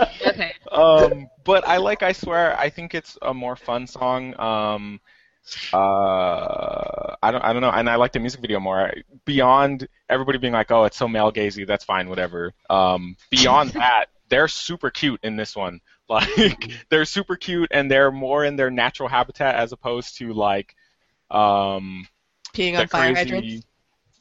[0.28, 0.54] okay.
[0.72, 2.58] um, but I like I swear.
[2.60, 4.38] I think it's a more fun song.
[4.40, 5.00] Um,
[5.74, 7.44] uh, I don't.
[7.44, 7.70] I don't know.
[7.72, 8.94] And I like the music video more.
[9.26, 12.54] Beyond everybody being like, "Oh, it's so male gazy," that's fine, whatever.
[12.70, 15.82] Um, beyond that, they're super cute in this one.
[16.08, 20.76] Like they're super cute and they're more in their natural habitat as opposed to like
[21.32, 22.08] um
[22.54, 23.66] Peeing on fire crazy hydrants.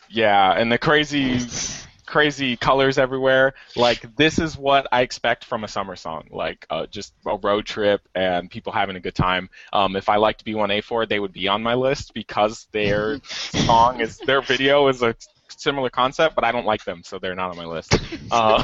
[0.09, 1.41] yeah and the crazy
[2.07, 6.87] crazy colors everywhere like this is what i expect from a summer song like uh,
[6.87, 11.09] just a road trip and people having a good time um, if i liked b1a4
[11.09, 15.15] they would be on my list because their song is their video is a
[15.57, 17.95] similar concept but i don't like them so they're not on my list
[18.31, 18.63] uh,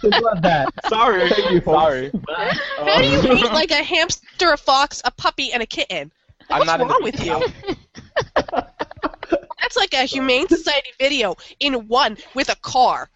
[0.00, 0.72] Simple as that.
[0.88, 1.76] sorry Thank you, folks.
[1.76, 2.10] sorry
[2.78, 6.10] How do you hate like a hamster, a fox, a puppy, and a kitten?
[6.50, 7.42] I'm not into wrong with you?
[9.60, 13.08] That's like a humane society video in one with a car.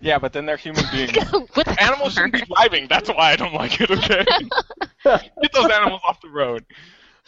[0.00, 2.86] yeah but then they're human beings With the Animals shouldn't be driving.
[2.88, 3.90] That's why I don't like it.
[3.90, 4.24] Okay,
[5.04, 6.64] get those animals off the road.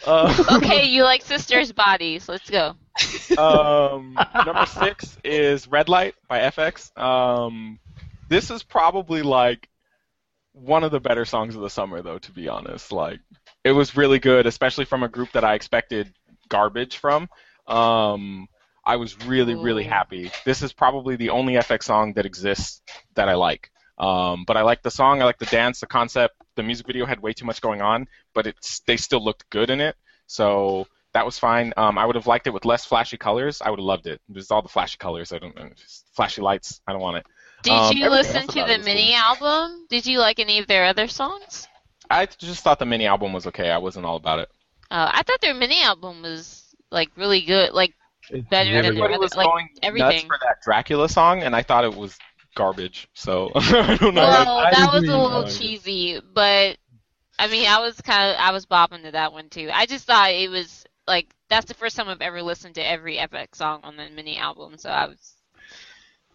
[0.07, 2.29] Uh, okay, you like Sistar's bodies.
[2.29, 2.77] Let's go.
[3.37, 4.17] um,
[4.47, 6.97] number six is Red Light by FX.
[6.97, 7.81] Um,
[8.29, 9.69] this is probably like
[10.53, 12.19] one of the better songs of the summer, though.
[12.19, 13.19] To be honest, like
[13.65, 16.13] it was really good, especially from a group that I expected
[16.49, 17.29] garbage from.
[17.67, 18.49] Um,
[18.89, 20.31] I was really, really happy.
[20.45, 22.81] This is probably the only FX song that exists
[23.15, 23.71] that I like.
[23.99, 26.35] Um, but I like the song, I like the dance, the concept.
[26.57, 29.71] The music video had way too much going on, but it's they still looked good
[29.71, 29.95] in it.
[30.27, 31.73] So that was fine.
[31.77, 33.61] Um, I would have liked it with less flashy colors.
[33.61, 34.21] I would have loved it.
[34.33, 35.33] Just all the flashy colors.
[35.33, 35.69] I don't know.
[36.15, 36.81] Flashy lights.
[36.87, 37.27] I don't want it.
[37.63, 39.17] Did Um, you listen to the mini cool.
[39.17, 39.87] album?
[39.91, 41.67] Did you like any of their other songs?
[42.11, 43.71] I just thought the mini album was okay.
[43.71, 44.49] I wasn't all about it.
[44.91, 47.95] Uh, I thought their mini album was like really good, like
[48.31, 51.63] Better really than Everybody other- was like, going nuts for that Dracula song, and I
[51.63, 52.19] thought it was
[52.55, 53.09] garbage.
[53.15, 54.23] So I don't know.
[54.23, 56.77] Well, I that was a little cheesy, but
[57.39, 59.71] I mean, I was kind of I was bopping to that one too.
[59.73, 63.19] I just thought it was like that's the first time I've ever listened to every
[63.19, 65.35] Epic song on the mini album, so I was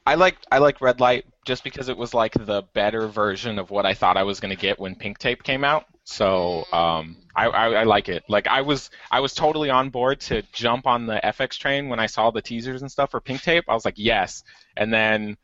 [0.05, 3.69] I liked I liked Red Light just because it was like the better version of
[3.69, 5.85] what I thought I was gonna get when Pink Tape came out.
[6.05, 8.23] So um, I, I, I like it.
[8.27, 11.99] Like I was I was totally on board to jump on the FX train when
[11.99, 13.65] I saw the teasers and stuff for Pink Tape.
[13.69, 14.43] I was like yes,
[14.75, 15.37] and then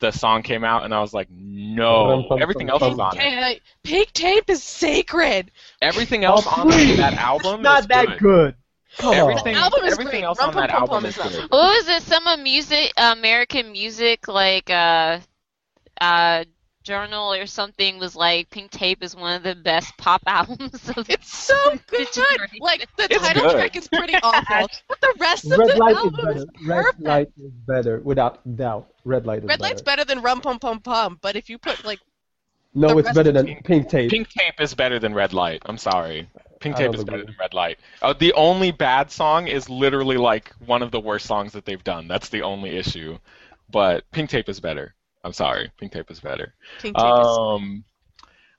[0.00, 2.26] the song came out and I was like no.
[2.40, 3.62] Everything else was on it.
[3.84, 5.50] Pink tape is sacred.
[5.80, 8.18] Everything else Oh, on that album is not is that good.
[8.18, 8.54] good.
[8.98, 9.62] Come Everything, on.
[9.62, 10.24] Album is everything great.
[10.24, 11.50] else Rum on that Pum Pum album Pum is is good.
[11.50, 12.02] what was it?
[12.02, 15.20] Some of music, American music, like uh,
[16.00, 16.44] uh,
[16.82, 20.88] Journal or something was like Pink Tape is one of the best pop albums.
[20.96, 21.54] Of It's so
[21.86, 22.12] good.
[22.12, 22.58] generation.
[22.60, 23.52] Like the It's title good.
[23.52, 26.36] track is pretty awful, but the rest of Red the light is album better.
[26.38, 28.88] is Red light is better, without doubt.
[29.04, 29.62] Red light is Red better.
[29.62, 32.00] light's better than Rum Pum Pum Pum, but if you put like
[32.74, 34.10] No, it's better than Pink- Pink Tape.
[34.10, 35.62] Pink Tape is better than Red Light.
[35.66, 36.28] I'm sorry.
[36.60, 37.26] Pink Tape don't is better agree.
[37.26, 37.78] than Red Light.
[38.02, 41.84] Uh, the only bad song is literally like one of the worst songs that they've
[41.84, 42.08] done.
[42.08, 43.18] That's the only issue.
[43.70, 44.94] But Pink Tape is better.
[45.22, 45.70] I'm sorry.
[45.78, 46.54] Pink Tape is better.
[46.80, 47.84] Pink tape is Um,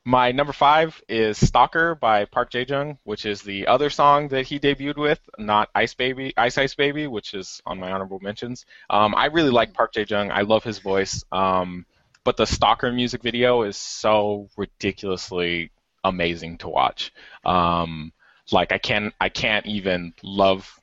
[0.04, 4.60] my number five is Stalker by Park Jae-jung, which is the other song that he
[4.60, 8.66] debuted with, not Ice Baby, Ice Ice Baby, which is on my honorable mentions.
[8.90, 10.32] Um, I really like Park Jae-jung.
[10.32, 11.24] I love his voice.
[11.32, 11.86] Um,
[12.24, 15.72] but the Stalker music video is so ridiculously
[16.04, 17.14] amazing to watch.
[17.46, 18.12] Um,
[18.52, 20.81] like I can I can't even love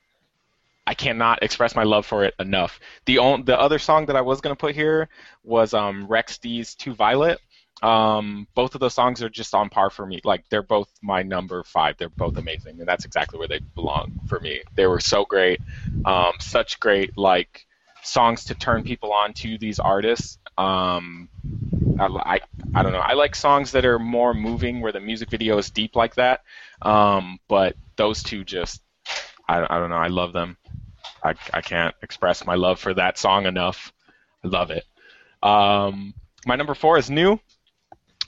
[0.89, 2.79] I cannot express my love for it enough.
[3.05, 5.07] The on, the other song that I was gonna put here
[5.43, 7.39] was um, Rex D's "Too Violet."
[7.83, 10.19] Um, both of those songs are just on par for me.
[10.23, 11.95] Like they're both my number five.
[11.99, 14.63] They're both amazing, and that's exactly where they belong for me.
[14.73, 15.61] They were so great,
[16.05, 17.67] um, such great like
[18.01, 20.39] songs to turn people on to these artists.
[20.57, 21.29] Um,
[21.99, 22.39] I, I
[22.73, 23.05] I don't know.
[23.05, 26.41] I like songs that are more moving, where the music video is deep like that.
[26.81, 28.81] Um, but those two just
[29.49, 29.97] I, I don't know.
[29.97, 30.57] I love them.
[31.23, 33.91] I, I can't express my love for that song enough.
[34.43, 34.85] I love it.
[35.41, 36.13] Um,
[36.45, 37.39] my number four is new.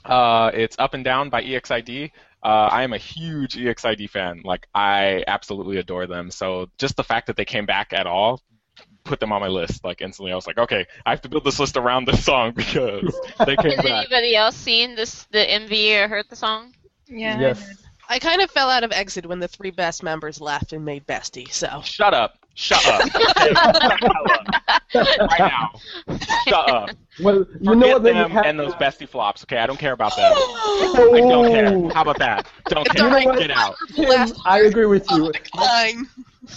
[0.04, 2.10] Uh, it's Up and Down by EXID.
[2.42, 4.42] Uh, I am a huge EXID fan.
[4.44, 6.30] Like I absolutely adore them.
[6.30, 8.42] So just the fact that they came back at all
[9.04, 10.32] put them on my list like instantly.
[10.32, 13.14] I was like, okay, I have to build this list around this song because
[13.46, 13.84] they came Has back.
[13.84, 16.74] Has anybody else seen this the MV or heard the song?
[17.08, 17.36] Yeah.
[17.36, 17.82] I yes.
[18.08, 18.14] Did.
[18.14, 21.06] I kind of fell out of EXID when the three best members left and made
[21.06, 21.50] Bestie.
[21.50, 22.34] So Shut up.
[22.54, 23.02] Shut up.
[23.10, 24.00] Shut up.
[24.94, 25.70] right now.
[26.46, 26.90] Shut up.
[27.22, 28.02] Well, you Forget know what?
[28.02, 29.42] Them have and those bestie flops.
[29.44, 30.32] Okay, I don't care about them.
[30.34, 31.50] I don't oh.
[31.50, 31.94] care.
[31.94, 32.46] How about that?
[32.68, 33.06] Don't It's care.
[33.06, 33.38] alright.
[33.38, 33.74] Get out.
[33.94, 35.32] Tim, I agree with you.
[35.32, 36.06] decline.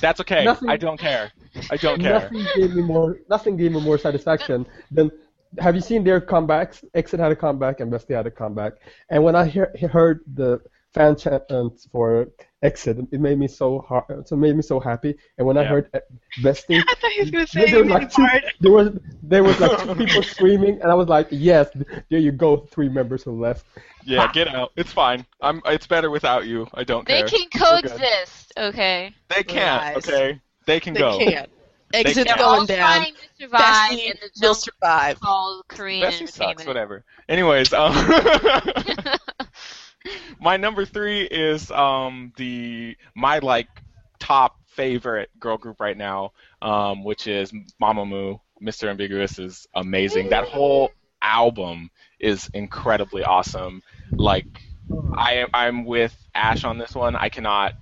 [0.01, 0.43] That's okay.
[0.43, 1.31] Nothing- I don't care.
[1.71, 2.29] I don't care.
[2.29, 3.19] Nothing gave me more.
[3.29, 5.11] Nothing gave me more satisfaction than.
[5.59, 6.83] Have you seen their comebacks?
[6.95, 8.73] EXID had a comeback and Bestie had a comeback.
[9.09, 10.59] And when I hear, heard the
[10.95, 12.27] fan chants for
[12.63, 14.05] EXID, it made me so hard.
[14.09, 15.15] It made me so happy.
[15.37, 15.99] And when I heard uh,
[16.41, 18.25] Bestie, I thought he was gonna say there was like two,
[18.61, 21.67] there was there was like two people screaming, and I was like, yes,
[22.09, 23.65] there you go, three members who left.
[24.05, 24.71] Yeah, get out.
[24.75, 25.25] It's fine.
[25.41, 25.61] I'm.
[25.65, 26.67] It's better without you.
[26.73, 27.27] I don't They care.
[27.29, 29.13] They can coexist, okay?
[29.29, 29.95] They can't.
[29.95, 30.07] Lies.
[30.07, 30.41] Okay.
[30.65, 31.17] They can They go.
[31.19, 31.49] can't.
[31.93, 32.27] EXID's can't.
[32.27, 32.77] They're going down.
[32.77, 35.19] trying to survive Bestie in the will survive.
[35.19, 36.65] called Korean Bestie sucks.
[36.65, 37.03] Whatever.
[37.29, 37.93] Anyways, um,
[40.39, 43.67] my number three is um the my like
[44.19, 47.51] top favorite girl group right now, um, which is
[47.81, 48.39] Mamamoo.
[48.61, 48.87] Mr.
[48.89, 50.29] Ambiguous is amazing.
[50.29, 50.91] That whole
[51.21, 53.81] album is incredibly awesome.
[54.17, 54.45] Like
[55.15, 57.15] I I'm with Ash on this one.
[57.15, 57.73] I cannot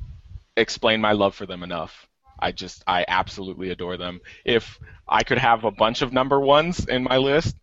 [0.56, 2.08] explain my love for them enough.
[2.40, 4.20] I just I absolutely adore them.
[4.46, 7.56] If I could have a bunch of number ones in my list,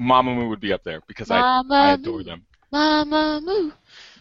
[0.00, 1.44] Mamamoo would be up there because I,
[1.78, 2.46] I adore them.
[2.70, 3.70] Mama moo.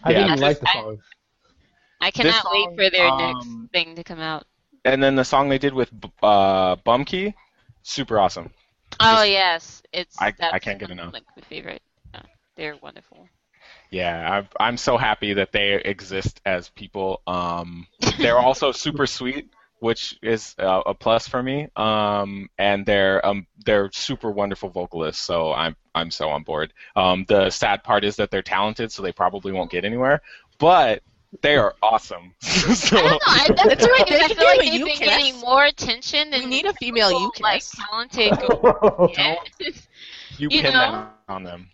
[0.03, 0.97] I Yeah, didn't like the I- song.
[2.01, 4.45] I cannot song, wait for their um, next thing to come out.
[4.85, 5.91] And then the song they did with
[6.23, 7.33] uh, Bumkey,
[7.83, 8.51] super awesome.
[8.99, 10.21] Oh just- yes, it's.
[10.21, 11.13] I- I can't get enough.
[11.13, 11.81] Like my favorite.
[12.13, 12.21] Uh,
[12.55, 13.27] they're wonderful.
[13.91, 17.21] Yeah, I've, I'm so happy that they exist as people.
[17.27, 17.87] Um,
[18.19, 19.49] they're also super sweet,
[19.79, 21.67] which is uh, a plus for me.
[21.75, 26.73] Um, and they're um, they're super wonderful vocalists, so I'm I'm so on board.
[26.95, 30.21] Um, the sad part is that they're talented, so they probably won't get anywhere,
[30.57, 31.03] but
[31.41, 32.33] they are awesome.
[32.41, 33.19] so, I don't know.
[33.27, 36.39] I, that's That's right, they I can feel like they've been getting more attention than
[36.41, 37.77] We need a female typical, like UCAS.
[37.87, 38.39] talented.
[40.39, 40.71] you, You pin know?
[40.79, 41.69] that on them.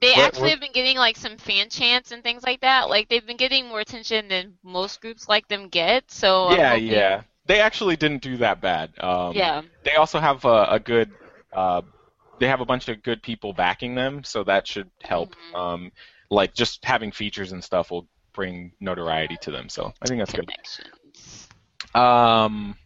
[0.00, 2.88] They What- actually what- have been getting like some fan chants and things like that.
[2.88, 6.10] Like they've been getting more attention than most groups like them get.
[6.10, 7.22] So yeah, hoping- yeah.
[7.46, 8.92] They actually didn't do that bad.
[9.00, 9.62] Um, yeah.
[9.84, 11.10] They also have a, a good.
[11.52, 11.82] Uh,
[12.40, 15.34] they have a bunch of good people backing them, so that should help.
[15.36, 15.54] Mhm.
[15.54, 15.92] Um,
[16.30, 19.68] like just having features and stuff will bring notoriety to them.
[19.68, 20.50] So I think that's good.
[21.94, 22.76] Um,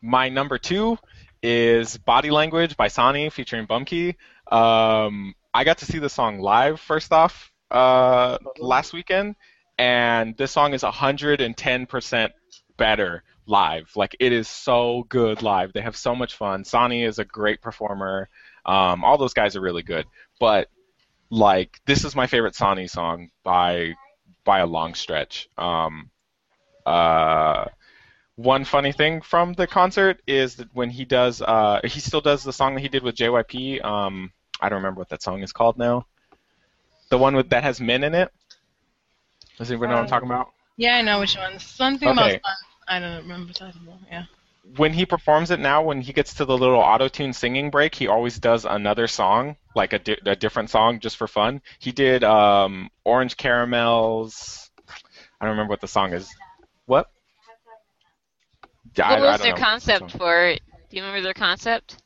[0.00, 0.98] my number two
[1.42, 4.16] is Body Language by Sani featuring Bumkey.
[4.50, 9.36] Um, I got to see the song live first off uh, last weekend,
[9.78, 12.30] and this song is 110%
[12.76, 13.90] better live.
[13.96, 15.72] Like it is so good live.
[15.72, 16.64] They have so much fun.
[16.64, 18.28] Sani is a great performer.
[18.64, 20.06] Um, all those guys are really good,
[20.40, 20.68] but
[21.30, 23.94] like this is my favorite Sani song by
[24.44, 25.48] by a long stretch.
[25.58, 26.10] Um,
[26.86, 27.66] uh,
[28.36, 32.42] one funny thing from the concert is that when he does, uh, he still does
[32.44, 33.80] the song that he did with JYP.
[33.84, 36.06] Um, I don't remember what that song is called now.
[37.10, 38.32] The one with that has men in it.
[39.58, 40.48] Does anyone know what I'm talking about?
[40.76, 41.58] Yeah, I know which one.
[41.58, 42.36] Something Okay.
[42.36, 42.56] about fun.
[42.88, 43.98] I don't remember talking about.
[44.10, 44.24] Yeah.
[44.76, 48.06] When he performs it now, when he gets to the little auto-tune singing break, he
[48.06, 51.62] always does another song, like a, di- a different song, just for fun.
[51.80, 54.70] He did um, Orange Caramels.
[55.40, 56.32] I don't remember what the song is.
[56.86, 57.10] What?
[59.02, 59.58] I- What was their know.
[59.58, 60.60] concept for it?
[60.90, 61.96] Do you remember their concept?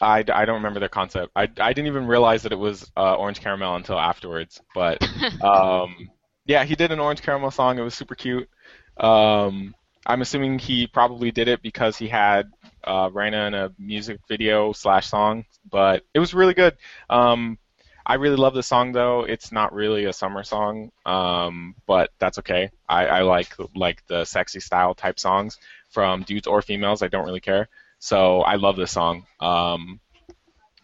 [0.00, 1.32] I, I don't remember their concept.
[1.34, 4.60] I, I didn't even realize that it was uh, Orange Caramel until afterwards.
[4.74, 5.02] But
[5.42, 6.10] um,
[6.46, 7.78] yeah, he did an Orange Caramel song.
[7.78, 8.48] It was super cute.
[8.96, 9.74] Um,
[10.06, 12.50] I'm assuming he probably did it because he had
[12.84, 15.44] uh, Raina in a music video slash song.
[15.70, 16.76] But it was really good.
[17.08, 17.58] Um,
[18.04, 19.20] I really love the song though.
[19.20, 22.70] It's not really a summer song, um, but that's okay.
[22.88, 25.58] I, I like like the sexy style type songs
[25.90, 27.02] from dudes or females.
[27.02, 27.68] I don't really care.
[28.00, 29.26] So I love this song.
[29.38, 30.00] Um,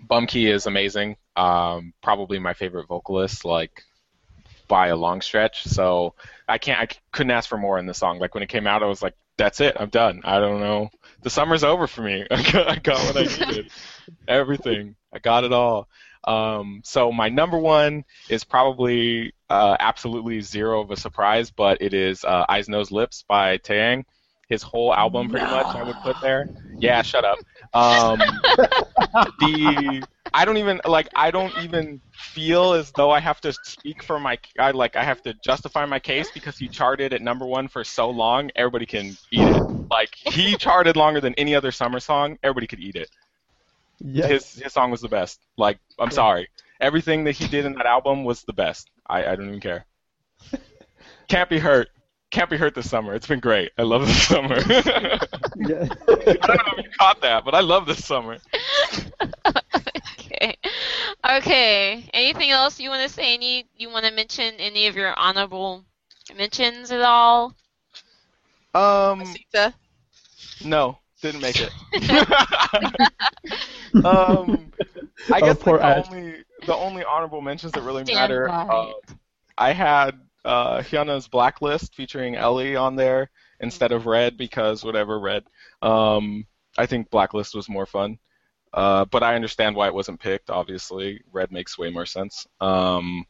[0.08, 1.16] Bumkey is amazing.
[1.34, 3.82] Um, probably my favorite vocalist, like
[4.68, 5.64] by a long stretch.
[5.64, 6.14] So
[6.46, 8.18] I can't, I couldn't ask for more in the song.
[8.18, 10.20] Like when it came out, I was like, "That's it, I'm done.
[10.24, 10.90] I don't know.
[11.22, 12.26] The summer's over for me.
[12.30, 13.70] I got, I got what I needed.
[14.28, 14.94] Everything.
[15.12, 15.88] I got it all."
[16.24, 21.94] Um, so my number one is probably uh, absolutely zero of a surprise, but it
[21.94, 24.04] is uh, Eyes, Nose, Lips by Taeyang.
[24.48, 26.48] His whole album, pretty much, I would put there.
[26.78, 27.38] Yeah, shut up.
[27.74, 28.18] Um,
[29.38, 34.02] the I don't even like I don't even feel as though I have to speak
[34.02, 37.46] for my I like I have to justify my case because he charted at number
[37.46, 38.50] one for so long.
[38.56, 39.62] Everybody can eat it.
[39.90, 42.38] Like he charted longer than any other summer song.
[42.42, 43.10] Everybody could eat it.
[44.00, 44.28] Yes.
[44.30, 45.40] His his song was the best.
[45.56, 46.48] Like I'm sorry,
[46.80, 48.90] everything that he did in that album was the best.
[49.06, 49.86] I I don't even care.
[51.28, 51.88] Can't be hurt.
[52.30, 53.14] Can't be hurt this summer.
[53.14, 53.72] It's been great.
[53.78, 54.56] I love this summer.
[54.60, 55.18] I
[55.56, 58.36] don't know if you caught that, but I love this summer.
[61.28, 61.38] Okay.
[61.38, 62.10] Okay.
[62.12, 63.34] Anything else you want to say?
[63.34, 65.84] Any you want to mention any of your honorable
[66.36, 67.54] mentions at all?
[68.74, 69.74] Um, Masita.
[70.62, 71.72] no, didn't make it.
[74.04, 74.72] um,
[75.30, 78.56] I Oh, guess poor like, the only the only honorable mentions that really Stand matter.
[78.68, 78.92] Uh,
[79.58, 83.30] I had uh, Hyuna's Blacklist featuring Ellie on there
[83.60, 85.44] instead of Red because whatever Red.
[85.82, 86.46] Um,
[86.76, 88.18] I think Blacklist was more fun.
[88.72, 90.50] Uh, but I understand why it wasn't picked.
[90.50, 92.46] Obviously, Red makes way more sense.
[92.60, 93.24] Um,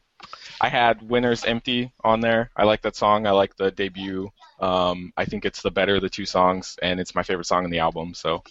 [0.59, 2.51] I had Winner's Empty on there.
[2.55, 3.25] I like that song.
[3.25, 4.29] I like the debut.
[4.59, 7.63] Um, I think it's the better of the two songs, and it's my favorite song
[7.63, 8.13] in the album.
[8.13, 8.43] So,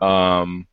[0.00, 0.66] um,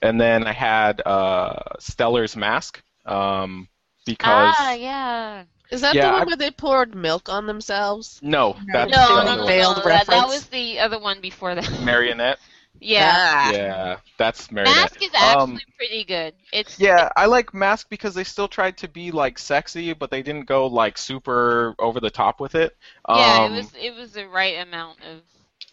[0.00, 3.68] and then I had uh, Stellar's Mask um,
[4.06, 5.42] because Ah, yeah.
[5.70, 8.20] Is that Yeah, the one I- where they poured milk on themselves?
[8.22, 9.82] no, that's No, That's no, a no, no, veiled no.
[9.84, 11.68] That, that was the other one before that.
[11.82, 12.38] Marionette.
[12.80, 13.18] Yeah.
[13.30, 13.52] Ah.
[13.52, 14.92] Yeah, that's Marionette.
[14.92, 16.34] Mask is actually Um, pretty good.
[16.52, 20.22] It's Yeah, I like Mask because they still tried to be like sexy, but they
[20.22, 22.76] didn't go like super over the top with it.
[23.08, 25.22] yeah, Um, it was it was the right amount of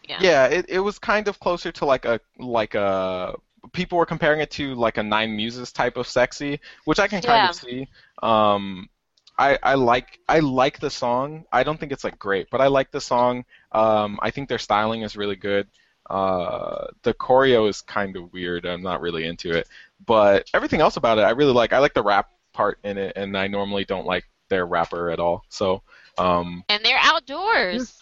[0.08, 0.24] yeah.
[0.24, 3.34] Yeah, it, it was kind of closer to like a like a
[3.74, 7.22] people were comparing it to like a Nine Muses type of sexy, which I can
[7.22, 7.46] kind Yeah.
[7.46, 7.88] of see.
[8.24, 8.88] Um,
[9.38, 11.46] I I like I like the song.
[11.52, 13.44] I don't think it's like great, but I like the song.
[13.74, 15.68] Um, I think their styling is really good.
[16.10, 18.66] Uh, the choreo is kind of weird.
[18.66, 19.68] I'm not really into it,
[20.06, 21.74] but everything else about it I really like.
[21.74, 25.20] I like the rap part in it, and I normally don't like their rapper at
[25.20, 25.44] all.
[25.50, 25.82] So.
[26.18, 27.94] Um, And they're outdoors.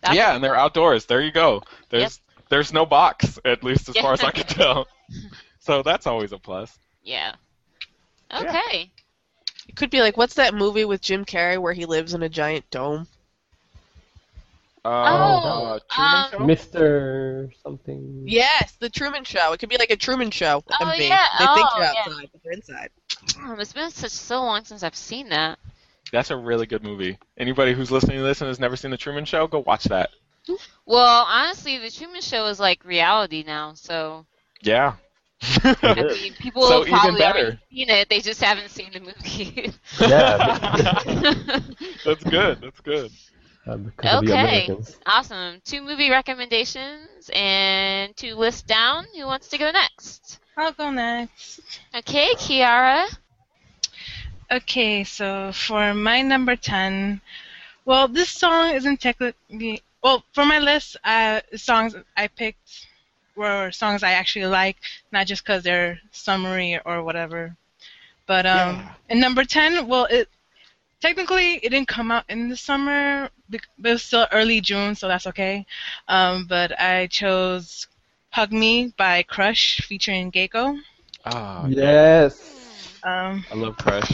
[0.00, 1.06] That's yeah, and they're outdoors.
[1.06, 1.62] There you go.
[1.90, 2.20] There's
[2.50, 4.86] there's no box, at least as far as I can tell.
[5.60, 6.78] So that's always a plus.
[7.02, 7.34] Yeah.
[8.30, 8.40] Yeah.
[8.40, 8.90] Okay.
[9.68, 12.28] It could be like, what's that movie with Jim Carrey where he lives in a
[12.28, 13.06] giant dome?
[14.84, 16.38] Uh, Oh, Truman um, Show?
[16.78, 17.50] Mr.
[17.62, 18.22] something.
[18.26, 19.52] Yes, the Truman Show.
[19.52, 20.62] It could be like a Truman Show.
[20.70, 21.08] Oh, MV.
[21.08, 21.26] yeah.
[21.38, 21.92] They think Oh, you're yeah.
[22.06, 22.90] outside, but they're inside.
[23.28, 25.58] Damn, it's been such so long since I've seen that.
[26.12, 27.18] That's a really good movie.
[27.38, 30.10] Anybody who's listening to this and has never seen The Truman Show, go watch that.
[30.84, 34.26] Well, honestly, the Truman Show is like reality now, so
[34.62, 34.94] Yeah.
[35.42, 37.38] I mean, people So have even probably better.
[37.38, 38.08] already seen it.
[38.10, 39.72] They just haven't seen the movie.
[40.00, 40.58] Yeah.
[42.04, 42.60] That's good.
[42.60, 43.10] That's good.
[43.66, 44.34] Uh, because of the Okay.
[44.34, 44.98] Americans.
[45.06, 45.60] awesome.
[45.64, 49.06] Two movie recommendations and two lists down.
[49.14, 50.38] Who wants to go next?
[50.56, 51.80] I'll go next.
[51.94, 53.06] Okay, Kiara.
[54.50, 57.20] Okay, so for my number 10,
[57.84, 59.82] well, this song isn't technically.
[60.02, 62.86] Well, for my list, uh, songs I picked
[63.36, 64.76] were songs I actually like,
[65.12, 67.56] not just because they're summary or whatever.
[68.26, 68.94] But um, Yeah.
[69.08, 70.28] in number 10, well, it
[71.00, 75.08] technically it didn't come out in the summer, but it was still early June, so
[75.08, 75.66] that's okay.
[76.08, 77.86] Um, but I chose
[78.30, 80.78] Hug Me by Crush featuring Gaeko.
[81.24, 82.98] Ah, Yes.
[83.02, 84.10] Um, I love Crush.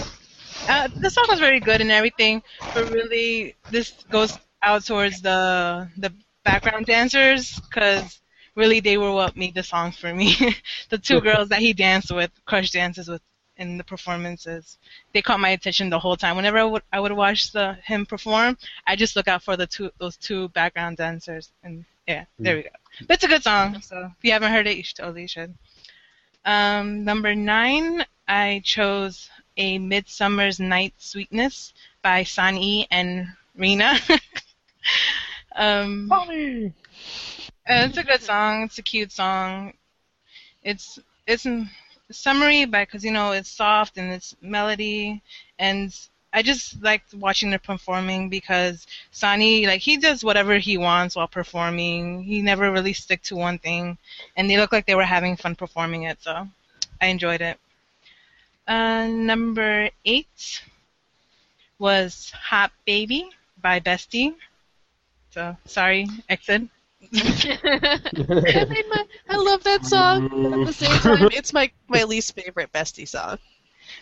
[0.69, 2.43] uh, the song was very good and everything,
[2.73, 6.13] but really this goes out towards the the
[6.45, 8.21] background dancers because
[8.55, 10.35] really they were what made the song for me.
[10.91, 13.23] the two girls that he danced with, Crush dances with
[13.61, 14.79] in the performances,
[15.13, 16.35] they caught my attention the whole time.
[16.35, 18.57] Whenever I would I would watch the him perform,
[18.87, 22.63] I just look out for the two those two background dancers and yeah, there we
[22.63, 22.71] go.
[23.07, 25.55] But it's a good song, so if you haven't heard it, you should totally should.
[26.45, 31.73] Um, number nine, I chose a Midsummer's Night Sweetness
[32.03, 34.01] by Sani and Raina.
[35.55, 36.27] um, uh,
[37.67, 38.65] it's a good song.
[38.65, 39.75] It's a cute song.
[40.65, 41.47] It's it's
[42.11, 45.23] but because you know it's soft and it's melody,
[45.59, 45.95] and
[46.33, 51.29] I just liked watching her performing because Sani like he does whatever he wants while
[51.29, 52.23] performing.
[52.23, 53.99] He never really stick to one thing,
[54.37, 56.19] and they look like they were having fun performing it.
[56.23, 56.49] So
[57.01, 57.59] I enjoyed it.
[58.67, 60.63] Uh, number eight
[61.79, 63.31] was Hot Baby
[63.61, 64.35] by Bestie.
[65.31, 66.63] So sorry, exit.
[67.15, 70.23] I, my, I love that song.
[70.53, 73.39] At the same time, it's my, my least favorite Bestie song.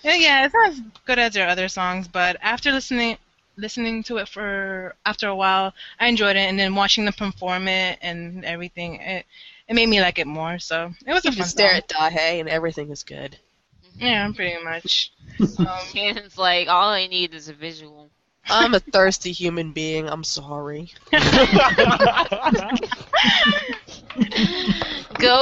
[0.02, 3.18] Yeah, yeah, it's not as good as their other songs, but after listening
[3.56, 7.68] listening to it for after a while, I enjoyed it, and then watching them perform
[7.68, 9.26] it and everything, it
[9.68, 10.58] it made me like it more.
[10.58, 11.74] So it was a You fun just stare song.
[11.74, 13.38] at Dahye and everything is good.
[13.98, 15.12] Yeah, pretty much.
[15.56, 18.10] Um, Shannon's like, all I need is a visual.
[18.50, 20.08] I'm a thirsty human being.
[20.08, 20.90] I'm sorry.
[21.12, 21.18] Go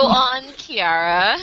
[0.06, 1.38] on, Kiara.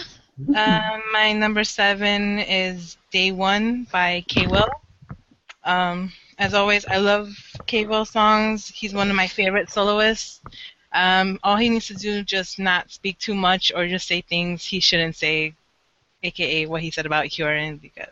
[0.56, 4.68] um, my number seven is Day One by K Will.
[5.64, 7.30] Um, as always, I love
[7.66, 8.68] K Will songs.
[8.68, 10.42] He's one of my favorite soloists.
[10.92, 14.22] Um, all he needs to do is just not speak too much or just say
[14.22, 15.54] things he shouldn't say,
[16.24, 18.08] aka what he said about Kieran, because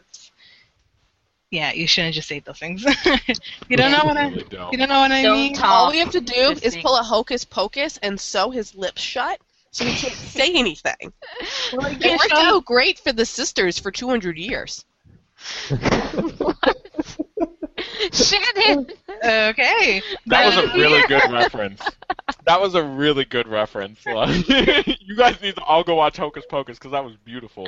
[1.51, 2.83] yeah, you shouldn't just say those things.
[3.69, 4.71] you don't know what I Really don't.
[4.71, 5.53] you don't know what I Don't mean.
[5.53, 5.65] talk.
[5.69, 6.85] All we have to do Just is think.
[6.85, 9.39] pull a hocus pocus and sew his lips shut
[9.71, 11.13] so he can't say anything.
[11.73, 14.85] Well, you It can't worked show- out great for the sisters for 200 years.
[18.11, 18.87] Shannon.
[19.23, 20.01] Okay.
[20.27, 21.81] That was a really good reference.
[22.45, 23.99] That was a really good reference.
[24.05, 27.67] You guys need to all go watch Hocus Pocus because that was beautiful.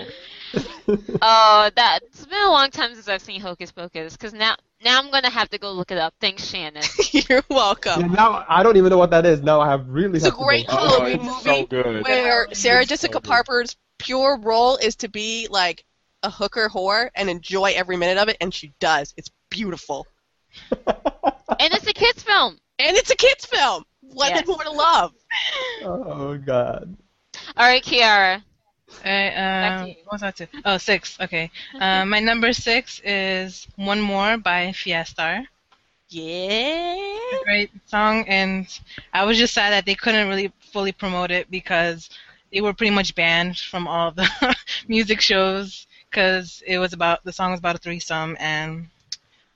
[1.22, 4.16] Oh, that it's been a long time since I've seen Hocus Pocus.
[4.16, 6.14] Cause now, now I'm gonna have to go look it up.
[6.22, 6.84] Thanks, Shannon.
[7.12, 8.04] You're welcome.
[8.04, 9.42] And now I don't even know what that is.
[9.42, 10.18] Now I have really.
[10.18, 10.76] It's a have to go great back.
[10.80, 12.04] Oh, Halloween it's movie so good.
[12.04, 13.24] where Sarah It's Jessica good.
[13.24, 15.84] Parker's pure role is to be like
[16.24, 19.14] a hooker whore and enjoy every minute of it, and she does.
[19.18, 20.08] It's beautiful.
[21.60, 22.58] and it's a kids film.
[22.80, 23.86] And it's a kids film.
[24.02, 24.48] What Yes.
[24.48, 25.14] more to love?
[25.84, 26.96] oh God.
[27.58, 28.44] All right, Kiara.
[29.06, 30.48] Alright, Back um, what was that to?
[30.66, 31.18] Oh, six.
[31.20, 31.50] Okay.
[31.80, 35.46] Um, my number six is "One More" by Fiestar.
[36.10, 37.40] Yeah.
[37.44, 38.68] Great song, and
[39.14, 42.10] I was just sad that they couldn't really fully promote it because
[42.52, 44.28] they were pretty much banned from all the
[44.88, 48.88] music shows because it was about the song was about a threesome, and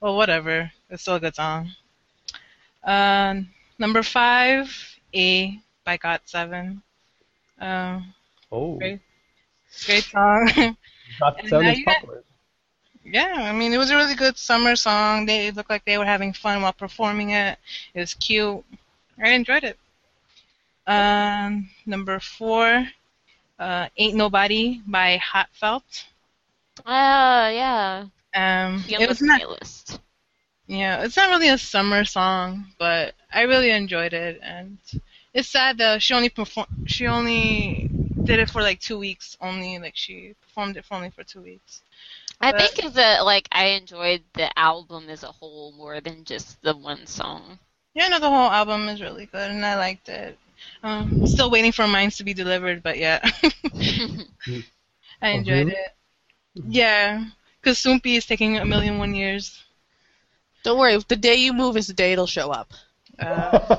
[0.01, 0.71] well, whatever.
[0.89, 1.71] It's still a good song.
[2.83, 3.49] Um,
[3.79, 4.69] number five,
[5.13, 6.81] "A" by Got Seven.
[7.59, 8.13] Um,
[8.51, 8.77] Oh.
[8.79, 9.01] Great.
[9.85, 10.49] great song.
[11.19, 12.23] That And sound now is popular.
[13.03, 15.25] Yeah, I mean, it was a really good summer song.
[15.25, 17.57] They looked like they were having fun while performing it.
[17.93, 18.63] It was cute.
[19.23, 19.77] I enjoyed it.
[20.87, 22.87] Um, number four,
[23.59, 26.05] uh, "Ain't Nobody" by HA:TFELT.
[26.85, 28.05] Uh, yeah.
[28.33, 29.41] Um, it the was not.
[29.41, 29.99] playlist.
[30.67, 34.77] Yeah, it's not really a summer song, but I really enjoyed it, and
[35.33, 35.97] it's sad though.
[35.99, 36.67] She only perform.
[36.85, 37.89] She only
[38.23, 39.37] did it for like two weeks.
[39.41, 41.81] Only like she performed it for only for two weeks.
[42.41, 46.25] I But- think is that like I enjoyed the album as a whole more than
[46.25, 47.59] just the one song.
[47.93, 50.37] Yeah, no, the whole album is really good, and I liked it.
[50.83, 53.19] Um, still waiting for Minds to be delivered, but yeah,
[55.21, 55.71] I enjoyed really?
[55.71, 55.95] it.
[56.67, 57.25] Yeah,
[57.61, 59.63] because Soompi is taking a million one years.
[60.67, 62.73] Don't worry, the day you move is the day it'll show up.
[63.19, 63.77] Uh,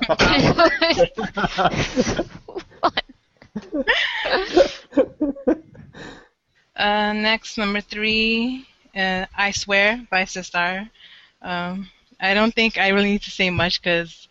[2.81, 3.05] What?
[6.77, 8.66] uh, next, number three,
[8.97, 10.90] uh, I Swear by Sistar.
[11.43, 11.89] Um,
[12.20, 14.28] I don't think I really need to say much because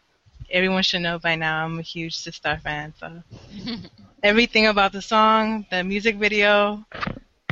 [0.52, 2.94] everyone should know by now I'm a huge Sistar fan.
[3.00, 3.24] So
[4.24, 6.86] everything about the song, the music video,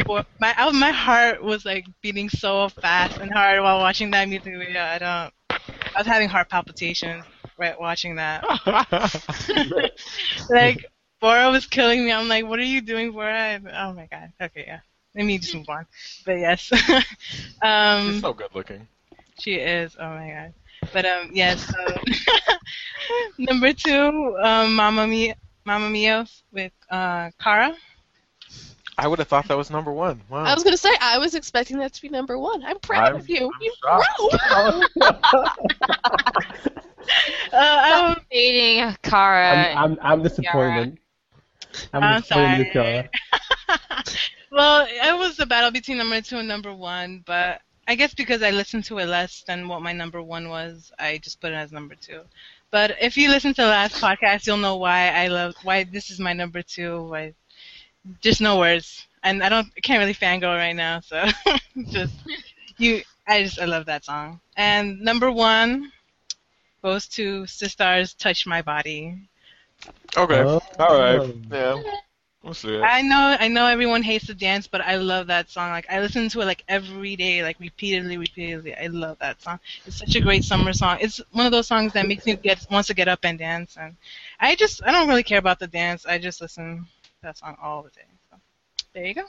[0.07, 4.27] or- my I- my heart was like beating so fast and hard while watching that
[4.29, 4.81] music video.
[4.81, 5.33] I don't.
[5.49, 7.23] I was having heart palpitations
[7.57, 8.43] right watching that.
[10.49, 10.85] like
[11.21, 12.11] Bora was killing me.
[12.11, 13.33] I'm like, what are you doing, Bora?
[13.33, 14.31] And- oh my god.
[14.41, 14.79] Okay, yeah.
[15.15, 15.85] Let me just move on.
[16.25, 16.71] But yes,
[17.61, 18.87] um, She's so good looking.
[19.39, 19.95] she is.
[19.97, 20.53] Oh my god.
[20.91, 21.65] But um, yes.
[21.65, 21.97] So
[23.37, 27.73] number two, um, Mamma Mia, Mamma Mia with uh, Kara.
[28.97, 30.21] I would have thought that was number one.
[30.29, 30.43] Wow.
[30.43, 32.63] I was gonna say I was expecting that to be number one.
[32.63, 33.51] I'm proud I'm- of you.
[33.53, 34.91] I'm you shocked.
[34.95, 35.43] grow.
[37.53, 39.73] Uh, I was- Dating Kara.
[39.73, 40.97] I'm, I'm, I'm disappointed.
[41.93, 43.09] I'm, I'm disappointed, sorry.
[43.69, 44.03] Kara.
[44.51, 48.41] well, it was a battle between number two and number one, but I guess because
[48.41, 51.55] I listened to it less than what my number one was, I just put it
[51.55, 52.21] as number two.
[52.71, 56.09] But if you listen to the last podcast, you'll know why I love why this
[56.09, 57.03] is my number two.
[57.03, 57.33] Why,
[58.21, 61.25] just no words, and I don't I can't really fangirl right now, so
[61.89, 62.13] just
[62.77, 63.01] you.
[63.27, 64.39] I just I love that song.
[64.55, 65.91] And number one
[66.83, 69.17] goes to Sistar's "Touch My Body."
[70.17, 70.43] Okay.
[70.45, 70.61] Oh.
[70.79, 71.35] All right.
[71.51, 71.81] Yeah.
[72.43, 72.77] We'll see.
[72.77, 75.71] I know, I know everyone hates the dance, but I love that song.
[75.71, 78.75] Like I listen to it like every day, like repeatedly, repeatedly.
[78.75, 79.59] I love that song.
[79.87, 80.99] It's such a great summer song.
[81.01, 83.77] It's one of those songs that makes me get wants to get up and dance.
[83.79, 83.95] And
[84.39, 86.05] I just, I don't really care about the dance.
[86.05, 86.85] I just listen
[87.25, 88.05] to that song all the day.
[88.29, 88.37] So
[88.93, 89.23] there you go.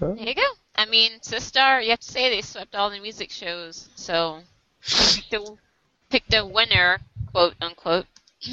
[0.00, 0.42] There you go.
[0.76, 4.40] I mean, Sistar, you have to say they swept all the music shows, so
[4.82, 5.56] pick the,
[6.10, 6.98] pick the winner,
[7.32, 8.06] quote unquote.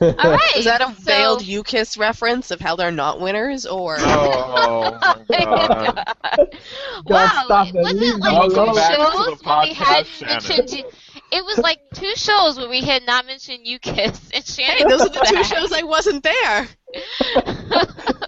[0.00, 0.56] right.
[0.56, 4.98] Is that a so- veiled U Kiss reference of how they're not winners, or Oh
[5.28, 6.04] my god.
[7.06, 7.82] wow, stop it it.
[7.82, 8.74] wasn't like two alone.
[8.74, 10.84] Back to shows we had podcast, mentioned.
[11.32, 14.76] It was like two shows where we had not mentioned U Kiss and Shannon.
[14.76, 16.68] hey, those are the two shows I wasn't there.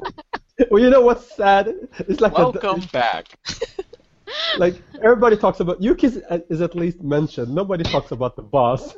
[0.70, 1.74] Well, you know what's sad?
[1.98, 3.26] It's like a, Welcome back.
[4.58, 7.52] like everybody talks about Yuki uh, is at least mentioned.
[7.52, 8.94] Nobody talks about the boss.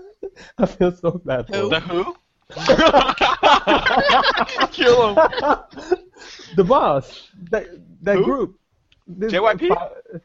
[0.59, 1.70] I feel so bad Who?
[1.70, 2.15] The Who?
[4.73, 5.15] Kill him.
[6.57, 7.28] the boss.
[7.51, 7.69] That
[8.03, 8.24] that Who?
[8.24, 8.59] group.
[9.07, 9.70] This- JYP?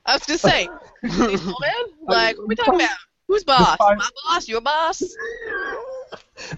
[0.05, 0.69] I was just saying.
[1.03, 1.53] say, Please, man.
[2.01, 2.89] Like, what are we talking about?
[3.31, 3.77] Who's boss?
[3.77, 4.47] five- My boss?
[4.47, 5.01] Your boss?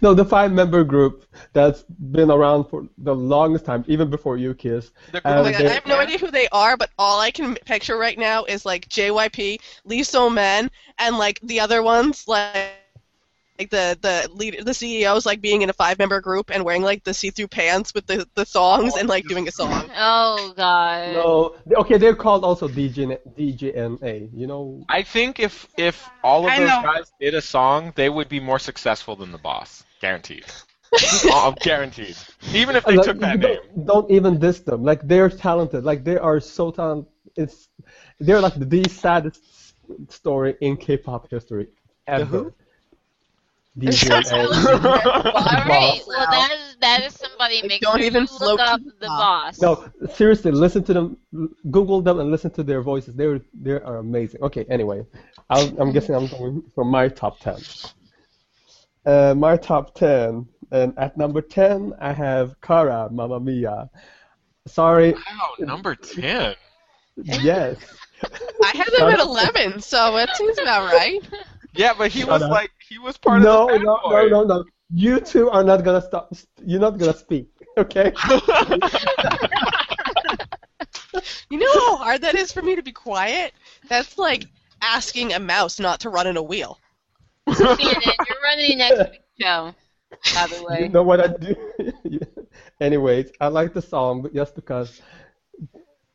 [0.02, 4.56] No, the five-member group that's been around for the longest time, even before you
[5.12, 7.20] The Uh, Oh my god, they- I have no idea who they are, but all
[7.20, 11.84] I can picture right now is like JYP, Lee Soo Man, and like the other
[11.84, 12.72] ones, like
[13.60, 16.82] like the the lead, the CEOs, like being in a five member group and wearing
[16.82, 19.90] like the see through pants with the the songs and like doing a song.
[19.96, 21.14] Oh god.
[21.14, 24.30] No, okay, they're called also DJ, DJNA.
[24.34, 26.82] You know, I think if if all of I those know.
[26.82, 29.84] guys did a song, they would be more successful than the boss.
[30.02, 30.46] Guaranteed.
[31.24, 32.18] I'm uh, um, guaranteed.
[32.54, 33.86] Even if they like, took that don't, name.
[33.86, 34.84] don't even diss them.
[34.84, 35.84] Like they're talented.
[35.84, 37.12] Like they are so talented.
[37.36, 37.70] It's
[38.20, 39.42] they're like the saddest
[40.10, 41.68] story in K-pop history
[42.08, 42.54] ever.
[43.80, 43.88] Who?
[43.88, 44.46] DJNA.
[45.26, 46.02] All right.
[46.08, 47.62] Well, that is that is somebody.
[47.62, 49.62] They Make don't sure even you float look up the the boss.
[49.62, 51.18] No, seriously, listen to them.
[51.72, 53.16] Google them and listen to their voices.
[53.16, 54.42] They're they are amazing.
[54.44, 55.06] Okay, anyway,
[55.50, 57.58] I'll, I'm guessing I'm going for my top ten.
[59.06, 63.90] Uh, my top ten, and at number ten I have Kara, Mamma Mia.
[64.68, 66.56] Sorry, Wow, number ten.
[67.18, 67.78] yes.
[68.64, 71.20] I had them at eleven, so it seems about right.
[71.74, 72.52] Yeah, but he Shut was up.
[72.52, 74.44] like he was part no, of the no, no, no, no.
[74.44, 74.64] no.
[74.94, 76.34] You two are not gonna stop.
[76.64, 77.48] You're not gonna speak.
[77.78, 78.14] Okay.
[81.50, 83.54] You know how hard that is for me to be quiet?
[83.88, 84.46] That's like
[84.82, 86.80] asking a mouse not to run in a wheel.
[87.48, 89.76] Shannon, you're running next week's show.
[90.34, 90.78] By the way.
[90.78, 90.88] You way.
[90.90, 91.56] know what I do?
[92.82, 95.02] Anyways, I like the song but just because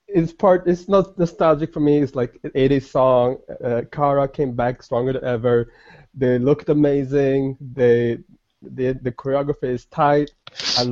[0.08, 0.66] it's part.
[0.66, 1.98] It's not nostalgic for me.
[1.98, 3.38] It's like an 80s song.
[3.62, 5.72] Uh, Kara came back stronger than ever.
[6.14, 7.56] They looked amazing.
[7.60, 8.18] They,
[8.62, 10.30] the the choreography is tight.
[10.78, 10.82] I,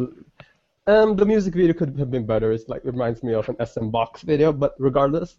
[0.88, 2.52] um, the music video could have been better.
[2.52, 5.36] It's like it reminds me of an SM Box video, but regardless,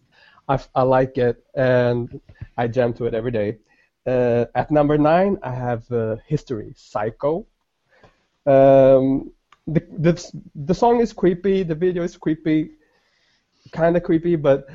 [0.50, 2.20] I, I like it and
[2.58, 3.58] I jam to it every day.
[4.06, 7.46] Uh, at number nine, I have uh, History, Psycho.
[8.46, 9.32] Um,
[9.68, 11.64] the, the the song is creepy.
[11.64, 12.72] The video is creepy,
[13.72, 14.68] kind of creepy, but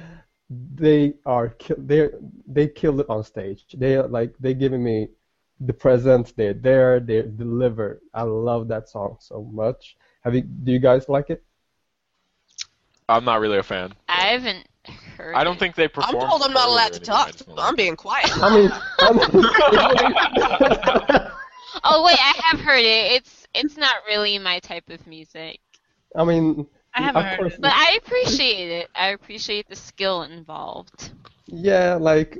[0.51, 2.09] they are they
[2.47, 3.64] they killed it on stage.
[3.74, 5.09] They are like they giving me
[5.60, 6.32] the presence.
[6.32, 7.01] They're there.
[7.01, 8.01] They deliver.
[8.12, 9.97] I love that song so much.
[10.23, 10.43] Have you?
[10.43, 11.43] Do you guys like it?
[13.09, 13.94] I'm not really a fan.
[14.09, 14.66] I haven't
[15.16, 15.35] heard.
[15.35, 15.60] I don't it.
[15.60, 16.23] think they perform.
[16.23, 17.32] I'm told I'm not allowed to talk.
[17.35, 18.31] So I'm being quiet.
[18.43, 18.70] I mean
[21.85, 23.12] Oh wait, I have heard it.
[23.12, 25.60] It's it's not really my type of music,
[26.16, 27.60] I mean, I haven't of heard course, it.
[27.60, 28.90] but I appreciate it.
[28.94, 31.12] I appreciate the skill involved.
[31.47, 32.39] yeah, like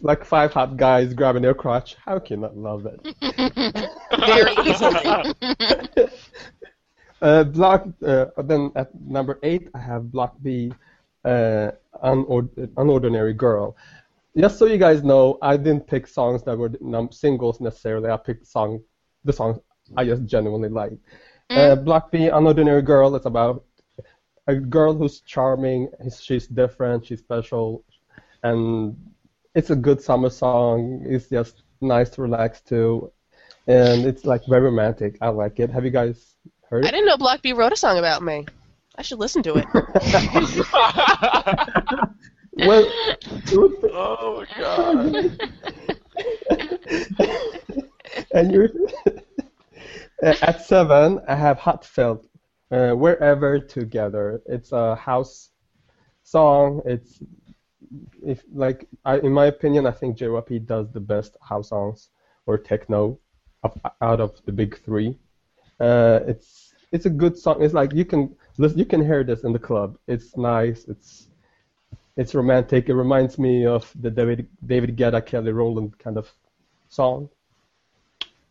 [0.00, 1.96] like five hot guys grabbing their crotch.
[2.04, 3.00] How can you not love it?
[4.26, 6.08] Very easily.
[7.20, 7.86] Uh, block.
[8.06, 10.72] Uh, then at number eight, I have Block B,
[11.24, 11.72] uh,
[12.04, 13.76] Unord- Unordinary Girl.
[14.36, 18.08] Just so you guys know, I didn't pick songs that were num- singles necessarily.
[18.08, 18.82] I picked song,
[19.24, 19.58] the songs
[19.96, 20.92] I just genuinely like.
[21.50, 23.16] Uh, Block B, Unordinary Girl.
[23.16, 23.64] It's about
[24.48, 25.88] a girl who's charming.
[26.02, 27.06] She's- She's different.
[27.06, 27.84] She's special,
[28.42, 28.96] and
[29.54, 31.04] it's a good summer song.
[31.06, 33.12] It's just nice to relax to,
[33.66, 35.16] and it's like very romantic.
[35.20, 35.70] I like it.
[35.70, 36.34] Have you guys
[36.68, 36.88] heard It?
[36.88, 38.46] I didn't know Block B wrote a song about me.
[38.96, 39.66] I should listen to it.
[42.66, 42.84] well,
[43.22, 45.40] it would- oh my god.
[48.32, 48.70] and you're
[50.22, 51.20] at seven.
[51.28, 52.26] I have HA:TFELT,
[52.70, 54.42] uh, wherever together.
[54.46, 55.50] It's a house
[56.22, 56.82] song.
[56.84, 57.20] It's
[58.24, 62.10] if like I, in my opinion, I think JYP does the best house songs
[62.46, 63.18] or techno
[63.62, 65.18] of, out of the big three.
[65.80, 67.62] Uh, it's it's a good song.
[67.62, 69.98] It's like you can listen, you can hear this in the club.
[70.06, 70.84] It's nice.
[70.88, 71.28] It's
[72.16, 72.88] it's romantic.
[72.88, 76.30] It reminds me of the David David Guetta Kelly Rowland kind of
[76.88, 77.28] song,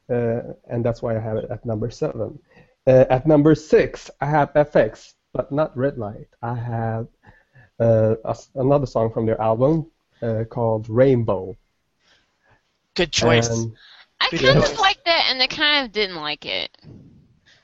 [0.10, 2.40] uh, and that's why I have it at number seven.
[2.88, 6.28] Uh, at number six, I have f(x), but not Red Light.
[6.42, 7.08] I have
[7.80, 9.92] uh, a s another song from their album
[10.22, 11.58] uh, called Rainbow.
[12.96, 13.48] Good choice.
[13.50, 13.74] And
[14.20, 14.72] I kind Yes.
[14.74, 16.70] of liked it, and I kind of didn't like it.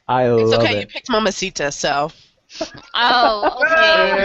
[0.07, 2.11] I it's love okay, you picked Mamacita, so.
[2.93, 4.17] Oh, okay.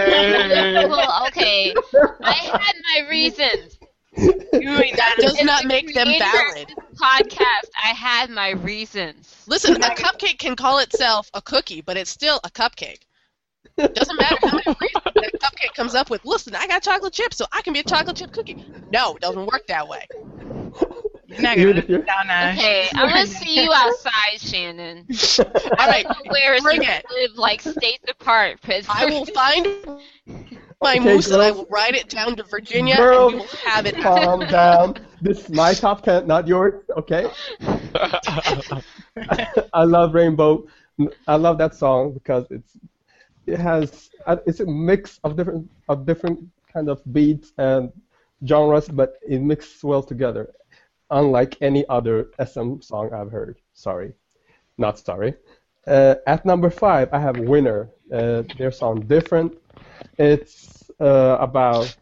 [0.88, 1.74] well, okay.
[2.22, 3.77] I had my reasons.
[4.18, 6.74] That does not make them valid.
[6.96, 7.70] Podcast.
[7.82, 9.44] I had my reasons.
[9.46, 13.00] Listen, a cupcake can call itself a cookie, but it's still a cupcake.
[13.76, 16.24] It Doesn't matter how many reasons that cupcake comes up with.
[16.24, 18.64] Listen, I got chocolate chips, so I can be a chocolate chip cookie.
[18.92, 20.04] No, it doesn't work that way.
[21.28, 22.52] You're not Even gonna if you're- sit down now.
[22.52, 25.06] Okay, I'm gonna see you outside, Shannon.
[25.78, 27.04] All right, Where bring we it.
[27.10, 28.60] live like states apart.
[28.62, 28.96] Pittsburgh.
[28.98, 30.48] I will find
[30.80, 33.32] my Okay, moose and I will ride it down to Virginia, Girls.
[33.32, 33.96] and we will have it.
[33.96, 34.96] Calm down.
[35.20, 36.84] This is my top ten, not yours.
[36.96, 37.30] Okay.
[39.72, 40.66] I love Rainbow.
[41.26, 42.76] I love that song because it's
[43.46, 46.40] it has uh, it's a mix of different of different
[46.72, 47.90] kind of beats and
[48.46, 50.52] genres, but it mixes well together,
[51.10, 53.56] unlike any other SM song I've heard.
[53.74, 54.12] Sorry,
[54.76, 55.34] not sorry.
[55.86, 57.88] Uh, at number five, I have Winner.
[58.12, 59.52] Uh, their song different.
[60.18, 61.94] It's uh, about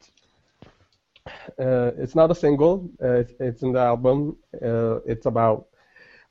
[1.58, 2.90] uh, it's not a single.
[3.02, 4.36] Uh, it's, it's in the album.
[4.54, 5.66] Uh, it's about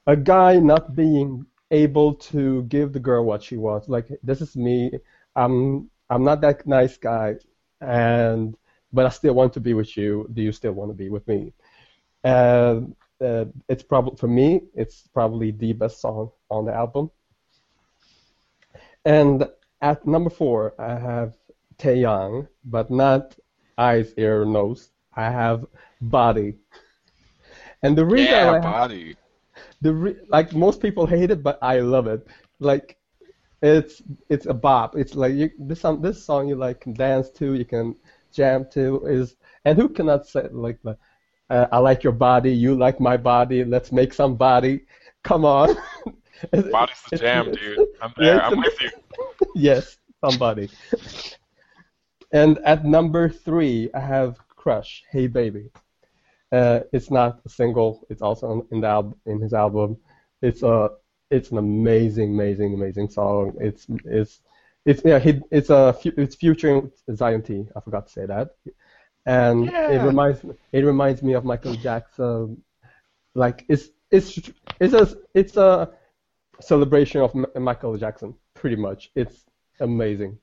[0.08, 3.90] a guy not being able to give the girl what she wants.
[3.90, 4.92] Like this is me.
[5.36, 7.36] I'm I'm not that nice guy,
[7.82, 8.56] and
[8.94, 10.28] but I still want to be with you.
[10.34, 11.54] Do you still want to be with me?
[12.24, 14.62] And uh, it's probably for me.
[14.74, 17.12] It's probably the best song on the album.
[19.06, 19.48] And
[19.82, 21.36] at number four, I have
[21.78, 23.36] Taeyang, but not
[23.78, 24.92] eyes, ear, nose.
[25.16, 25.66] I have
[26.02, 26.56] body.
[27.84, 29.16] And the reason yeah, I have body.
[29.82, 32.28] the re- like most people hate it, but I love it.
[32.60, 32.98] Like
[33.62, 34.96] it's it's a bop.
[34.96, 37.96] It's like you, this song this song you like can dance to, you can
[38.32, 39.06] jam to.
[39.06, 39.36] Is
[39.66, 40.98] and who cannot say like the
[41.50, 43.64] uh, I like your body, you like my body.
[43.64, 44.86] Let's make some body.
[45.24, 45.76] Come on.
[46.52, 47.80] Body's the jam, dude.
[48.02, 48.36] I'm there.
[48.36, 48.90] yeah, I'm with you.
[49.56, 50.70] yes, somebody.
[52.32, 55.70] And at number three, I have Crush, Hey Baby.
[56.52, 58.06] Uh, it's not a single.
[58.10, 59.98] It's also in the al- in his album.
[60.42, 60.90] It's a
[61.32, 63.54] it's an amazing, amazing, amazing song.
[63.60, 64.42] It's it's
[64.86, 67.68] It's yeah, he, it's a it's featuring Zion T.
[67.76, 68.50] I forgot to say that,
[69.26, 70.06] and it Yeah.
[70.06, 70.40] reminds
[70.72, 72.62] it reminds me of Michael Jackson.
[73.34, 74.28] Like it's it's
[74.80, 75.90] it's a it's a
[76.62, 79.12] celebration of M- Michael Jackson, pretty much.
[79.16, 79.46] It's
[79.80, 80.38] amazing.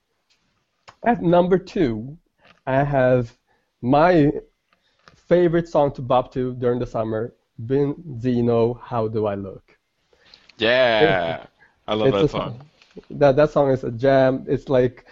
[1.04, 2.16] At number two,
[2.66, 3.36] I have
[3.80, 4.32] my
[5.14, 9.78] favorite song to bop to during the summer, Beenzino, How Do I Look?
[10.58, 11.46] Yeah,
[11.88, 12.60] I love that a song.
[13.10, 14.44] That that song is a jam.
[14.48, 15.06] It's like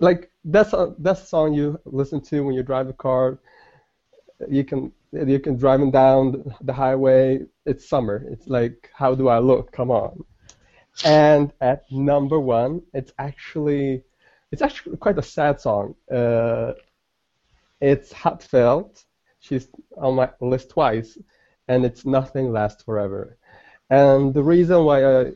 [0.00, 3.38] like that's a that's a song you listen to when you drive a car.
[4.48, 7.46] You can you can driving down the highway.
[7.64, 8.26] It's summer.
[8.28, 9.72] It's like how do I look?
[9.72, 10.24] Come on.
[11.04, 14.02] And at number one, it's actually
[14.52, 15.94] it's actually quite a sad song.
[16.10, 16.72] Uh,
[17.80, 19.04] it's HA:TFELT.
[19.40, 21.18] She's on my list twice,
[21.68, 23.36] and it's Nothing Lasts Forever.
[23.90, 25.32] And the reason why I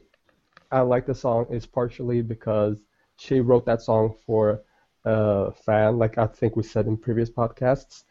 [0.71, 2.79] I like the song is partially because
[3.17, 4.63] she wrote that song for
[5.05, 8.05] a fan, like I think we said in previous podcasts.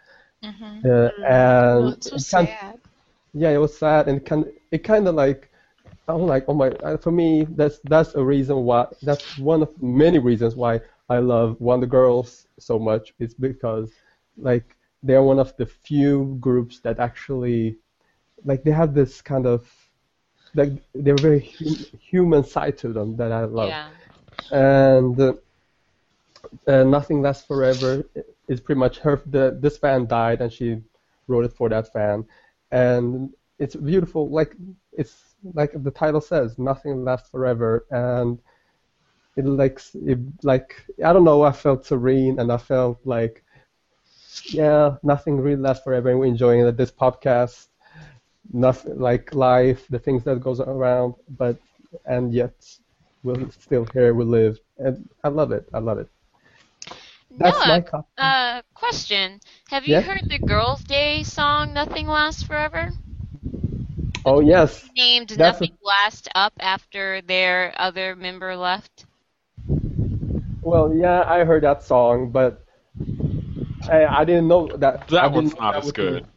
[0.43, 0.87] Mm-hmm.
[0.89, 2.79] Uh, Oh, and it's so it kind- sad.
[3.33, 5.51] yeah, it was sad, and it kind it kind of like
[6.07, 9.69] I'm like, oh my, uh, for me, that's that's a reason why that's one of
[9.81, 13.13] many reasons why I love Wonder Girls so much.
[13.19, 13.91] It's because
[14.37, 17.77] like they're one of the few groups that actually
[18.45, 19.67] like they have this kind of
[20.55, 23.89] like they're very hum- human side to them that I love Yeah.
[24.51, 25.33] and uh,
[26.67, 28.07] uh, Nothing Lasts Forever
[28.47, 29.21] is pretty much her.
[29.25, 30.81] The, this fan died, and she
[31.27, 32.25] wrote it for that fan,
[32.71, 33.29] and
[33.59, 34.29] it's beautiful.
[34.29, 34.55] Like
[34.93, 38.39] it's like the title says, Nothing Lasts Forever, and
[39.35, 41.43] it like it, like I don't know.
[41.43, 43.43] I felt serene, and I felt like
[44.51, 46.63] yeah, nothing really lasts forever, and we're enjoying.
[46.75, 47.67] This podcast,
[48.51, 51.57] nothing like life, the things that goes around, but
[52.05, 52.53] and yet
[53.23, 55.67] we're still here, we live, and I love it.
[55.73, 56.09] I love it.
[57.37, 58.09] That's Noah, my copy.
[58.17, 59.39] uh, question.
[59.69, 60.03] Have you Yeah?
[60.03, 62.91] heard the Girls' Day song "Nothing Lasts Forever"?
[64.25, 69.05] oh yes, Named That's a- "Nothing Lasts Up" after their other member left.
[70.65, 72.65] Well yeah, I heard that song, but
[73.89, 75.07] I, I didn't know that.
[75.07, 76.27] That didn't one's not that as would good.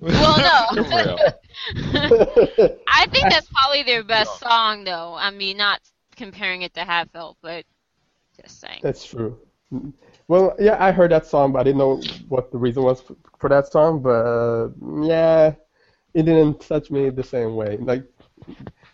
[0.00, 1.18] Well, no.
[2.88, 5.14] I think that's probably their best song, though.
[5.14, 5.80] I mean, not
[6.16, 7.64] comparing it to HA:TFELT, but
[8.40, 8.80] just saying.
[8.82, 9.38] That's true.
[10.28, 13.16] Well, yeah, I heard that song, but I didn't know what the reason was for,
[13.38, 14.02] for that song.
[14.02, 14.68] But uh,
[15.02, 15.54] yeah,
[16.14, 17.76] it didn't touch me the same way.
[17.78, 18.04] Like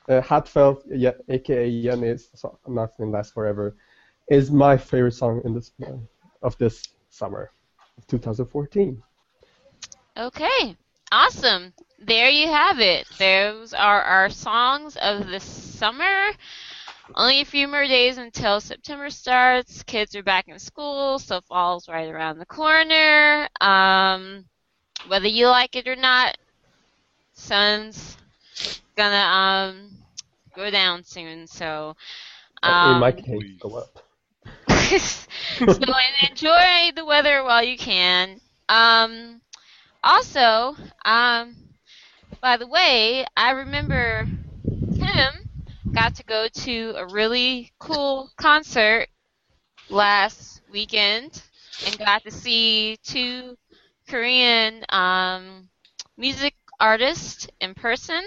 [0.08, 3.76] uh, HA:TFELT, yeah, aka Yannis, so Nothing Lasts Forever,
[4.28, 5.72] is my favorite song in this
[6.42, 7.50] of this summer,
[8.08, 9.02] 2014.
[10.16, 10.76] Okay,
[11.12, 11.72] awesome.
[11.98, 13.06] There you have it.
[13.18, 16.30] Those are our songs of the summer.
[17.14, 19.82] Only a few more days until September starts.
[19.82, 23.48] Kids are back in school, so fall's right around the corner.
[23.60, 24.44] Um,
[25.06, 26.36] whether you like it or not,
[27.34, 28.16] sun's
[28.96, 29.90] gonna um
[30.54, 31.46] go down soon.
[31.46, 31.96] So
[32.62, 34.03] um, in my case, go up.
[35.68, 35.92] so
[36.30, 38.40] enjoy the weather while you can.
[38.68, 39.40] Um,
[40.02, 41.54] also, um,
[42.40, 44.28] by the way, I remember
[44.92, 45.34] Tim
[45.94, 49.08] got to go to a really cool concert
[49.88, 51.42] last weekend
[51.86, 53.56] and got to see two
[54.08, 55.68] Korean um,
[56.16, 58.22] music artists in person,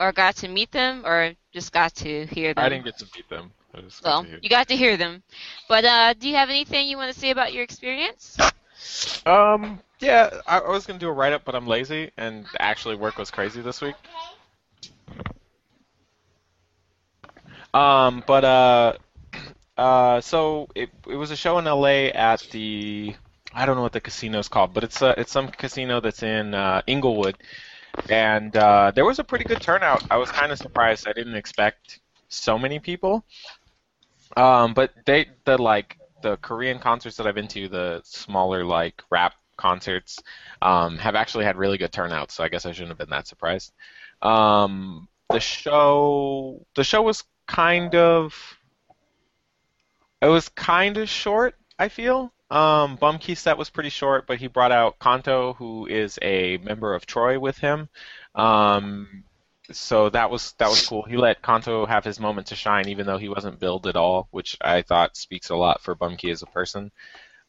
[0.00, 2.64] or got to meet them, or just got to hear them.
[2.64, 3.52] I didn't get to meet them.
[3.74, 5.22] I just got Well, you got to hear them.
[5.68, 8.36] But uh, do you have anything you want to say about your experience?
[9.26, 12.96] Um, yeah, I, I was gonna do a write up, but I'm lazy, and actually
[12.96, 13.96] work was crazy this week.
[17.74, 18.92] Um, but uh,
[19.76, 23.14] uh, so it it was a show in LA at the
[23.52, 26.54] I don't know what the casino's called, but it's uh, it's some casino that's in
[26.54, 27.36] uh, Inglewood,
[28.08, 30.02] and uh, there was a pretty good turnout.
[30.10, 31.08] I was kind of surprised.
[31.08, 33.24] I didn't expect so many people.
[34.38, 39.02] Um, but they the like the Korean concerts that I've been to, the smaller like
[39.10, 40.20] rap concerts,
[40.62, 42.34] um, have actually had really good turnouts.
[42.34, 43.72] So I guess I shouldn't have been that surprised.
[44.22, 48.34] Um, the show the show was kind of
[50.22, 51.56] it was kind of short.
[51.78, 52.32] I feel.
[52.50, 56.94] Um, Bumkey's set was pretty short, but he brought out Kanto, who is a member
[56.94, 57.88] of Troy, with him.
[58.34, 59.24] Um,
[59.70, 61.02] so that was that was cool.
[61.02, 64.28] He let Kanto have his moment to shine, even though he wasn't billed at all,
[64.30, 66.90] which I thought speaks a lot for Bumkey as a person.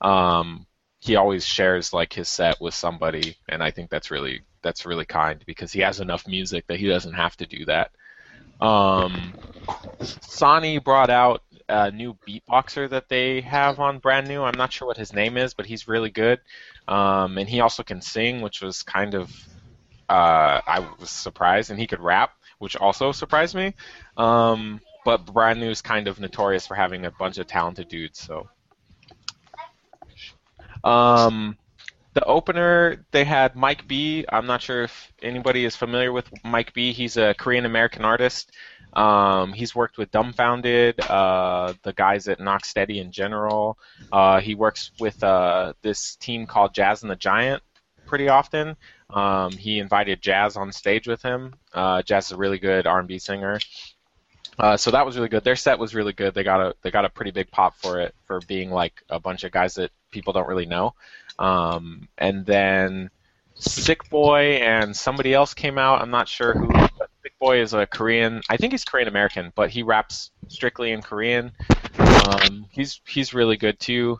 [0.01, 0.65] Um,
[0.99, 5.05] he always shares like his set with somebody, and I think that's really that's really
[5.05, 7.91] kind because he has enough music that he doesn't have to do that.
[8.59, 9.33] Um,
[10.01, 14.41] Sonny brought out a new beatboxer that they have on brand new.
[14.41, 16.39] I'm not sure what his name is, but he's really good.
[16.87, 19.31] Um, and he also can sing, which was kind of
[20.09, 23.75] uh, I was surprised, and he could rap, which also surprised me.
[24.17, 28.19] Um, but brand new is kind of notorious for having a bunch of talented dudes,
[28.19, 28.49] so.
[30.83, 31.57] Um,
[32.13, 34.25] the opener they had Mike B.
[34.27, 36.91] I'm not sure if anybody is familiar with Mike B.
[36.93, 38.51] He's a Korean American artist.
[38.93, 43.77] Um, he's worked with Dumbfoundead, uh, the guys at Knock Steady in general.
[44.11, 47.61] Uh, he works with uh, this team called Jazz and the Giant
[48.07, 48.75] pretty often.
[49.09, 51.55] Um, he invited Jazz on stage with him.
[51.73, 53.59] Uh, Jazz is a really good R&B singer.
[54.59, 55.43] Uh, so that was really good.
[55.43, 56.33] Their set was really good.
[56.33, 59.19] They got a they got a pretty big pop for it for being like a
[59.19, 60.95] bunch of guys that people don't really know.
[61.39, 63.09] Um, and then
[63.55, 66.01] Sick Boy and somebody else came out.
[66.01, 66.67] I'm not sure who.
[66.67, 68.41] But Sick Boy is a Korean.
[68.49, 71.53] I think he's Korean American, but he raps strictly in Korean.
[71.97, 74.19] Um, he's he's really good too.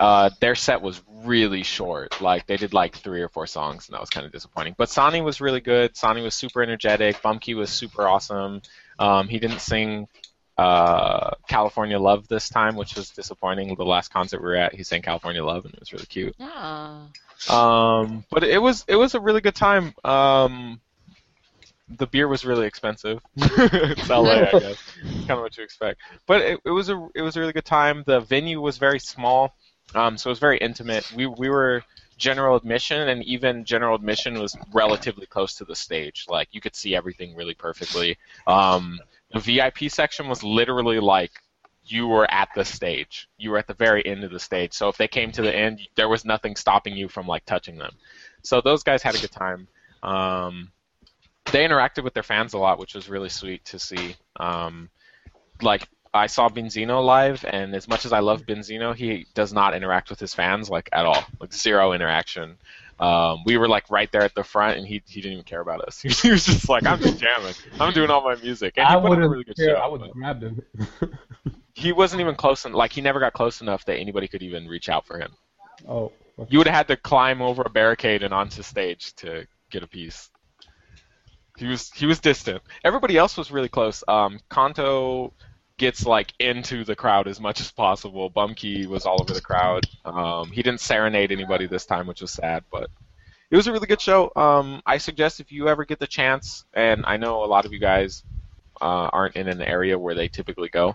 [0.00, 2.20] Uh, their set was really short.
[2.20, 4.74] Like they did like three or four songs, and that was kind of disappointing.
[4.76, 5.96] But Sonny was really good.
[5.96, 7.22] Sonny was super energetic.
[7.22, 8.62] Bumkey was super awesome.
[8.98, 10.08] Um, he didn't sing
[10.56, 13.74] uh, California Love this time, which was disappointing.
[13.74, 16.34] The last concert we were at, he sang California Love, and it was really cute.
[16.40, 17.08] Oh.
[17.54, 19.94] Um, but it was it was a really good time.
[20.04, 20.80] Um,
[21.88, 23.20] the beer was really expensive.
[23.36, 24.82] it's LA, I guess.
[25.04, 26.00] It's kind of what you expect.
[26.26, 28.04] But it, it was a it was a really good time.
[28.06, 29.54] The venue was very small,
[29.94, 31.10] um, so it was very intimate.
[31.14, 31.82] We we were
[32.16, 36.26] general admission, and even general admission was relatively close to the stage.
[36.28, 38.16] Like you could see everything really perfectly.
[38.46, 39.00] Um,
[39.32, 41.32] the VIP section was literally like
[41.86, 43.28] you were at the stage.
[43.36, 44.72] You were at the very end of the stage.
[44.72, 47.76] So if they came to the end, there was nothing stopping you from like touching
[47.76, 47.94] them.
[48.42, 49.68] So those guys had a good time.
[50.02, 50.70] Um,
[51.52, 54.16] they interacted with their fans a lot, which was really sweet to see.
[54.36, 54.88] Um,
[55.60, 59.74] like I saw Beenzino live, and as much as I love Beenzino, he does not
[59.74, 62.56] interact with his fans like at all, like zero interaction.
[63.00, 65.60] Um, we were like right there at the front, and he he didn't even care
[65.60, 66.00] about us.
[66.22, 67.54] he was just like, "I'm just jamming.
[67.80, 69.70] I'm doing all my music." And he I a wouldn't really good care.
[69.70, 70.62] show, I would have grabbed him.
[71.76, 74.68] He wasn't even close, en- like he never got close enough that anybody could even
[74.68, 75.32] reach out for him.
[75.88, 76.12] oh.
[76.38, 76.48] okay.
[76.48, 79.88] You would have had to climb over a barricade and onto stage to get a
[79.88, 80.30] piece.
[81.58, 82.62] He was he was distant.
[82.84, 84.04] Everybody else was really close.
[84.06, 85.32] Um, Kanto
[85.76, 88.30] gets like into the crowd as much as possible.
[88.30, 89.84] Bumkey was all over the crowd.
[90.04, 92.88] Um, he didn't serenade anybody this time, which was sad, but
[93.50, 94.30] it was a really good show.
[94.36, 97.72] Um, I suggest if you ever get the chance, and I know a lot of
[97.72, 98.22] you guys
[98.80, 100.94] uh, aren't in an area where they typically go,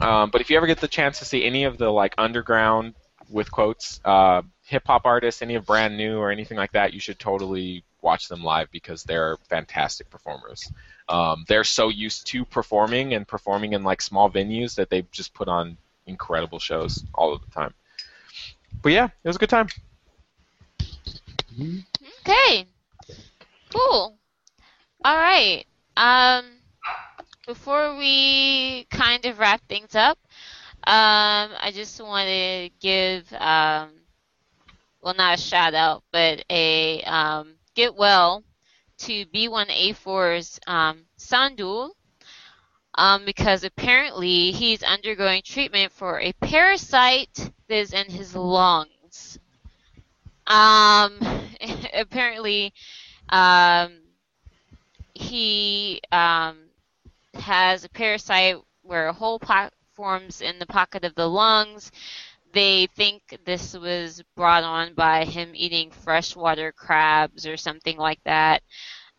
[0.00, 2.94] um, but if you ever get the chance to see any of the like underground
[3.30, 7.00] with quotes uh, hip hop artists, any of brand new or anything like that, you
[7.00, 10.70] should totally watch them live because they're fantastic performers.
[11.08, 15.32] Um, they're so used to performing and performing in like small venues that they just
[15.32, 17.72] put on incredible shows all of the time.
[18.82, 19.68] But yeah, it was a good time.
[22.20, 22.66] Okay.
[23.72, 24.16] Cool.
[25.04, 25.64] All right.
[25.96, 26.44] Um,
[27.46, 30.18] before we kind of wrap things up,
[30.86, 33.90] um, I just want to give, um,
[35.02, 38.44] well, not a shout out, but a um, get well
[38.98, 41.90] to B1A4's um, Sandeul,
[42.94, 49.38] um, because apparently he's undergoing treatment for a parasite that is in his lungs.
[50.46, 51.18] Um,
[51.94, 52.72] apparently,
[53.28, 53.92] um,
[55.14, 56.58] he um,
[57.34, 61.90] has a parasite where a hole po- forms in the pocket of the lungs.
[62.52, 68.62] They think this was brought on by him eating freshwater crabs or something like that.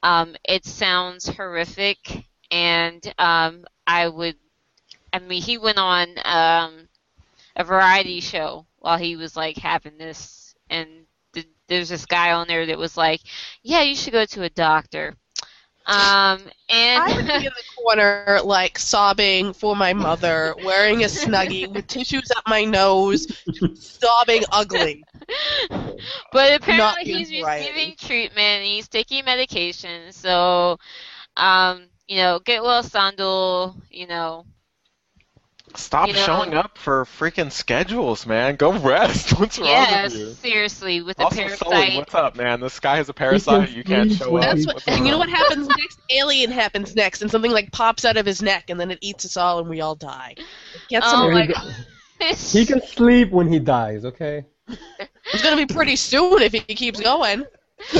[0.03, 4.37] Um, it sounds horrific, and um, I would.
[5.13, 6.89] I mean, he went on um,
[7.55, 12.47] a variety show while he was like having this, and th- there's this guy on
[12.47, 13.21] there that was like,
[13.63, 15.15] "Yeah, you should go to a doctor."
[15.89, 21.07] Um, and I would be in the corner, like sobbing for my mother, wearing a
[21.07, 23.27] snuggie with tissues up my nose,
[23.73, 25.05] sobbing ugly.
[26.31, 27.69] but apparently Not he's in variety.
[27.69, 30.11] receiving treatment and he's taking medication.
[30.11, 30.77] So,
[31.35, 33.75] um, you know, get well, Sandeul.
[33.89, 34.45] You know,
[35.75, 38.55] Stop You know- showing up for freaking schedules, man.
[38.55, 39.39] Go rest.
[39.39, 40.33] What's wrong yes, with you?
[40.33, 41.59] seriously, with the Also, parasite.
[41.59, 42.59] Sully, what's up, man?
[42.59, 43.71] This guy has a parasite.
[43.71, 44.43] You can't show up.
[44.43, 45.99] That's What's what, and you know what happens next?
[46.09, 49.25] Alien happens next, and something like pops out of his neck, and then it eats
[49.25, 50.35] us all, and we all die.
[50.89, 51.21] Get some.
[51.21, 51.75] Oh There my god.
[52.51, 54.43] He can sleep when he dies, okay?
[54.67, 57.45] It's gonna be pretty soon if he keeps going.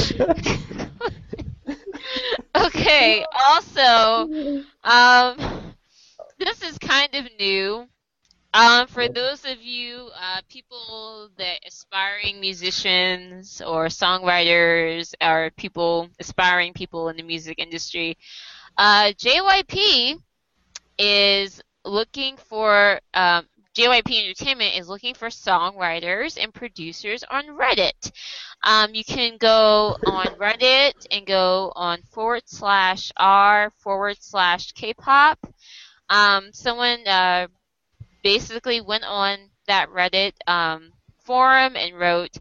[2.55, 3.25] okay.
[3.47, 5.58] Also, um,
[6.39, 7.87] this is kind of new.
[8.51, 16.73] Um, for those of you uh, people that aspiring musicians or songwriters or people aspiring
[16.73, 18.17] people in the music industry,
[18.77, 20.15] uh, JYP
[20.97, 23.45] is looking for um,
[23.75, 28.11] JYP Entertainment is looking for songwriters and producers on Reddit.
[28.63, 35.37] Um, you can go on Reddit and go on forward slash r forward slash K-pop.
[36.09, 37.47] Um, someone uh,
[38.23, 39.37] basically went on
[39.67, 40.91] that Reddit um,
[41.29, 42.35] forum and wrote,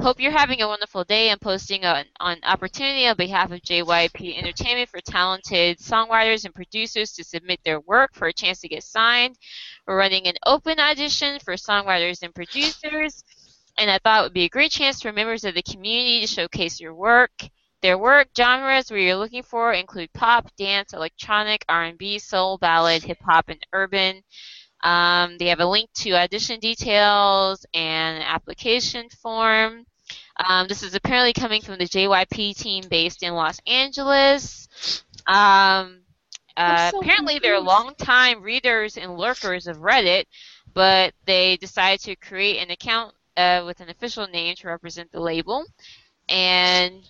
[0.00, 1.30] Hope you're having a wonderful day.
[1.30, 7.12] I'm posting an, an opportunity on behalf of JYP Entertainment for talented songwriters and producers
[7.12, 9.38] to submit their work for a chance to get signed.
[9.86, 13.22] We're running an open audition for songwriters and producers,
[13.78, 16.26] and I thought it would be a great chance for members of the community to
[16.26, 17.30] showcase your work.
[17.84, 23.18] Their work genres we are looking for include pop, dance, electronic, R&B, soul, ballad, hip
[23.22, 24.22] hop, and urban.
[24.82, 29.84] Um, they have a link to audition details and an application form.
[30.48, 34.66] Um, this is apparently coming from the JYP team based in Los Angeles.
[35.26, 36.00] Um,
[36.56, 37.66] uh, so apparently, they're confused.
[37.66, 40.24] longtime readers and lurkers of Reddit,
[40.72, 45.20] but they decided to create an account uh, with an official name to represent the
[45.20, 45.66] label.
[46.30, 47.06] And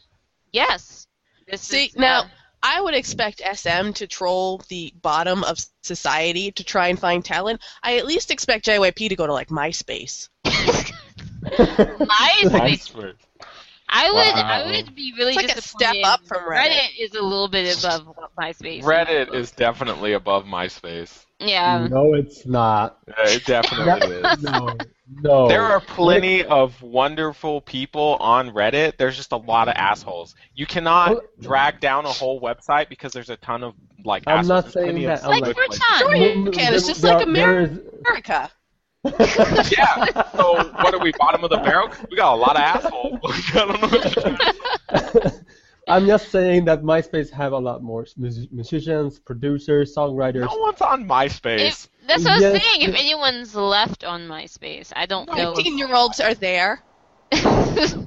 [0.55, 1.06] yes,
[1.48, 2.28] this See, is, now- uh,
[2.66, 7.60] I would expect SM to troll the bottom of society to try and find talent.
[7.82, 10.31] I at least expect JYP to go to like MySpace.
[11.44, 13.14] MySpace MySpace.
[13.96, 16.00] I would I would be really It's like a disappointed.
[16.00, 16.88] step up from Reddit.
[16.98, 18.08] is a little bit above
[18.38, 18.82] MySpace.
[18.82, 21.24] Reddit is definitely above MySpace.
[21.38, 21.86] yeah.
[21.88, 22.98] no, it's not.
[23.06, 24.42] Yeah, it definitely is.
[24.42, 24.76] No,
[25.22, 25.48] no.
[25.48, 28.96] There are plenty of wonderful people on Reddit.
[28.96, 30.34] There's just a lot of assholes.
[30.54, 34.48] You cannot drag down a whole website because there's a ton of like I'm assholes.
[34.64, 35.20] not saying that.
[35.20, 35.98] of I'm Like like- good Fortran.
[35.98, 36.74] Sure you can.
[36.74, 38.50] It's just like America.
[39.05, 39.35] America.
[39.47, 39.72] places.
[39.76, 40.31] Yeah.
[40.32, 41.12] So what are we?
[41.18, 41.90] Bottom of the barrel?
[42.10, 43.20] We got a lot of assholes.
[43.55, 43.89] I don't know.
[43.89, 45.39] What to do.
[45.86, 50.47] I'm just saying that MySpace have a lot more mus- musicians, producers, songwriters.
[50.51, 51.60] No one's on MySpace.
[51.60, 52.81] If, that's what I was saying.
[52.89, 55.51] If anyone's left on MySpace, I don't know.
[55.51, 56.82] if- Fifteen-year-olds are there.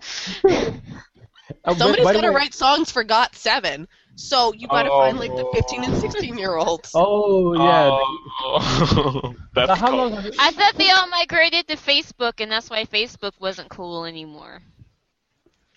[1.64, 3.88] Uh, by- Somebody's by the got to write songs for Got Seven.
[4.18, 4.98] So you got to Oh.
[4.98, 7.04] find like the 15 and 16 year olds.
[7.06, 8.02] Oh yeah.
[8.42, 8.62] Oh,
[8.92, 10.10] Now, that's how cool.
[10.10, 10.32] long you?
[10.38, 14.62] I thought they all migrated to Facebook, and that's why Facebook wasn't cool anymore.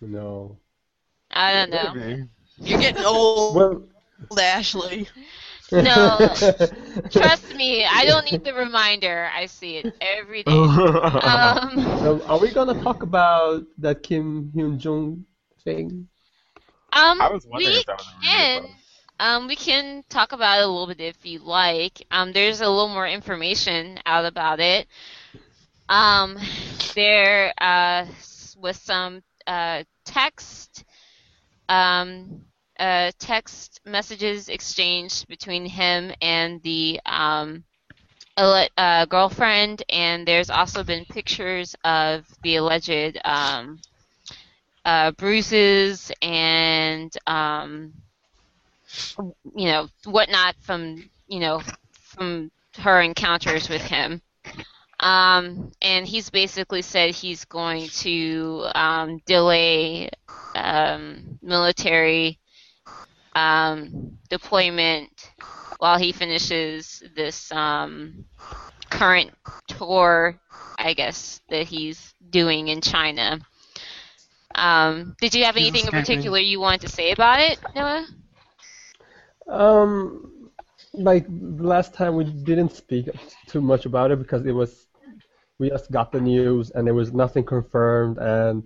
[0.01, 0.59] No.
[1.31, 1.95] I don't know.
[1.95, 2.29] Maybe.
[2.59, 3.89] You're getting old, Well.
[4.39, 5.09] Ashley.
[5.73, 6.19] No.
[7.11, 9.31] Trust me, I don't need the reminder.
[9.35, 10.73] I see it every day.
[11.23, 15.25] Um, So are we gonna talk about that Kim Hyun Joong
[15.65, 16.10] thing?
[16.93, 18.63] Um, I was wondering we if that was a can.
[19.21, 22.07] Um, we can talk about it a little bit if you like.
[22.11, 24.87] Um, there's a little more information out about it.
[25.91, 26.39] Um,
[26.95, 28.07] there uh,
[28.57, 30.85] was some uh, text,
[31.69, 32.43] um,
[32.79, 37.65] uh, text messages exchanged between him and the um,
[38.37, 43.81] uh, girlfriend, and there's also been pictures of the alleged um,
[44.85, 47.93] uh, bruises and um,
[49.55, 51.63] you know whatnot from you know
[51.93, 54.21] from her encounters with him.
[55.01, 60.11] Um, and he's basically said he's going to um, delay
[60.55, 62.39] um, military
[63.35, 65.11] um, deployment
[65.79, 68.25] while he finishes this um,
[68.91, 69.31] current
[69.69, 70.39] tour,
[70.79, 73.41] I guess, that he's doing in China.
[74.61, 78.07] Um, did you have anything in particular you wanted to say about it, Noah?
[79.49, 80.51] Um,
[80.93, 83.09] like the last time we didn't speak
[83.47, 84.87] too much about it because it was
[85.59, 88.63] we just got the news and there was nothing confirmed and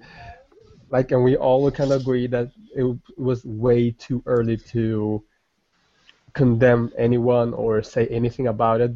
[0.90, 5.22] like and we all kind of agreed that it was way too early to
[6.32, 8.92] condemn anyone or say anything about it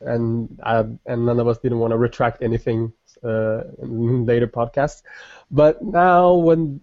[0.00, 2.92] and uh, and none of us didn't want to retract anything
[3.24, 5.02] uh, later podcasts
[5.50, 6.80] but now when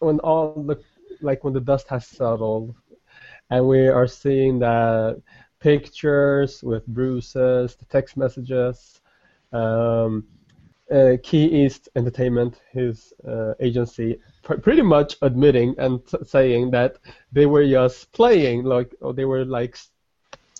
[0.00, 0.76] when all the
[1.20, 2.74] like when the dust has settled
[3.50, 5.20] and we are seeing that
[5.60, 9.00] pictures with bruises, the text messages.
[9.52, 10.24] Um,
[10.90, 16.96] uh, Key East Entertainment, his uh, agency, pr- pretty much admitting and t- saying that
[17.32, 19.76] they were just playing, like or they were like,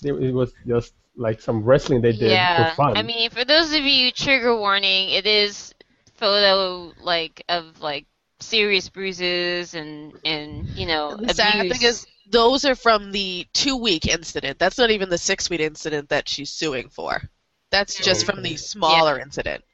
[0.05, 2.97] it was just like some wrestling they did yeah, for fun.
[2.97, 5.75] I mean, for those of you, trigger warning, it is
[6.17, 8.07] photo like of like
[8.41, 13.77] serious bruises and and you know The sad thing is, those are from the two
[13.77, 14.59] week incident.
[14.59, 17.23] That's not even the six week incident that she's suing for.
[17.71, 19.65] That's just from the smaller incident.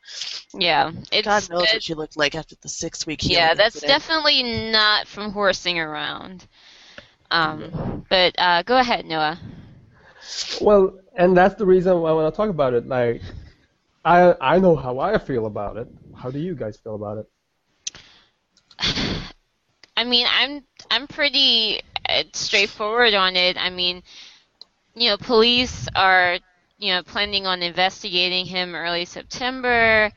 [0.58, 3.24] yeah, it's God knows it- what she looked like after the six week.
[3.24, 3.88] yeah, that's incident.
[3.88, 4.42] definitely
[4.72, 6.46] not from horsing around.
[7.30, 9.38] Um, but uh, go ahead, Noah.
[10.60, 12.86] Well, and that's the reason why I want to talk about it.
[12.86, 13.22] Like,
[14.04, 15.88] I I know how I feel about it.
[16.16, 17.26] How do you guys feel about it?
[19.96, 23.56] I mean, I'm I'm pretty uh, straightforward on it.
[23.56, 24.02] I mean,
[24.94, 26.38] you know, police are
[26.78, 30.10] you know planning on investigating him early September.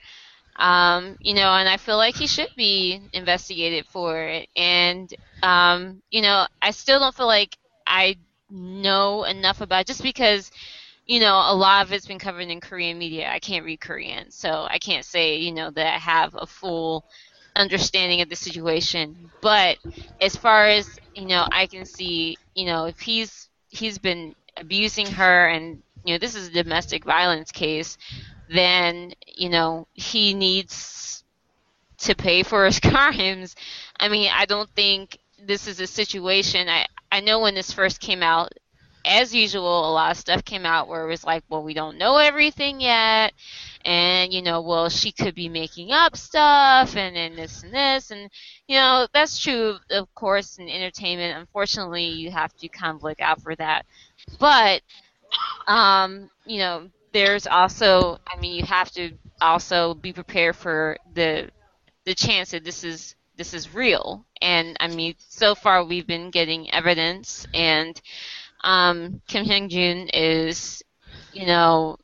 [0.58, 4.50] Um, you know, and I feel like he should be investigated for it.
[4.56, 5.14] And
[5.44, 8.18] um, you know, I still don't feel like I
[8.50, 10.52] know enough about just because
[11.06, 13.30] you know a lot of it's been covered in Korean media.
[13.30, 17.06] I can't read Korean, so I can't say you know that I have a full
[17.56, 19.32] understanding of the situation.
[19.42, 19.78] But
[20.22, 25.08] as far as you know, I can see you know if he's he's been abusing
[25.08, 27.98] her and you know this is a domestic violence case,
[28.50, 31.24] then you know he needs
[32.00, 33.56] to pay for his crimes.
[34.00, 36.70] I mean, I don't think this is a situation.
[36.70, 36.88] I
[37.18, 38.52] I know when this first came out,
[39.04, 41.98] as usual, a lot of stuff came out where it was like, well, we don't
[41.98, 43.34] know everything yet,
[43.84, 48.12] and you know, well, she could be making up stuff, and then this and this,
[48.12, 48.30] and
[48.68, 51.40] you know, that's true, of course, in entertainment.
[51.40, 53.88] Unfortunately, you have to kind of look out for that,
[54.38, 54.84] but
[55.66, 59.12] um, you know, there's also, I mean, you have to
[59.42, 61.50] also be prepared for the
[62.06, 64.26] the chance that this is this is real.
[64.42, 68.00] And I mean, so far we've been getting evidence, and
[68.64, 70.84] um, Kim Hyun Joong is,
[71.34, 71.98] you know,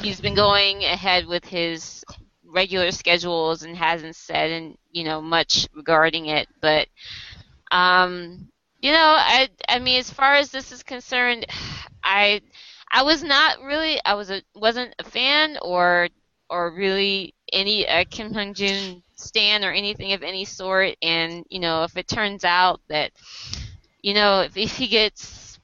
[0.00, 2.04] he's been going ahead with his
[2.44, 6.48] regular schedules and hasn't said and you know much regarding it.
[6.60, 6.88] But
[7.70, 8.48] um,
[8.80, 11.46] you know, I I mean, as far as this is concerned,
[12.04, 12.40] I
[12.90, 16.08] I was not really I was a wasn't a fan or
[16.48, 20.96] or really any uh, Kim Hyun Joong stan or anything of any sort.
[21.02, 23.12] And you know, if it turns out that
[24.02, 25.58] you know if, if he gets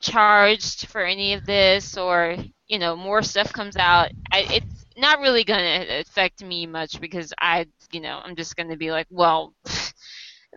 [0.00, 2.36] charged for any of this or
[2.68, 7.00] you know more stuff comes out, I, it's not really going to affect me much
[7.00, 9.54] because I you know I'm just going to be like, well.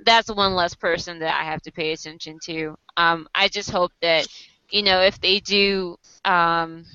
[0.06, 2.76] That's one less person that I have to pay attention to.
[2.98, 4.28] Um, I just hope that,
[4.70, 6.86] you know, if they do, um,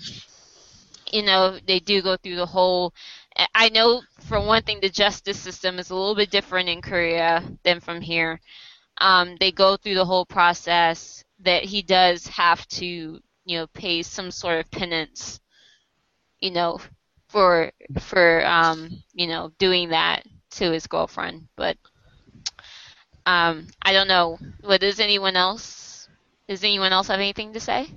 [1.13, 2.93] you know, they do go through the whole.
[3.55, 7.43] I know, for one thing, the justice system is a little bit different in Korea
[7.63, 8.41] than from here.
[8.99, 12.87] Um, they go through the whole process that he does have to,
[13.45, 15.41] you know, pay some sort of penance,
[16.41, 16.79] you know,
[17.29, 21.49] for for um, you know, doing that to his girlfriend.
[21.57, 21.77] But
[23.27, 24.39] um, I don't know.
[24.63, 26.09] What does anyone else?
[26.49, 27.89] Does anyone else have anything to say?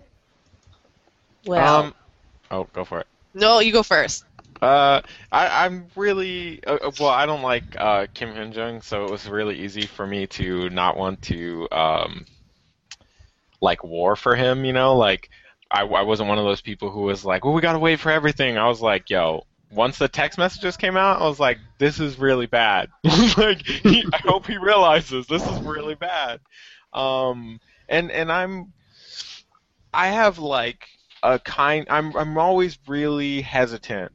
[1.46, 1.94] Well, Um,
[2.52, 3.08] oh, go for it.
[3.34, 4.26] no, you go first.
[4.62, 5.02] Uh,
[5.32, 7.10] I, I'm really uh, uh, well.
[7.10, 10.70] I don't like uh, Kim Hyun Joong, so it was really easy for me to
[10.70, 12.26] not want to um,
[13.60, 14.64] like war for him.
[14.64, 15.32] You know, like
[15.72, 18.12] I, I wasn't one of those people who was like, "Well, we gotta wait for
[18.12, 22.00] everything." I was like, "Yo." Once the text messages came out, I was like, "This
[22.00, 22.90] is really bad."
[23.38, 26.40] like, he, I hope he realizes this is really bad.
[26.94, 27.60] Um,
[27.90, 28.74] and and I'm,
[29.92, 30.86] I have like
[31.24, 31.88] a kind.
[31.90, 34.12] I'm I'm always really hesitant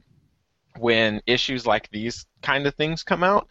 [0.79, 3.47] when issues like these kind of things come out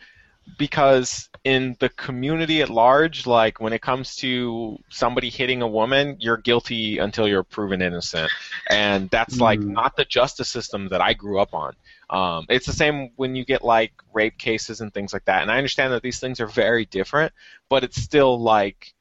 [0.58, 6.16] because in the community at large like when it comes to somebody hitting a woman
[6.20, 8.32] you're guilty until you're proven innocent.
[8.68, 9.72] And that's like Mm.
[9.72, 11.74] not the justice system that i grew up on.
[12.10, 15.42] Um, it's the same when you get like rape cases and things like that.
[15.42, 17.32] And i understand that these things are very different
[17.68, 18.94] but it's still like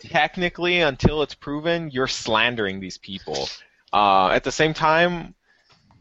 [0.00, 3.48] technically until it's proven you're slandering these people.
[3.92, 5.34] Uh, at the same time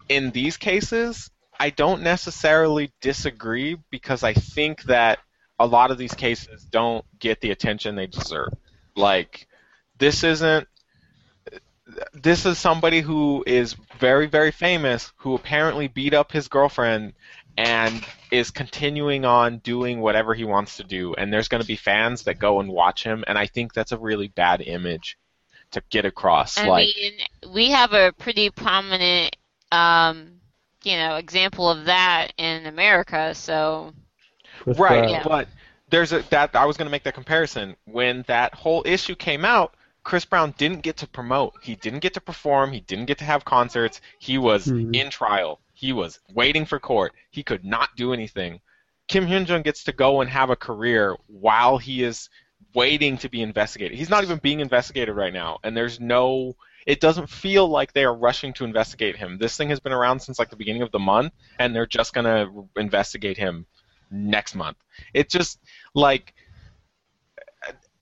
[0.10, 1.30] in these cases,
[1.62, 5.20] I don't necessarily disagree because I think that
[5.60, 8.52] a lot of these cases don't get the attention they deserve.
[8.96, 9.48] Like,
[10.00, 10.68] this isn't.
[12.14, 17.14] This is somebody who is very, very famous who apparently beat up his girlfriend
[17.56, 21.14] and is continuing on doing whatever he wants to do.
[21.14, 23.92] And there's going to be fans that go and watch him, and I think that's
[23.92, 25.16] a really bad image
[25.74, 26.58] to get across.
[26.58, 29.36] I like, mean, we have a pretty prominent,
[29.72, 30.41] um,
[30.84, 33.34] you know, example of that in America.
[33.36, 33.94] So
[34.60, 35.24] Chris Right, Yeah.
[35.24, 35.48] but
[35.90, 37.76] there's a that I was going to make that comparison.
[37.86, 41.54] When that whole issue came out, Chris Brown didn't get to promote.
[41.62, 42.72] He didn't get to perform.
[42.72, 44.02] He didn't get to have concerts.
[44.20, 44.96] He was Mhm.
[44.96, 45.60] in trial.
[45.74, 47.14] He was waiting for court.
[47.30, 48.62] He could not do anything.
[49.08, 52.30] Kim Hyun Joong gets to go and have a career while he is
[52.74, 53.98] waiting to be investigated.
[53.98, 56.56] He's not even being investigated right now, and there's no.
[56.86, 59.38] It doesn't feel like they are rushing to investigate him.
[59.38, 62.14] This thing has been around since like the beginning of the month, and they're just
[62.14, 63.66] gonna investigate him
[64.10, 64.78] next month.
[65.14, 65.60] It just
[65.94, 66.34] like.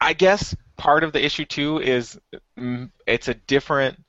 [0.02, 2.18] I guess part of the issue too is
[2.58, 4.02] mm, it's a different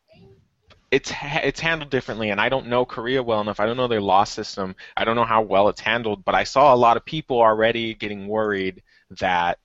[0.90, 3.60] it's it's handled differently, and I don't know Korea well enough.
[3.60, 4.74] I don't know their law system.
[4.96, 7.94] I don't know how well it's handled, but I saw a lot of people already
[7.94, 8.82] getting worried
[9.20, 9.58] that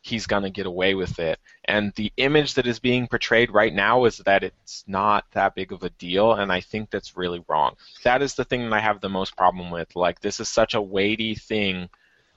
[0.00, 1.38] he's gonna get away with it.
[1.64, 5.72] And the image that is being portrayed right now is that it's not that big
[5.72, 7.76] of a deal, and I think that's really wrong.
[8.04, 9.94] That is the thing that I have the most problem with.
[9.96, 11.88] Like this is such a weighty thing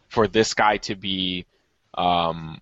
[0.09, 1.45] for this guy to be
[1.93, 2.61] um,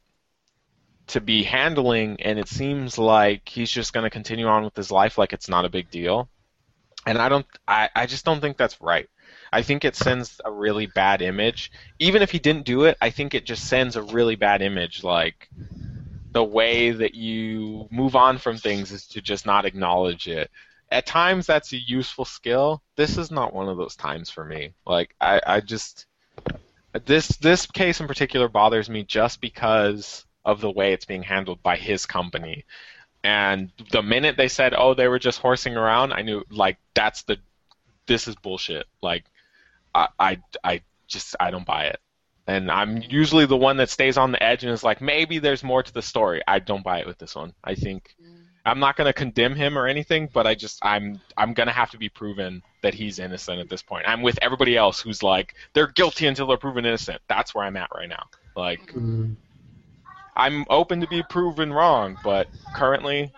[1.10, 4.92] to be handling, and it seems like he's just going to continue on with his
[4.92, 6.30] life like it's not a big deal.
[7.06, 9.10] And I don't, I, I just don't think that's right.
[9.52, 11.72] I think it sends a really bad image.
[12.00, 15.04] Even if he didn't do it, I think it just sends a really bad image.
[15.04, 15.50] Like
[16.32, 20.52] the way that you move on from things is to just not acknowledge it.
[20.92, 22.82] At times, that's a useful skill.
[22.96, 24.74] This is not one of those times for me.
[24.86, 26.06] Like I, I just
[27.06, 31.62] this this case in particular bothers me just because of the way it's being handled
[31.62, 32.66] by his company.
[33.24, 37.24] And the minute they said, "Oh, they were just horsing around," I knew like that's
[37.24, 37.38] the
[38.08, 38.88] this is bullshit.
[39.02, 39.26] Like
[40.00, 42.00] I I, I just I don't buy it.
[42.48, 45.64] And I'm usually the one that stays on the edge and is like, maybe there's
[45.64, 46.42] more to the story.
[46.48, 47.54] I don't buy it with this one.
[47.64, 48.16] I think
[48.66, 51.74] I'm not going to condemn him or anything, but I just I'm I'm going to
[51.74, 54.06] have to be proven that he's innocent at this point.
[54.08, 57.22] I'm with everybody else who's like they're guilty until they're proven innocent.
[57.28, 58.24] That's where I'm at right now.
[58.56, 59.36] Like Mm.
[60.36, 63.32] I'm open to be proven wrong, but currently,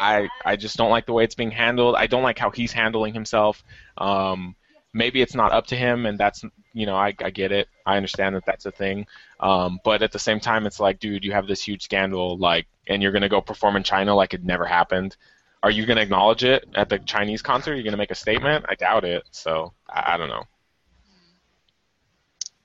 [0.00, 1.96] I I just don't like the way it's being handled.
[1.96, 3.64] I don't like how he's handling himself.
[3.96, 4.54] Um,
[4.92, 7.68] maybe it's not up to him, and that's you know I, I get it.
[7.86, 9.06] I understand that that's a thing.
[9.40, 12.66] Um, but at the same time, it's like, dude, you have this huge scandal, like,
[12.86, 15.16] and you're gonna go perform in China like it never happened.
[15.62, 17.72] Are you gonna acknowledge it at the Chinese concert?
[17.72, 18.66] You're you gonna make a statement?
[18.68, 19.24] I doubt it.
[19.30, 20.44] So I, I don't know.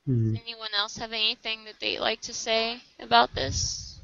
[0.07, 0.39] Mm.
[0.41, 3.99] Anyone else have anything that they'd like to say about this?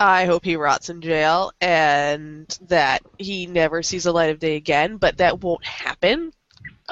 [0.00, 4.56] I hope he rots in jail and that he never sees the light of day
[4.56, 6.32] again, but that won't happen.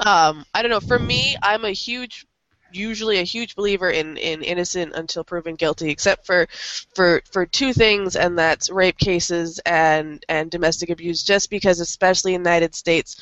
[0.05, 0.79] Um, I don't know.
[0.79, 2.25] For me, I'm a huge,
[2.71, 6.47] usually a huge believer in, in innocent until proven guilty, except for,
[6.95, 11.23] for for two things, and that's rape cases and and domestic abuse.
[11.23, 13.15] Just because, especially in the United States,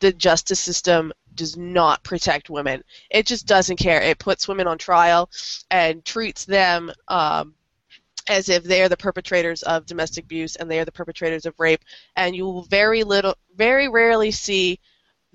[0.00, 2.82] the justice system does not protect women.
[3.10, 4.02] It just doesn't care.
[4.02, 5.30] It puts women on trial
[5.70, 7.54] and treats them um,
[8.28, 11.58] as if they are the perpetrators of domestic abuse and they are the perpetrators of
[11.58, 11.80] rape.
[12.16, 14.78] And you will very little, very rarely see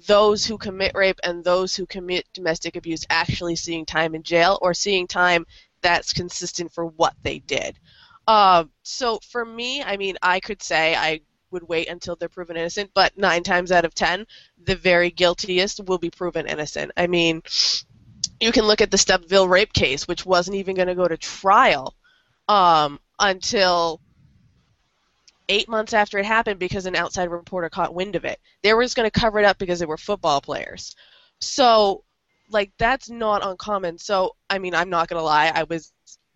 [0.06, 4.60] those who commit rape and those who commit domestic abuse actually seeing time in jail
[4.62, 5.46] or seeing time
[5.82, 7.80] that's consistent for what they did.
[8.28, 12.58] Um, so for me, I mean, I could say I would wait until they're proven
[12.58, 14.28] innocent, but nine times out of ten,
[14.64, 16.92] the very guiltiest will be proven innocent.
[16.98, 17.42] I mean,
[18.40, 21.18] you can look at the Steubenville rape case, which wasn't even going to go to
[21.18, 21.96] trial
[22.48, 24.02] um, until
[25.50, 28.40] eight months after it happened because an outside reporter caught wind of it.
[28.64, 30.96] They were just going to cover it up because they were football players.
[31.42, 32.04] So,
[32.50, 33.98] like, that's not uncommon.
[33.98, 35.94] So, I mean, I'm not going to lie, I was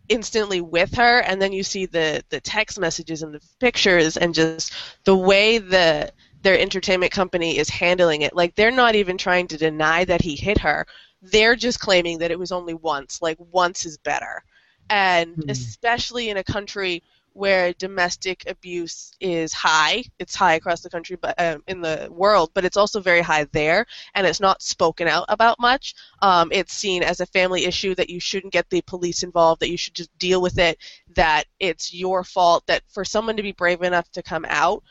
[0.09, 4.33] instantly with her and then you see the the text messages and the pictures and
[4.35, 4.73] just
[5.05, 6.11] the way the
[6.41, 10.35] their entertainment company is handling it like they're not even trying to deny that he
[10.35, 10.85] hit her
[11.21, 14.43] they're just claiming that it was only once like once is better
[14.89, 15.47] and Hmm.
[15.47, 17.01] especially in a country
[17.33, 20.03] where domestic abuse is high.
[20.19, 23.45] It's high across the country but um, in the world but it's also very high
[23.51, 25.95] there and it's not spoken out about much.
[26.21, 29.69] Um, it's seen as a family issue that you shouldn't get the police involved that
[29.69, 30.77] you should just deal with it
[31.15, 34.83] that it's your fault that for someone to be brave enough to come out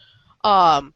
[0.42, 0.94] um,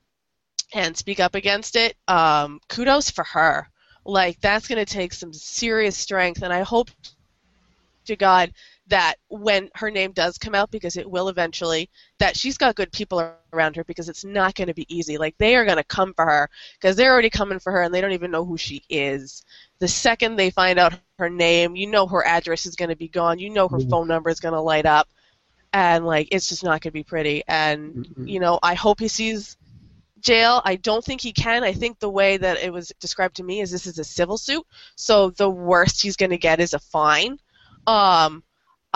[0.72, 3.68] and speak up against it um, kudos for her.
[4.06, 6.90] Like that's going to take some serious strength and i hope
[8.04, 8.52] to god
[8.88, 11.88] that when her name does come out because it will eventually
[12.18, 15.16] that she's got good people around her because it's not going to be easy.
[15.18, 16.32] Like they are going to come for her
[16.80, 19.42] because they're already coming for her and they don't even know who she is.
[19.80, 23.08] The second they find out her name you know her address is going to be
[23.08, 23.38] gone.
[23.38, 23.80] You know her Mhm.
[23.80, 25.08] phone number is going to light up.
[25.72, 27.42] And like it's just not going to be pretty.
[27.48, 28.36] And Mm-mm.
[28.36, 29.56] you know i hope he sees
[30.20, 30.60] jail.
[30.64, 31.64] I don't think he can.
[31.64, 34.38] I think the way that it was described to me is this is a civil
[34.38, 34.64] suit.
[34.96, 37.38] So the worst he's going to get is a fine.
[37.86, 38.44] Um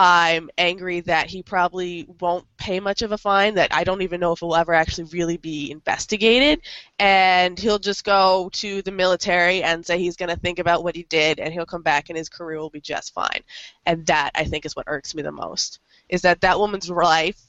[0.01, 4.21] I'm angry that he probably won't pay much of a fine, that I don't even
[4.21, 6.61] know if it will ever actually really be investigated.
[7.01, 10.95] And he'll just go to the military and say he's going to think about what
[10.95, 13.43] he did and he'll come back and his career will be just fine.
[13.87, 15.81] And that, I think, is what irks me the most.
[16.09, 17.43] Is that that woman's life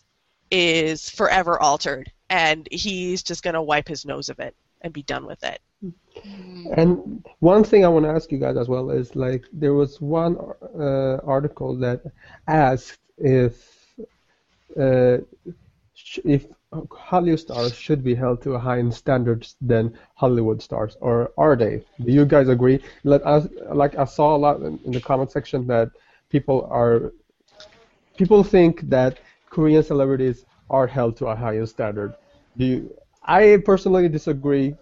[0.50, 5.04] is forever altered and he's just going to wipe his nose of it and be
[5.04, 5.60] done with it.
[6.76, 10.02] And one thing I want to ask you guys as well is like there was
[10.02, 10.38] one
[10.80, 12.02] uh, article that
[12.48, 13.98] asked if
[14.80, 15.18] uh,
[16.24, 16.48] if
[16.92, 21.84] Hollywood stars should be held to a higher standards than Hollywood stars, or are they?
[22.04, 22.80] Do you guys agree?
[23.04, 23.42] Like I,
[23.74, 25.90] like I saw a lot in, in the comment section that
[26.30, 27.12] people are
[28.18, 29.20] people think that
[29.50, 32.14] Korean celebrities are held to a higher standard.
[32.58, 32.96] Do you?
[33.30, 34.76] I personally disagree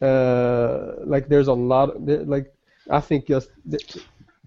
[0.00, 2.52] uh, like there's a lot like
[2.90, 3.50] I think just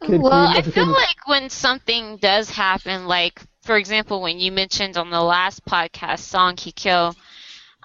[0.02, 5.10] well, I feel like when something does happen, like for example, when you mentioned on
[5.10, 7.14] the last podcast, Song Hye Kyo,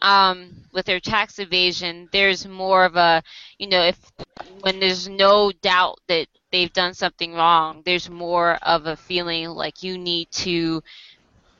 [0.02, 3.22] um, with their tax evasion, there's more of a,
[3.58, 3.98] you know, if
[4.60, 9.82] when there's no doubt that they've done something wrong, there's more of a feeling like
[9.82, 10.82] you need to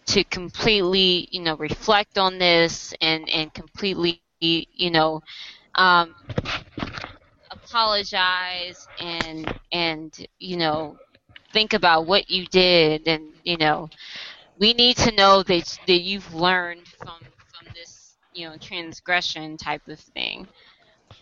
[0.07, 5.23] to completely, you know, reflect on this and and completely, you know,
[5.75, 6.15] um,
[7.51, 10.97] apologize and and you know
[11.53, 13.89] think about what you did and you know
[14.59, 19.87] we need to know that that you've learned from from this you know transgression type
[19.89, 20.49] of thing.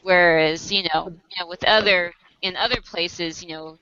[0.03, 2.13] Whereas you know you know with other
[2.43, 3.79] in other places you know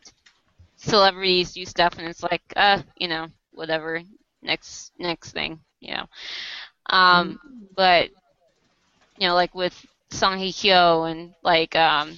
[0.76, 4.02] celebrities do stuff and it's like uh you know whatever
[4.42, 6.06] next next thing you know
[6.90, 7.38] um
[7.76, 8.10] but
[9.18, 9.74] you know like with
[10.10, 12.16] Song Hye Kyo and like um,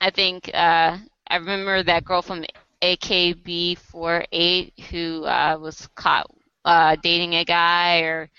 [0.00, 0.96] I think uh,
[1.28, 2.44] I remember that girl from
[2.82, 6.30] AKB48 who uh, was caught
[6.64, 8.30] uh, dating a guy or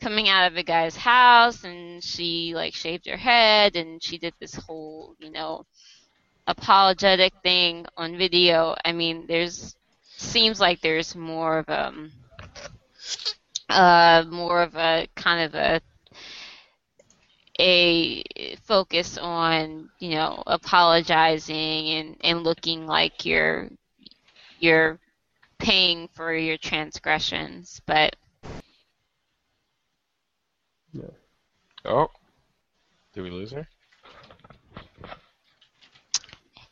[0.00, 4.34] coming out of a guy's house and she like shaved her head and she did
[4.40, 5.64] this whole you know
[6.46, 8.76] apologetic thing on video.
[8.84, 9.76] I mean, there's
[10.16, 12.12] seems like there's more of a um,
[13.68, 15.80] uh, more of a kind of a
[17.60, 18.24] a
[18.64, 23.68] focus on you know apologizing and, and looking like you're
[24.58, 24.98] you're
[25.58, 28.16] paying for your transgressions but
[30.92, 31.02] yeah.
[31.84, 32.08] oh.
[33.14, 33.66] Did we lose her?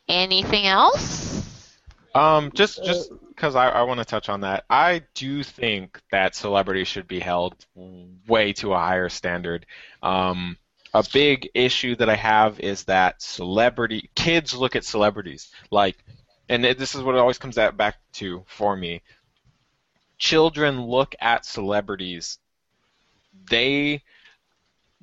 [0.09, 1.77] Anything else?
[2.13, 6.35] Um just just because I, I want to touch on that i do think that
[6.35, 7.65] celebrities should be held
[8.27, 9.65] way to a higher standard
[10.01, 10.57] um
[10.93, 15.97] a big issue that I have is that celebrity kids look at celebrities like,
[16.49, 19.01] and this is what it always comes back to for me.
[20.19, 22.37] Children look at celebrities.
[23.49, 24.03] They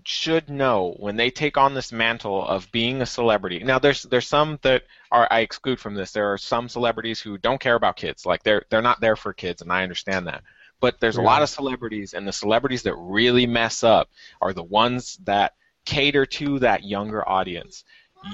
[0.05, 3.63] should know when they take on this mantle of being a celebrity.
[3.63, 6.13] Now, there's there's some that are I exclude from this.
[6.13, 8.27] There are some celebrities who don't care about kids.
[8.27, 10.43] Like they're they're not there for kids, and I understand that.
[10.81, 14.09] But there's a lot of celebrities, and the celebrities that really mess up
[14.41, 15.55] are the ones that
[15.85, 17.85] cater to that younger audience.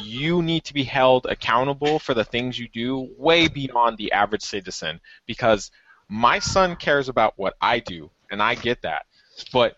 [0.00, 4.42] You need to be held accountable for the things you do way beyond the average
[4.42, 5.70] citizen because
[6.08, 9.06] my son cares about what I do, and I get that.
[9.52, 9.76] But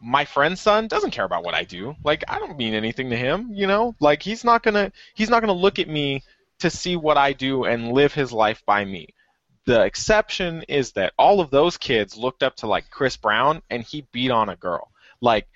[0.00, 1.94] my friend's son doesn't care about what I do.
[2.04, 3.94] Like I don't mean anything to him, you know?
[4.00, 6.22] Like he's not going to he's not going to look at me
[6.58, 9.08] to see what I do and live his life by me.
[9.64, 13.82] The exception is that all of those kids looked up to like Chris Brown and
[13.82, 14.90] he beat on a girl.
[15.20, 15.46] Like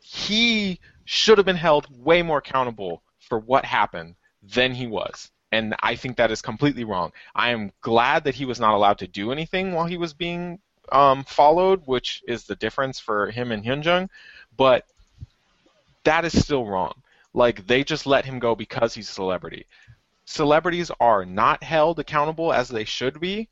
[0.00, 5.30] he should have been held way more accountable for what happened than he was.
[5.52, 7.12] And I think that is completely wrong.
[7.34, 10.58] I am glad that he was not allowed to do anything while he was being
[10.92, 14.08] um, followed, which is the difference for him and Hyun Joong.
[14.56, 14.86] But
[16.04, 16.94] that is still wrong.
[17.32, 19.66] Like they just let him go because he's a celebrity.
[20.26, 23.48] Celebrities are not held accountable as they should be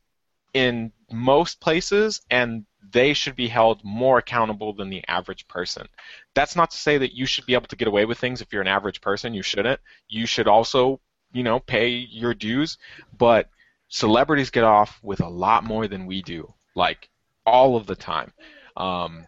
[0.53, 5.87] in most places, and they should be held more accountable than the average person.
[6.33, 8.51] That's not to say that you should be able to get away with things if
[8.51, 9.33] you're an average person.
[9.33, 9.79] You shouldn't.
[10.07, 10.99] You should also,
[11.31, 12.77] you know, pay your dues.
[13.17, 13.49] But
[13.89, 17.09] celebrities get off with a lot more than we do, like
[17.45, 18.31] all of the time.
[18.77, 19.27] Um,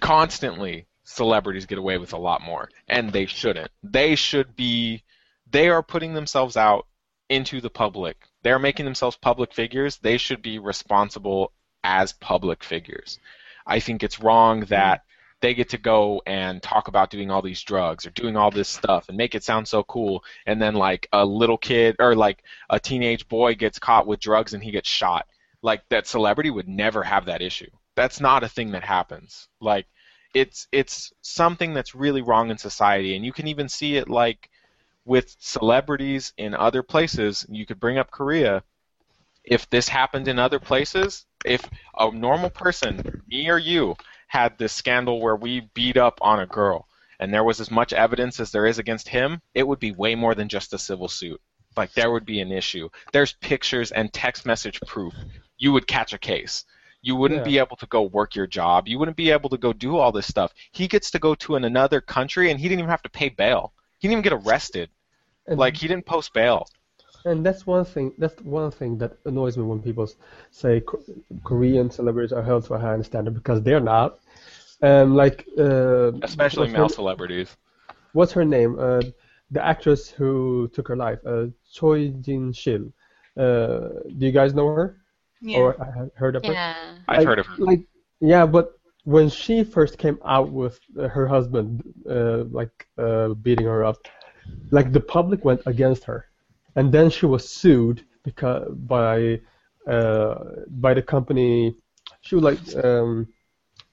[0.00, 3.70] constantly, celebrities get away with a lot more, and they shouldn't.
[3.82, 5.02] They should be.
[5.50, 6.86] They are putting themselves out
[7.28, 8.16] into the public.
[8.42, 9.98] They're making themselves public figures.
[9.98, 11.52] They should be responsible
[11.82, 13.18] as public figures.
[13.66, 15.02] I think it's wrong that
[15.40, 18.68] they get to go and talk about doing all these drugs or doing all this
[18.68, 22.42] stuff and make it sound so cool and then like a little kid or like
[22.68, 25.26] a teenage boy gets caught with drugs and he gets shot
[25.62, 27.70] like that celebrity would never have that issue.
[27.96, 29.48] That's not a thing that happens.
[29.60, 29.86] Like
[30.34, 34.48] it's it's something that's really wrong in society and you can even see it like
[35.04, 37.46] with celebrities in other places.
[37.48, 38.62] You could bring up Korea.
[39.44, 41.68] If this happened in other places, if
[41.98, 43.96] a normal person, me or you,
[44.28, 46.86] had this scandal where we beat up on a girl
[47.18, 50.14] and there was as much evidence as there is against him, it would be way
[50.14, 51.40] more than just a civil suit.
[51.76, 52.88] Like there would be an issue.
[53.12, 55.14] There's pictures and text message proof.
[55.60, 56.64] You would catch a case.
[57.02, 57.50] You wouldn't Yeah.
[57.52, 58.88] be able to go work your job.
[58.88, 60.52] You wouldn't be able to go do all this stuff.
[60.72, 63.28] He gets to go to an, another country and he didn't even have to pay
[63.28, 63.72] bail.
[63.98, 64.90] He didn't even get arrested.
[65.46, 66.66] And, Like he didn't post bail.
[67.24, 68.12] and that's one thing.
[68.18, 70.08] That's one thing that annoys me when people
[70.50, 70.82] say
[71.44, 74.18] Korean celebrities are held to a higher standard because they're not.
[74.82, 77.56] And like uh, Especially male her, celebrities.
[78.12, 78.78] what's her name?
[78.78, 79.02] Uh,
[79.50, 82.92] the actress who took her life, uh, Choi Jin Shil.
[83.36, 84.99] Uh, do you guys know her?
[85.40, 85.58] Yeah.
[85.58, 86.52] Or I have heard of her?
[86.52, 86.74] Yeah.
[87.08, 87.56] I've Like- heard of her.
[87.64, 87.82] like
[88.20, 88.72] yeah but
[89.04, 93.96] when she first came out with uh, her husband uh, like uh, beating her up
[94.70, 96.26] like the public went against her
[96.76, 99.40] and then she was sued because by
[99.86, 100.34] uh,
[100.84, 101.74] by the company
[102.20, 103.26] she was like um,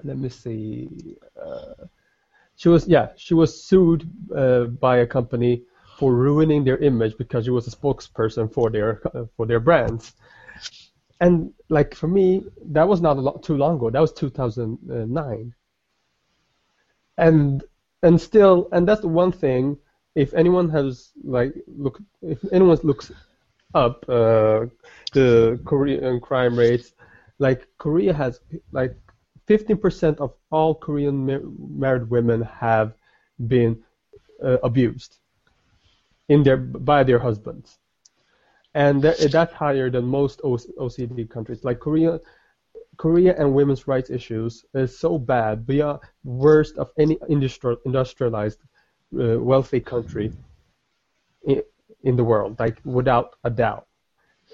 [0.03, 0.89] let me see
[1.45, 1.85] uh,
[2.57, 4.01] she was yeah she was sued
[4.35, 5.63] uh, by a company
[5.97, 9.01] for ruining their image because she was a spokesperson for their
[9.37, 10.13] for their brands
[11.19, 13.89] and like for me, that was not a lot too long ago.
[13.89, 15.53] That was 2009.
[17.17, 17.63] And
[18.03, 19.77] and still, and that's the one thing.
[20.15, 23.11] If anyone has like look, if anyone looks
[23.73, 24.65] up uh,
[25.13, 26.93] the Korean crime rates,
[27.39, 28.39] like Korea has
[28.71, 28.95] like
[29.47, 32.93] 15% of all Korean mar- married women have
[33.47, 33.83] been
[34.43, 35.17] uh, abused
[36.29, 37.79] in their by their husbands
[38.77, 41.63] and that, that's higher than most OECD countries.
[41.63, 42.19] Like Korea,
[42.97, 48.59] Korea and women's rights issues is so bad, beyond worst of any industrial, industrialized,
[49.19, 50.31] uh, wealthy country
[51.47, 51.63] in,
[52.03, 53.87] in the world, like without a doubt.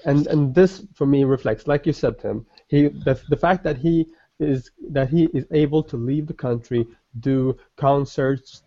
[0.06, 3.78] And and this for me reflects, like you said, Tim, he the, the fact that
[3.78, 4.08] he
[4.40, 6.88] is that he is able to leave the country,
[7.20, 8.64] do concerts,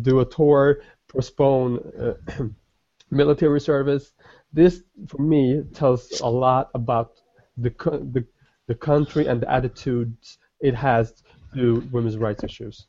[0.00, 2.44] do a tour, postpone uh,
[3.10, 4.12] military service.
[4.54, 7.08] This, for me, tells a lot about
[7.56, 7.70] the
[8.14, 8.24] the
[8.68, 11.22] the country and the attitudes it has
[11.54, 12.86] to women's rights issues.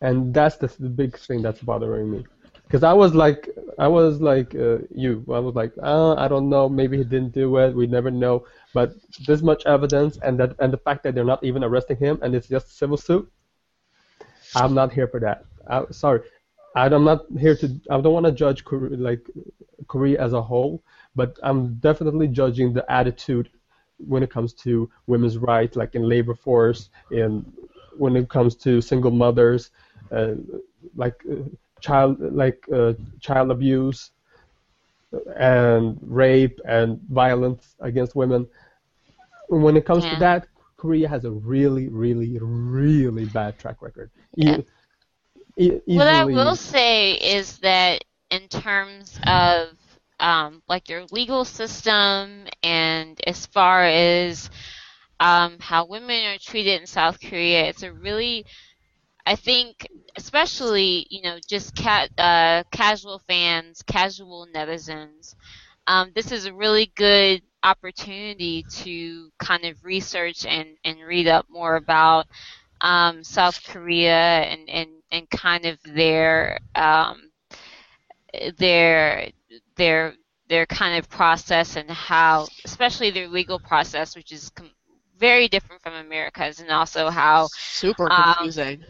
[0.00, 2.26] And that's the, the big thing that's bothering me.
[2.64, 5.24] Because I was like, I was like uh, you.
[5.32, 6.68] I was like, uh, I don't know.
[6.68, 7.74] Maybe he didn't do it.
[7.74, 8.46] We never know.
[8.74, 8.92] But
[9.26, 12.34] this much evidence, and that, and the fact that they're not even arresting him, and
[12.34, 13.30] it's just a civil suit.
[14.54, 15.44] I'm not here for that.
[15.66, 16.20] I, sorry,
[16.74, 17.80] I'm not here to.
[17.90, 19.28] I don't want to judge Korea, like
[19.88, 20.82] Korea as a whole,
[21.16, 23.50] but I'm definitely judging the attitude
[23.98, 27.44] when it comes to women's rights, like in labor force, in
[27.96, 29.70] when it comes to single mothers,
[30.12, 30.34] uh,
[30.94, 31.36] like uh,
[31.80, 34.12] child, like uh, child abuse,
[35.36, 38.46] and rape and violence against women.
[39.48, 40.10] When it comes Yeah.
[40.10, 44.10] to that, Korea has a really, really, really bad track record.
[44.36, 44.62] E-
[45.92, 49.68] What I will say is that in terms of
[50.20, 54.50] um, like your legal system and as far as
[55.20, 58.44] um, how women are treated in South Korea, it's a really,
[59.26, 65.34] I think, especially you know just ca- uh, casual fans, casual netizens.
[65.86, 71.46] Um, this is a really good opportunity to kind of research and, and read up
[71.50, 72.26] more about
[72.80, 77.30] um, South Korea and, and, and kind of their um,
[78.58, 79.30] their
[79.76, 80.14] their
[80.48, 84.70] their kind of process and how, especially their legal process, which is com-
[85.18, 87.48] very different from America's, and also how.
[87.52, 88.84] Super Um, confusing.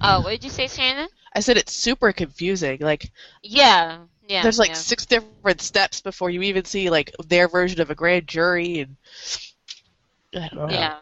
[0.00, 1.08] Oh, what did you say, Shannon?
[1.34, 2.78] I said it's super confusing.
[2.80, 3.10] Like
[3.42, 4.42] Yeah, yeah.
[4.42, 4.74] there's like yeah.
[4.74, 8.96] six different steps before you even see like their version of a grand jury and
[10.34, 10.68] I don't know.
[10.68, 10.98] Yeah.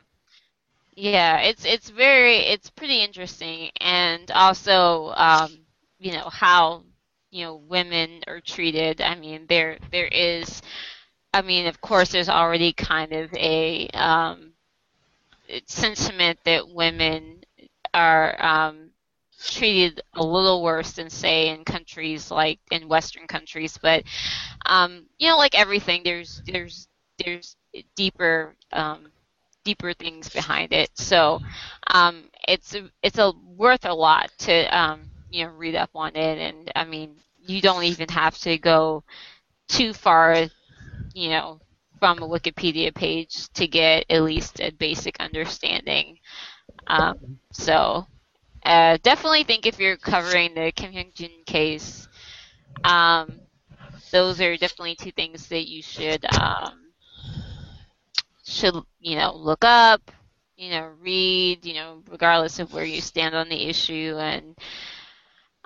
[0.95, 5.65] Yeah, it's it's very it's pretty interesting and also um,
[5.99, 6.85] you know how
[7.31, 9.01] you know women are treated.
[9.01, 10.61] I mean there there is
[11.35, 14.55] I mean of course there's already kind of a um,
[15.67, 17.43] sentiment that women
[17.95, 18.91] are um,
[19.45, 24.05] treated a little worse than say in countries like in western countries but
[24.67, 26.89] um, you know like everything there's there's
[27.25, 27.57] there's
[27.97, 29.11] deeper um,
[29.65, 30.91] deeper things behind it.
[30.94, 31.41] So
[31.89, 36.39] um, it's it's a worth a lot to um, you know read up on it,
[36.39, 37.16] and I mean
[37.47, 39.05] you don't even have to go
[39.68, 40.36] too far
[41.15, 41.60] you know,
[41.99, 46.18] from a Wikipedia page to get at least a basic understanding.
[46.86, 48.07] Um, so,
[48.65, 52.08] uh, definitely think if you're covering the Kim Hyun Jin case,
[52.84, 53.41] um,
[54.10, 56.82] those are definitely two things that you should um,
[58.52, 60.10] should you know look up,
[60.56, 64.56] you know, read, you know, regardless of where you stand on the issue, and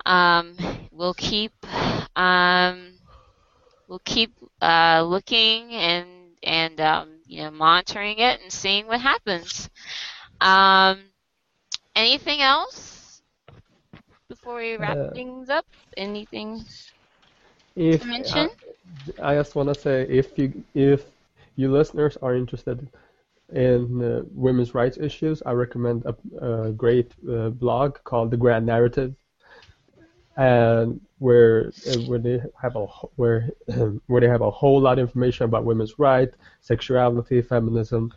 [0.05, 0.55] um,
[0.91, 1.53] we'll keep
[2.15, 2.99] um,
[3.87, 6.07] we'll keep uh, looking and
[6.43, 9.69] and um, you know monitoring it and seeing what happens.
[10.41, 10.99] Um,
[11.95, 13.21] anything else
[14.29, 15.65] before we wrap Uh, things up?
[15.97, 16.65] Anything
[17.75, 18.49] If to mention?
[19.21, 21.05] I just want to say if you if
[21.57, 22.87] you listeners are interested
[23.51, 28.65] in uh, women's rights issues, I recommend a, a great uh, blog called The Grand
[28.65, 29.15] Narrative,
[30.35, 33.49] and where uh, where they have a where
[34.07, 38.13] where they have a whole lot of information about women's rights, sexuality, feminism.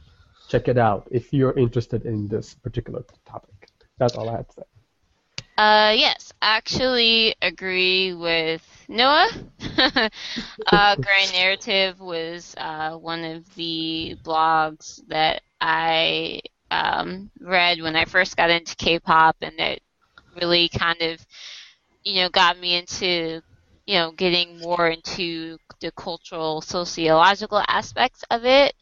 [0.49, 3.69] Check it out if you're interested in this particular topic.
[3.99, 4.80] That's all I have to say.
[5.61, 9.29] Uh, yes, I actually agree with Noah.
[10.67, 16.41] uh, Grand Narrative was uh, one of the blogs that I
[16.71, 19.83] um, read when I first got into K-pop, and it
[20.41, 21.27] really kind of,
[22.05, 23.43] you know, got me into,
[23.87, 28.75] you know, getting more into the cultural, sociological aspects of it,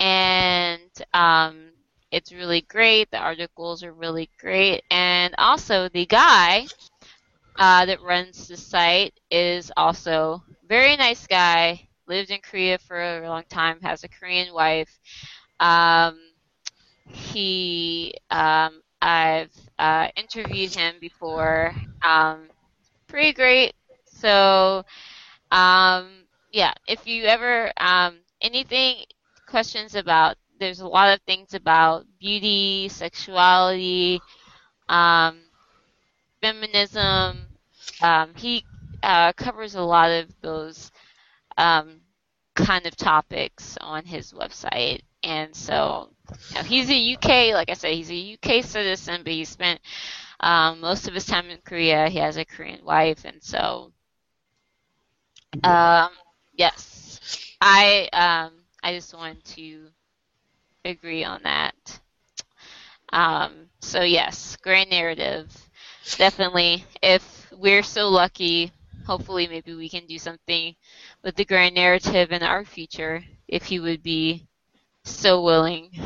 [0.00, 1.72] and um,
[2.10, 3.10] it's really great.
[3.10, 6.66] The articles are really great, and also the guy
[7.58, 11.88] uh, that runs the site is also very nice guy.
[12.06, 13.80] Lived in Korea for a long time.
[13.82, 14.98] Has a Korean wife.
[15.60, 16.18] Um,
[17.06, 21.74] he, um, I've uh, interviewed him before.
[22.02, 22.48] Um,
[23.08, 23.74] pretty great.
[24.06, 24.84] So,
[25.50, 29.04] um, yeah, if you ever um, anything
[29.46, 34.20] questions about there's a lot of things about beauty, sexuality,
[34.88, 35.38] um,
[36.40, 37.46] feminism.
[38.02, 38.64] Um, he
[39.02, 40.90] uh, covers a lot of those
[41.56, 42.00] um,
[42.54, 45.02] kind of topics on his website.
[45.22, 46.10] And so
[46.50, 49.80] you know, he's a UK, like I said, he's a UK citizen, but he spent
[50.40, 52.08] um, most of his time in Korea.
[52.08, 53.92] He has a Korean wife, and so
[55.64, 56.10] um,
[56.54, 59.88] yes, I um, I just wanted to
[60.84, 62.00] agree on that.
[63.12, 65.50] Um, so yes, grand narrative,
[66.16, 66.84] definitely.
[67.02, 68.72] If we're so lucky,
[69.06, 70.74] hopefully maybe we can do something
[71.22, 73.24] with the grand narrative in our future.
[73.48, 74.46] If he would be
[75.04, 75.90] so willing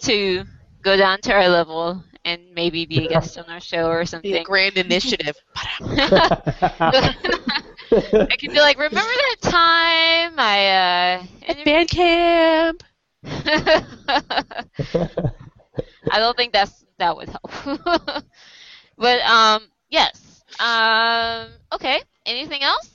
[0.00, 0.44] to
[0.82, 4.30] go down to our level and maybe be a guest on our show or something.
[4.30, 4.42] Be a something.
[4.42, 5.36] grand initiative.
[7.94, 12.82] I can be like, remember that time I uh, interviewed Band camp.
[16.10, 17.50] I don't think that's that would help.
[18.98, 20.42] but um, yes.
[20.60, 22.02] Um, okay.
[22.26, 22.90] Anything else?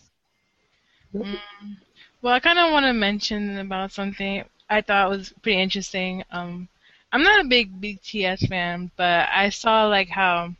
[1.14, 1.40] Mm.
[2.22, 6.24] Well, I kind of want to mention about something I thought was pretty interesting.
[6.32, 6.68] Um,
[7.11, 10.53] I'm not a big BTS fan, but I saw like how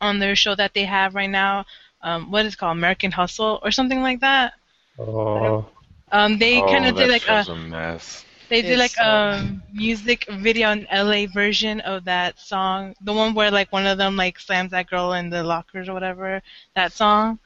[0.00, 1.64] on their show that they have right now,
[2.04, 4.54] um, what is it called American Hustle or something like that.
[4.98, 5.66] oh,
[6.12, 8.26] Um, they oh, kind of did like a show's a mess.
[8.48, 13.12] they did It's like so a music video in LA version of that song, the
[13.12, 16.42] one where like one of them like slams that girl in the lockers or whatever.
[16.74, 17.38] That song,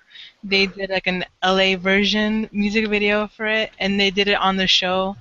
[0.42, 4.56] they did like an LA version music video for it, and they did it on
[4.56, 5.16] the show.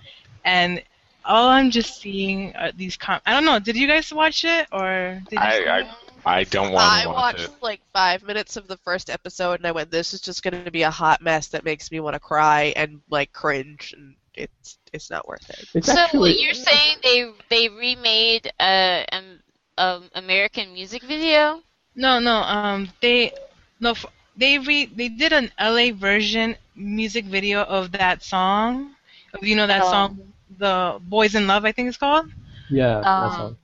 [0.46, 0.84] And
[1.26, 3.22] all I'm just seeing are these com.
[3.26, 3.60] I don't know.
[3.60, 5.54] Did you guys watch it or did you?
[5.54, 5.84] I, I
[6.28, 7.52] I don't want I to watch watched it.
[7.62, 10.72] like five minutes of the first episode and I went, "This is just going to
[10.72, 14.80] be a hot mess that makes me want to cry and like cringe, and it's
[14.94, 19.42] it's not worth it." it's so actually you're saying they they remade a, um
[19.78, 21.62] um American music video?
[21.96, 22.42] No, no.
[22.42, 23.32] Um, they
[23.80, 23.92] no.
[23.92, 28.96] f- They re they did an LA version music video of that song.
[29.42, 29.86] You know that Oh.
[29.86, 32.28] song, the Boys in Love, I think it's called.
[32.70, 33.58] yeah, that's Um, all.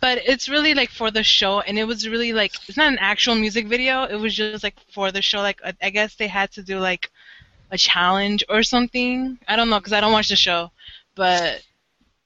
[0.00, 2.98] But it's really like for the show, and it was really like it's not an
[3.00, 4.04] actual music video.
[4.04, 5.38] It was just like for the show.
[5.38, 7.10] Like I, guess they had to do like
[7.70, 9.38] a challenge or something.
[9.48, 10.70] I don't know because I don't watch the show,
[11.14, 11.62] but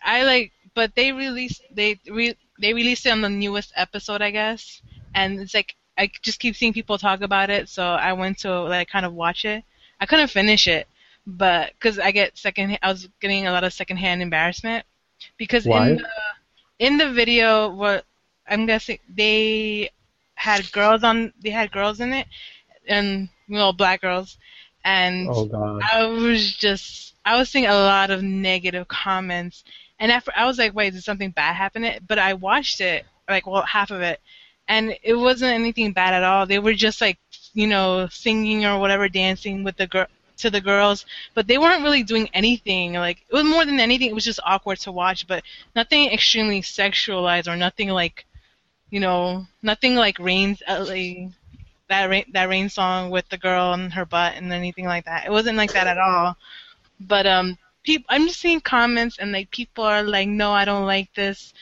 [0.02, 0.52] I like.
[0.74, 4.82] But they released they re, they released it on the newest episode, I guess,
[5.14, 8.62] and it's like I just keep seeing people talk about it, so I went to
[8.62, 9.64] like kind of watch it.
[10.00, 10.88] I couldn't finish it,
[11.26, 14.86] but because I get second, I was getting a lot of secondhand embarrassment
[15.36, 15.90] because Why?
[15.90, 16.08] in the
[16.80, 18.06] in the video, what
[18.48, 19.90] I'm guessing they
[20.36, 22.28] had girls on, they had girls in it,
[22.88, 24.38] and you know black girls,
[24.84, 25.82] and Oh god.
[25.92, 29.64] I was just I was seeing a lot of negative comments,
[30.00, 31.84] and after I was like, wait, did something bad happen?
[31.84, 34.20] It, but I watched it like well half of it,
[34.68, 36.46] and it wasn't anything bad at all.
[36.46, 37.18] They were just like
[37.54, 40.06] you know singing or whatever, dancing with the girl
[40.40, 42.94] to the girls, but they weren't really doing anything.
[42.94, 45.42] Like it was more than anything, it was just awkward to watch, but
[45.74, 48.26] nothing extremely sexualized or nothing like,
[48.90, 51.30] you know, nothing like Rain's uh, like,
[51.88, 55.26] that rain that Rain song with the girl and her butt and anything like that.
[55.26, 56.36] It wasn't like that at all.
[57.00, 60.86] But um, people, I'm just seeing comments and like people are like, no, I don't
[60.86, 61.52] like this.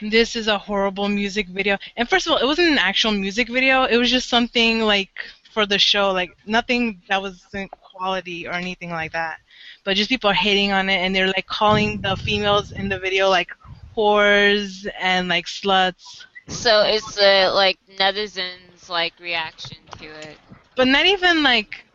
[0.00, 1.78] This is a horrible music video.
[1.96, 3.84] And first of all, it wasn't an actual music video.
[3.84, 5.10] It was just something like
[5.54, 9.38] for the show, like nothing that wasn't quality or anything like that.
[9.84, 12.98] But just people are hating on it and they're like calling the females in the
[12.98, 13.50] video like
[13.96, 16.26] whores and like sluts.
[16.48, 20.36] So it's uh, like netizens like reaction to it.
[20.76, 21.86] But not even like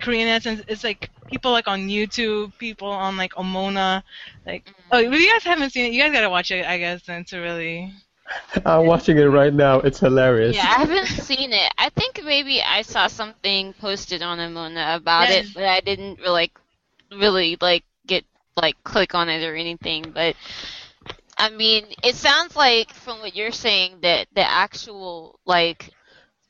[0.00, 0.62] Korean essence.
[0.68, 4.02] It's like people like on YouTube, people on like Omona.
[4.46, 7.02] Like, oh, if you guys haven't seen it, you guys gotta watch it, I guess,
[7.02, 7.92] then to really.
[8.64, 9.80] I'm watching it right now.
[9.80, 10.56] It's hilarious.
[10.56, 11.72] Yeah, I haven't seen it.
[11.78, 16.30] I think maybe I saw something posted on Omona about it, but I didn't really,
[16.30, 16.58] like,
[17.10, 18.24] really like get
[18.56, 20.10] like click on it or anything.
[20.12, 20.36] But
[21.36, 25.90] I mean, it sounds like from what you're saying that the actual like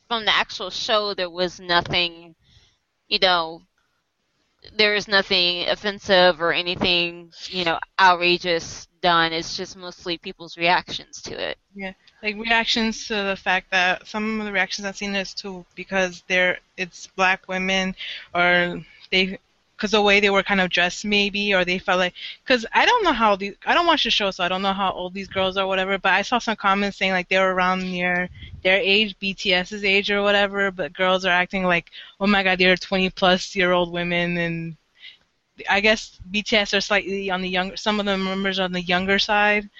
[0.08, 2.34] from the actual show there was nothing,
[3.08, 3.62] you know,
[4.76, 9.32] there is nothing offensive or anything, you know, outrageous done.
[9.32, 11.58] It's just mostly people's reactions to it.
[11.74, 15.64] Yeah, like reactions to the fact that some of the reactions I've seen is too
[15.74, 17.94] because they're it's black women
[18.34, 19.38] or they
[19.78, 22.84] because the way they were kind of dressed maybe or they felt like because I
[22.84, 25.14] don't know how these I don't watch the show so I don't know how old
[25.14, 28.28] these girls are whatever but I saw some comments saying like they were around near
[28.64, 31.90] their age BTS's age or whatever but girls are acting like
[32.20, 34.76] oh my god they're 20 plus year old women and
[35.70, 39.20] I guess BTS are slightly on the younger some of the members on the younger
[39.20, 39.70] side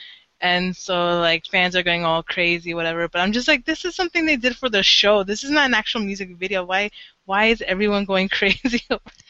[0.40, 3.96] and so like fans are going all crazy whatever but i'm just like this is
[3.96, 5.24] something they did for the show.
[5.24, 6.64] This is not an actual music video.
[6.64, 6.90] Why
[7.26, 8.84] why is everyone going crazy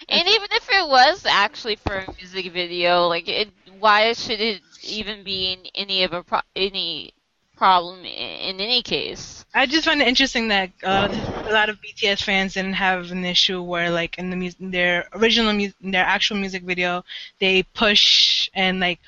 [0.08, 4.62] And even if it was actually for a music video, like it, why should it
[4.82, 7.12] even be in any of a pro- any
[7.56, 9.44] problem in any case?
[9.54, 11.08] i just find it interesting that uh,
[11.46, 15.08] a lot of bts fans didn't have an issue where like in the mu- their
[15.14, 17.04] original mu- their actual music video
[17.40, 18.98] they push and like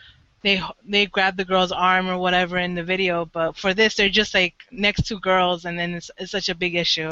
[0.42, 4.08] they they grab the girl's arm or whatever in the video but for this they're
[4.08, 7.10] just like next to girls and then it's, it's such a big issue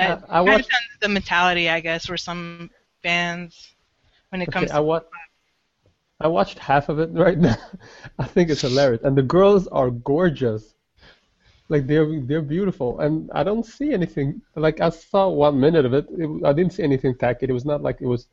[0.00, 0.70] Uh, Uh, I watched-
[1.00, 2.70] the mentality, I guess, for some
[3.02, 3.74] bands
[4.30, 4.70] when it Okay, comes.
[4.70, 5.02] I wa-
[6.20, 7.56] I watched half of it right now.
[8.18, 10.74] I think it's hilarious, and the girls are gorgeous.
[11.68, 14.42] Like they're they're beautiful, and I don't see anything.
[14.56, 16.06] Like I saw one minute of it.
[16.10, 17.46] it I didn't see anything tacky.
[17.46, 18.28] It was not like it was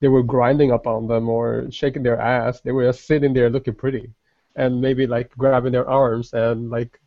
[0.00, 2.60] they were grinding up on them or shaking their ass.
[2.60, 4.12] They were just sitting there looking pretty,
[4.56, 6.99] and maybe like grabbing their arms and like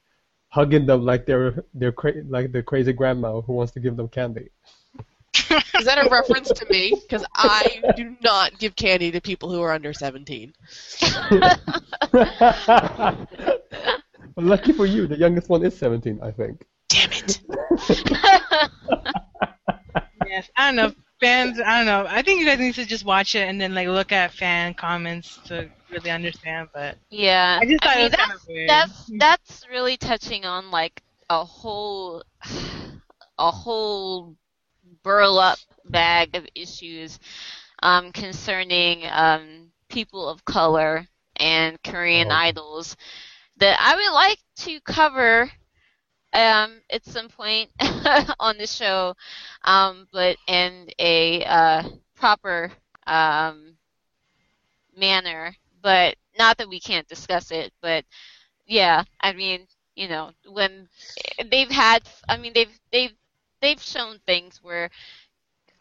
[0.53, 4.07] hugging them like they're they're cra- like the crazy grandma who wants to give them
[4.07, 4.49] candy.
[5.79, 6.93] Is that a reference to me?
[7.01, 10.53] Because I do not give candy to people who are under 17.
[14.35, 16.65] Well, lucky for you, the youngest one is 17, I think.
[16.89, 17.39] Damn it.
[20.25, 20.93] yes, I don't know.
[21.19, 22.05] Fans, I don't know.
[22.09, 24.73] I think you guys need to just watch it and then like look at fan
[24.73, 26.69] comments to really understand.
[26.73, 28.91] But Yeah, I just thought mean, it was kind that's of weird.
[29.05, 32.23] that's that's really touching on like a whole
[33.37, 34.35] a whole
[35.03, 37.19] burl up bag of issues
[37.81, 41.07] um, concerning um, people of color
[41.37, 42.31] and Korean Oh.
[42.31, 42.95] idols
[43.57, 45.51] that I would like to cover
[46.33, 47.69] um, at some point
[48.39, 49.15] on the show,
[49.63, 51.83] um, but in a uh,
[52.15, 52.71] proper
[53.07, 53.77] um,
[54.95, 55.55] manner.
[55.83, 58.05] But not that we can't discuss it, but
[58.67, 60.89] yeah, I mean, you know, when
[61.51, 63.13] they've had, I mean, they've they've
[63.61, 64.89] they've shown things where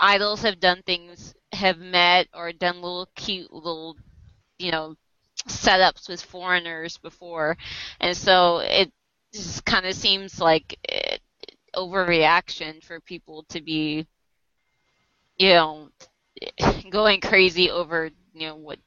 [0.00, 3.96] idols have done things, have met or done little cute little,
[4.58, 4.96] you know,
[5.48, 7.56] setups with foreigners before,
[8.00, 8.92] and so it
[9.34, 11.18] just kind of seems like eh,
[11.76, 14.06] overreaction for people to be,
[15.38, 15.88] you know,
[16.90, 18.78] going crazy over you know what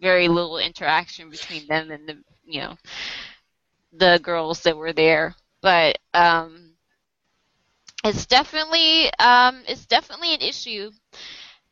[0.00, 2.76] very little interaction between them and the you know
[3.92, 5.34] the girls that were there.
[5.60, 6.76] But um
[8.04, 10.90] it's definitely um it's definitely an issue.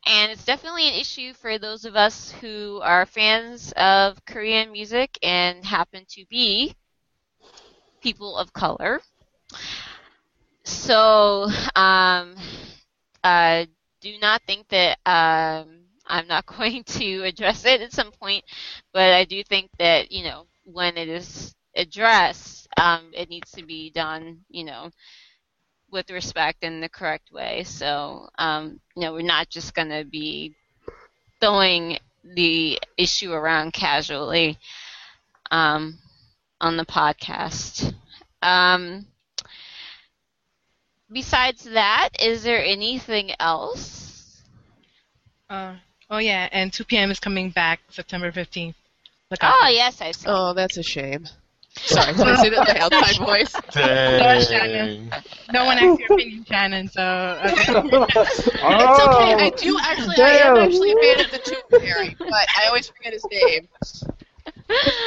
[0.07, 5.17] And it's definitely an issue for those of us who are fans of Korean music
[5.23, 6.75] and happen to be
[8.01, 9.01] people of color.
[10.63, 12.35] So um
[13.23, 13.65] uh,
[14.01, 18.43] do not think that um, I'm not going to address it at some point,
[18.93, 23.63] but I do think that you know when it is addressed, um, it needs to
[23.63, 24.89] be done, you know,
[25.89, 27.63] with respect in the correct way.
[27.63, 30.55] So, um, you know, we're not just going to be
[31.39, 34.57] throwing the issue around casually
[35.51, 35.97] um,
[36.61, 37.93] on the podcast.
[38.41, 39.07] Um,
[41.11, 44.43] besides that, is there anything else?
[45.49, 45.75] Uh,
[46.09, 48.75] oh yeah, and 2PM is coming back September 15th.
[49.31, 50.25] Look out Oh for yes, I see.
[50.27, 51.25] Oh, that's a shame.
[51.77, 53.53] Sorry, did I say that in my outside voice?
[53.71, 55.11] Dang.
[55.51, 56.87] No one asked your opinion, Shannon.
[56.87, 59.33] So uh, It's okay.
[59.33, 60.15] I Oh, do actually.
[60.23, 63.67] I am actually a fan of the Tooth Fairy, but I always forget his name.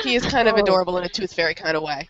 [0.04, 0.58] He is kind of Oh.
[0.58, 2.08] adorable in a Tooth Fairy kind of way.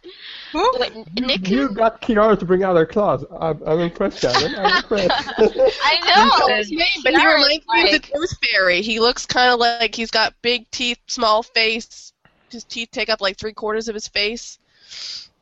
[0.53, 0.71] who?
[0.79, 3.25] Wait, Nick, You got Kiara to bring out her claws.
[3.41, 4.55] I'm, I'm impressed, Shannon.
[4.59, 5.11] I'm impressed.
[5.11, 6.55] I know.
[6.57, 8.83] His name, but he Kiara's reminds me of the Tooth Fairy.
[8.83, 12.13] He looks kind of like he's got big teeth, small face.
[12.51, 14.59] His teeth take up like three quarters of his face.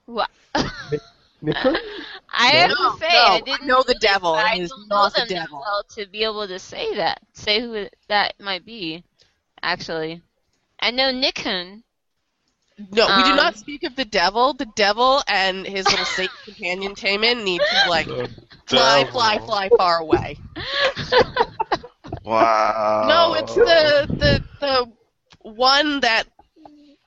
[0.07, 0.26] Wha-
[1.43, 1.76] Nicole?
[2.39, 4.89] I have No, to say, no, I didn't know the really- devil, I and don't
[4.89, 5.60] know the them that devil.
[5.65, 9.02] well to be able to say that, say who that might be.
[9.62, 10.23] Actually,
[10.81, 11.83] I know Nichkhun.
[12.78, 14.52] No, we do Um, not speak of the devil.
[14.52, 18.06] The devil and his little Satan companion Taman need to like
[18.66, 20.36] fly, fly, fly far away.
[22.24, 23.06] Wow.
[23.08, 24.92] No, it's the the the
[25.42, 26.24] one that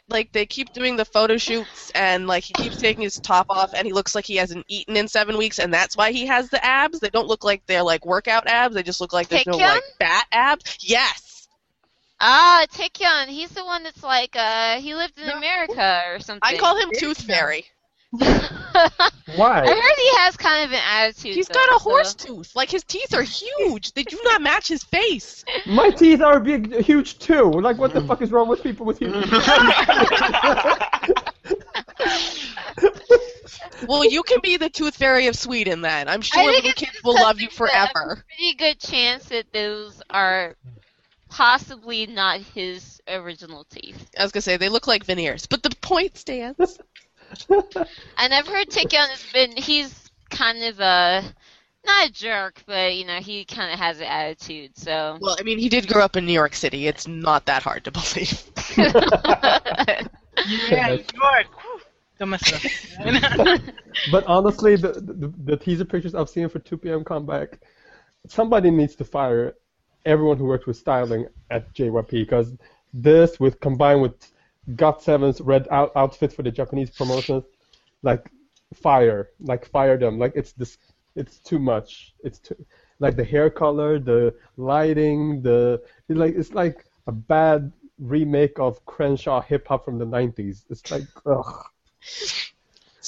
[0.07, 3.73] like they keep doing the photo shoots and like he keeps taking his top off
[3.75, 6.49] and he looks like he hasn't eaten in seven weeks and that's why he has
[6.49, 6.99] the abs.
[6.99, 8.73] They don't look like they're like workout abs.
[8.73, 9.59] They just look like there's no Taecyeon?
[9.59, 10.77] like fat abs.
[10.81, 11.28] Yes.
[12.22, 13.27] Ah, Taecyeon.
[13.27, 15.38] He's the one that's like, uh, he lived in No.
[15.38, 16.41] America or something.
[16.43, 17.65] I call him Tooth Fairy.
[18.11, 19.61] Why?
[19.61, 21.35] I heard he has kind of an attitude.
[21.35, 22.56] He's though, got a so- horse tooth.
[22.56, 23.93] Like his teeth are huge.
[23.93, 25.45] They do not match his face.
[25.67, 27.43] My teeth are big, huge too.
[27.51, 29.33] Like, what the fuck is wrong with people with huge teeth?
[33.88, 36.07] Well, you can be the Tooth Fairy of Sweden then.
[36.09, 38.23] I'm sure the kids will love you something that- forever.
[38.27, 40.56] Pretty good chance that those are
[41.30, 44.09] possibly not his original teeth.
[44.17, 46.80] I was gonna say they look like veneers, but the point stands.
[48.17, 51.24] And I've heard Taecyeon has been, he's kind of a,
[51.85, 55.19] not a jerk, but, you know, he kind of has an attitude, so.
[55.22, 56.88] Well, I mean, he did grow up in New York City.
[56.88, 58.43] It's not that hard to believe.
[60.69, 61.48] Yeah, New York.
[62.17, 62.41] Don't mess
[62.99, 63.61] it up.
[64.11, 67.59] But honestly, the, the the teaser pictures I've seen for 2PM comeback,
[68.27, 69.56] somebody needs to fire
[70.06, 72.56] everyone who worked with styling at JYP because
[72.94, 74.14] this, with combined with
[74.76, 77.44] Got Seven's red out, outfit for the Japanese promotions,
[78.03, 78.30] like
[78.74, 80.19] fire, like fire them.
[80.19, 80.78] Like it's this,
[81.16, 82.14] it's too much.
[82.24, 82.56] It's too,
[83.00, 88.86] like the hair color, the lighting, the it's like it's like a bad remake of
[88.86, 90.64] Crenshaw hip hop from the 90s.
[90.69, 91.66] It's like ugh.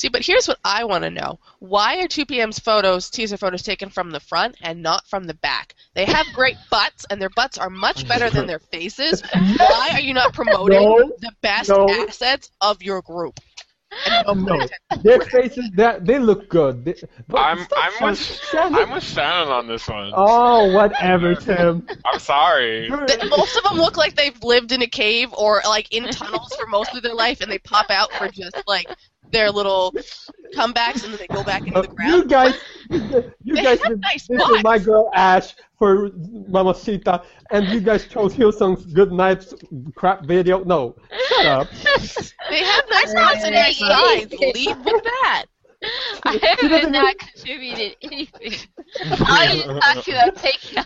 [0.02, 3.92] See, but here's what I want to know: Why are 2PM's photos, teaser photos, taken
[3.92, 5.76] from the front and not from the back?
[5.94, 9.22] They have great butts, and their butts are much better than their faces.
[9.32, 11.88] Why are you not promoting No, the best no.
[11.88, 13.40] assets of your group?
[14.08, 14.70] And no pun
[15.04, 16.84] Their faces, that they look good.
[16.84, 16.96] They,
[17.36, 18.76] I'm stop I'm with Shannon.
[18.76, 20.14] I'm with Shannon on this one.
[20.16, 21.86] Oh, whatever, Tim.
[22.06, 22.90] I'm sorry.
[22.90, 26.56] The- Most of them look like they've lived in a cave or like in tunnels
[26.56, 28.88] for most of their life, and they pop out for just like
[29.32, 29.94] their little
[30.56, 32.14] comebacks, and then they go back into the Uh, ground.
[32.14, 32.56] you guys,
[33.44, 36.10] you They guys have did nice this is my girl Ash for
[36.50, 39.46] Mamacita, and you guys chose Hillsong's Good Night
[39.96, 40.64] crap video.
[40.64, 40.96] No,
[41.30, 41.68] shut up.
[42.50, 44.34] They have nice butts and nice sides.
[44.34, 45.46] Lead with that.
[46.26, 46.38] I
[46.72, 48.54] have not contributed anything.
[49.28, 50.34] All you talking about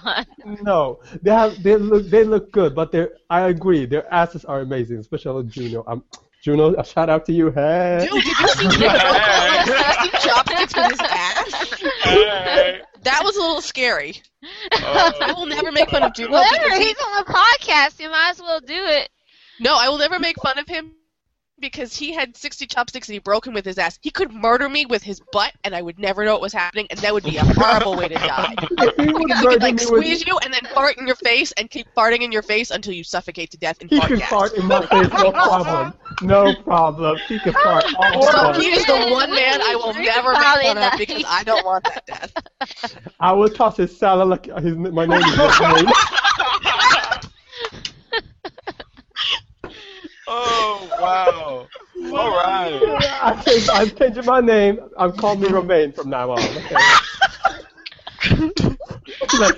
[0.05, 0.25] on.
[0.63, 4.61] No, they have they look they look good, but they I agree their asses are
[4.61, 5.83] amazing, especially Junho.
[5.87, 6.03] Um,
[6.45, 7.49] Junho, a shout out to you.
[7.49, 8.07] Hey.
[8.07, 11.83] Dude, did you see Nick Rocco with chopsticks with his ass?
[12.03, 12.81] Hey.
[13.01, 14.21] That was a little scary.
[14.73, 15.11] Oh.
[15.21, 17.99] I will never make fun of Junho Whatever, because he's on the podcast.
[17.99, 19.09] You might as well do it.
[19.59, 20.91] no, I will never make fun of him
[21.59, 23.97] because he had 60 chopsticks and he broke him with his ass.
[24.01, 26.87] He could murder me with his butt and I would never know what was happening
[26.89, 28.53] and that would be a horrible way to die.
[28.97, 31.51] He Because he could like me with- squeeze you and then fart in your face
[31.53, 34.19] and keep farting in your face until you suffocate to death in He fart can
[34.19, 34.29] gas.
[34.29, 35.93] fart in my face, no problem.
[36.21, 37.17] No problem.
[37.27, 38.61] He can fart all the So time.
[38.61, 40.41] he is the one man I will never make
[40.75, 42.97] fun of because I don't want that death.
[43.19, 45.35] I will toss his salad like his my name is
[50.27, 51.67] Oh wow!
[52.17, 52.81] All right.
[53.21, 54.79] I changed, I'm changing my name.
[54.97, 56.39] I'm calling me Romaine from now on.
[56.39, 56.75] Okay.
[59.39, 59.57] like.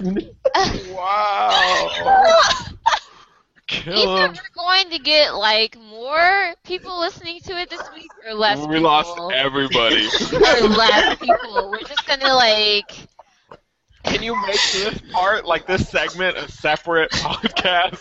[0.89, 2.27] Wow.
[3.67, 4.33] Kill Either him.
[4.33, 8.65] we're going to get like more people listening to it this week, or less.
[8.65, 10.05] We lost everybody.
[10.33, 11.69] or less people.
[11.71, 12.91] We're just gonna like.
[14.17, 17.99] Can you make this part, like this segment, a separate podcast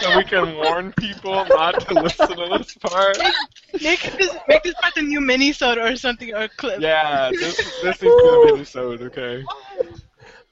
[0.00, 3.18] so we can warn people not to listen to this part?
[3.82, 6.80] Make this make this part a new mini-sode or something or clip.
[6.80, 9.44] Yeah, this this needs to be the episode, okay?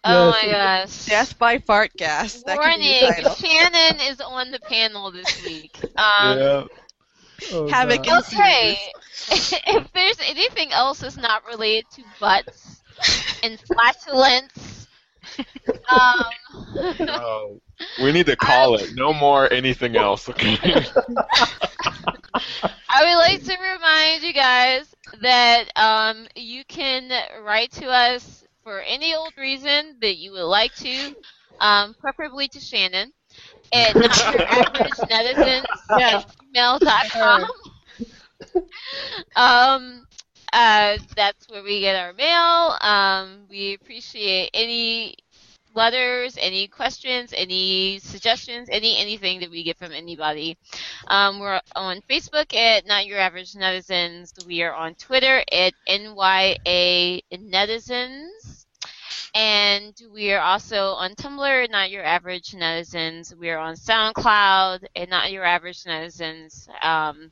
[0.04, 0.30] Oh Yes.
[0.30, 1.06] my gosh.
[1.06, 2.42] Death by fart gas.
[2.42, 3.34] That could be the Warning: title.
[3.34, 5.78] Shannon is on the panel this week.
[5.96, 6.64] Um, yeah.
[7.52, 8.06] Oh, Havoc God.
[8.06, 8.78] and Okay.
[9.30, 12.82] if there's anything else that's not related to butts
[13.42, 14.75] and flatulence,
[15.88, 16.24] um,
[17.08, 17.60] Oh,
[18.02, 18.94] we need to call it.
[18.94, 20.56] No more anything else, okay?
[22.88, 27.10] I would like to remind you guys that um, you can
[27.42, 31.14] write to us for any old reason that you would like to,
[31.60, 33.12] um, preferably to Shannon,
[33.72, 35.64] at not your average netizens
[35.98, 37.44] at gmail.com.
[39.36, 40.06] um,
[40.56, 42.78] uh, that's where we get our mail.
[42.80, 45.16] Um, we appreciate any
[45.74, 50.56] letters, any questions, any suggestions, any anything that we get from anybody.
[51.08, 54.46] Um, we're on Facebook at Not Your Average Netizens.
[54.46, 58.64] We are on Twitter at NYA Netizens.
[59.34, 63.36] And we are also on Tumblr Not Your Average Netizens.
[63.36, 66.66] We are on SoundCloud at Not Your Average Netizens.
[66.82, 67.30] Um,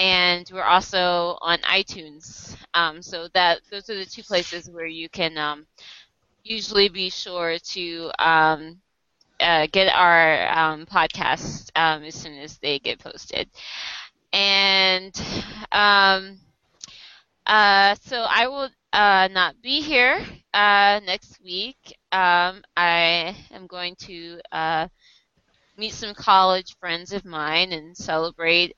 [0.00, 2.56] and we're also on iTunes.
[2.74, 5.66] Um, so that those are the two places where you can um,
[6.44, 8.80] usually be sure to um,
[9.40, 13.50] uh, get our um, podcast um, as soon as they get posted.
[14.32, 15.14] And
[15.72, 16.38] um,
[17.46, 21.96] uh, so I will uh, not be here uh, next week.
[22.12, 24.88] I am going to uh,
[25.76, 28.76] meet some college friends of mine and celebrate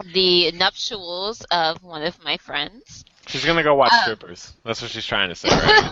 [0.00, 3.04] the nuptials of one of my friends.
[3.26, 4.54] She's gonna go watch Uh, strippers.
[4.64, 5.82] That's what she's trying to say, right?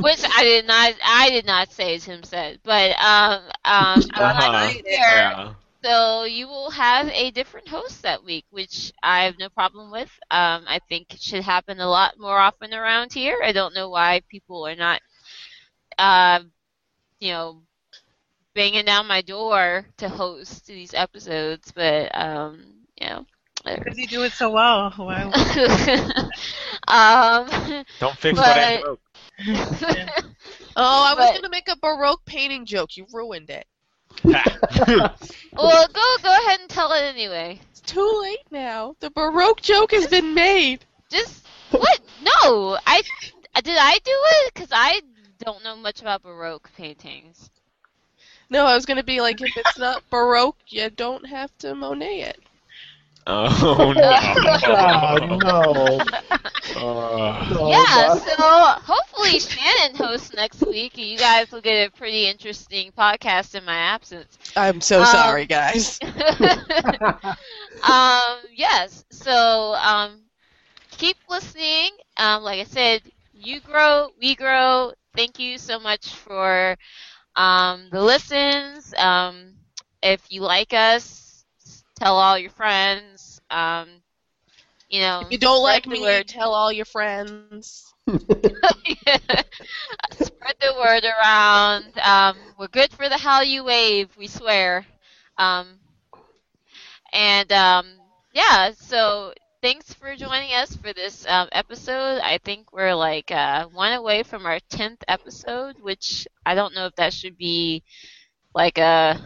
[0.00, 4.38] Which I did not, I did not say as him said, but um, um, I'm
[4.38, 4.40] Uh-huh.
[4.40, 5.24] not here.
[5.32, 5.54] yeah.
[5.84, 10.10] So you will have a different host that week, which I have no problem with.
[10.30, 13.38] Um, I think it should happen a lot more often around here.
[13.42, 15.00] I don't know why people are not,
[15.98, 16.40] uh,
[17.20, 17.62] you know,
[18.54, 22.64] banging down my door to host these episodes, but um,
[23.00, 23.26] you know.
[23.64, 24.90] Because you do it so well.
[24.96, 25.22] Why?
[26.88, 29.00] um, Don't fix But- what I broke.
[30.76, 32.96] Oh, I was But- gonna make a baroque painting joke.
[32.96, 33.66] You ruined it.
[34.24, 37.60] well, go go ahead and tell it anyway.
[37.70, 38.94] It's too late now.
[39.00, 40.84] The baroque joke has been made.
[41.10, 42.00] Just what?
[42.22, 43.02] No, I
[43.62, 45.00] did I do it because I
[45.38, 47.50] don't know much about baroque paintings.
[48.50, 52.20] No, I was gonna be like, if it's not baroque, you don't have to Monet
[52.22, 52.40] it.
[53.26, 53.92] oh
[54.66, 55.40] Oh, no.
[55.40, 56.08] no.
[56.74, 62.26] Uh, yeah, so hopefully Shannon hosts next week, and you guys will get a pretty
[62.26, 64.38] interesting podcast in my absence.
[64.56, 66.00] I'm so Um, sorry, guys.
[67.82, 70.22] um, yes, so um,
[70.96, 71.90] keep listening.
[72.16, 74.92] Um, like I said, you grow, we grow.
[75.14, 76.76] Thank you so much for
[77.36, 78.94] um, the listens.
[78.94, 79.54] Um,
[80.02, 81.44] if you like us,
[81.96, 83.40] tell all your friends.
[83.50, 83.88] Um,
[84.88, 86.26] you know, If you don't like me, word.
[86.26, 87.72] tell all your friends.
[90.12, 91.98] Spread the word around.
[91.98, 94.86] Um, we're good for the How You Wave, we swear.
[95.36, 95.78] Um,
[97.12, 97.86] and um,
[98.32, 99.32] yeah, so
[99.64, 102.20] thanks for joining us for this um, episode.
[102.22, 106.86] I think we're like uh, one away from our 10th episode, which I don't know
[106.86, 107.82] if that should be
[108.54, 109.18] like a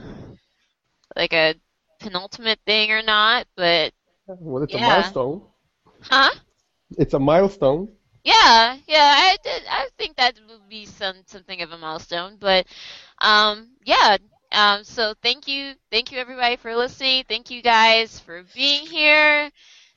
[1.17, 1.55] like a
[2.01, 3.93] penultimate thing or not, but
[4.27, 4.75] Well, it's Yeah.
[4.75, 5.43] a milestone.
[6.03, 6.31] huh?
[6.99, 7.89] It's a milestone.
[8.25, 9.63] Yeah, yeah, I did.
[9.69, 12.37] I think that would be some something of a milestone.
[12.39, 12.67] But
[13.21, 14.19] um, yeah.
[14.53, 17.25] Um, so thank you, thank you everybody for listening.
[17.29, 19.51] Thank you guys for being here.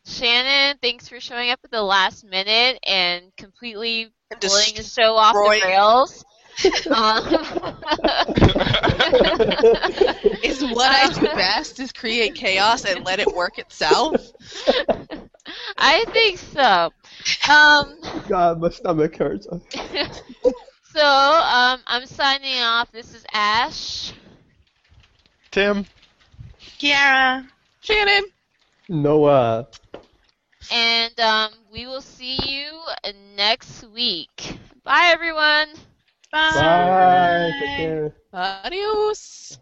[0.06, 5.16] Shannon, thanks for showing up at the last minute and completely And pulling the show
[5.16, 6.26] off the rails.
[6.92, 7.26] um,
[10.44, 14.16] Is what I do best is create chaos and let it work itself.
[15.78, 16.92] I think so.
[17.50, 17.98] Um,
[18.28, 19.48] God, my stomach hurts.
[19.48, 22.92] so um, I'm signing off.
[22.92, 24.14] This is Ash.
[25.52, 25.86] Tim.
[26.80, 27.48] Kiara.
[27.82, 28.26] Shannon.
[28.90, 29.68] Noah.
[30.72, 32.82] And um, we will see you
[33.36, 34.58] next week.
[34.84, 35.70] Bye, everyone.
[36.32, 36.94] Bye.
[36.96, 37.54] Bye.
[37.58, 38.14] Take care.
[38.34, 39.60] Adios.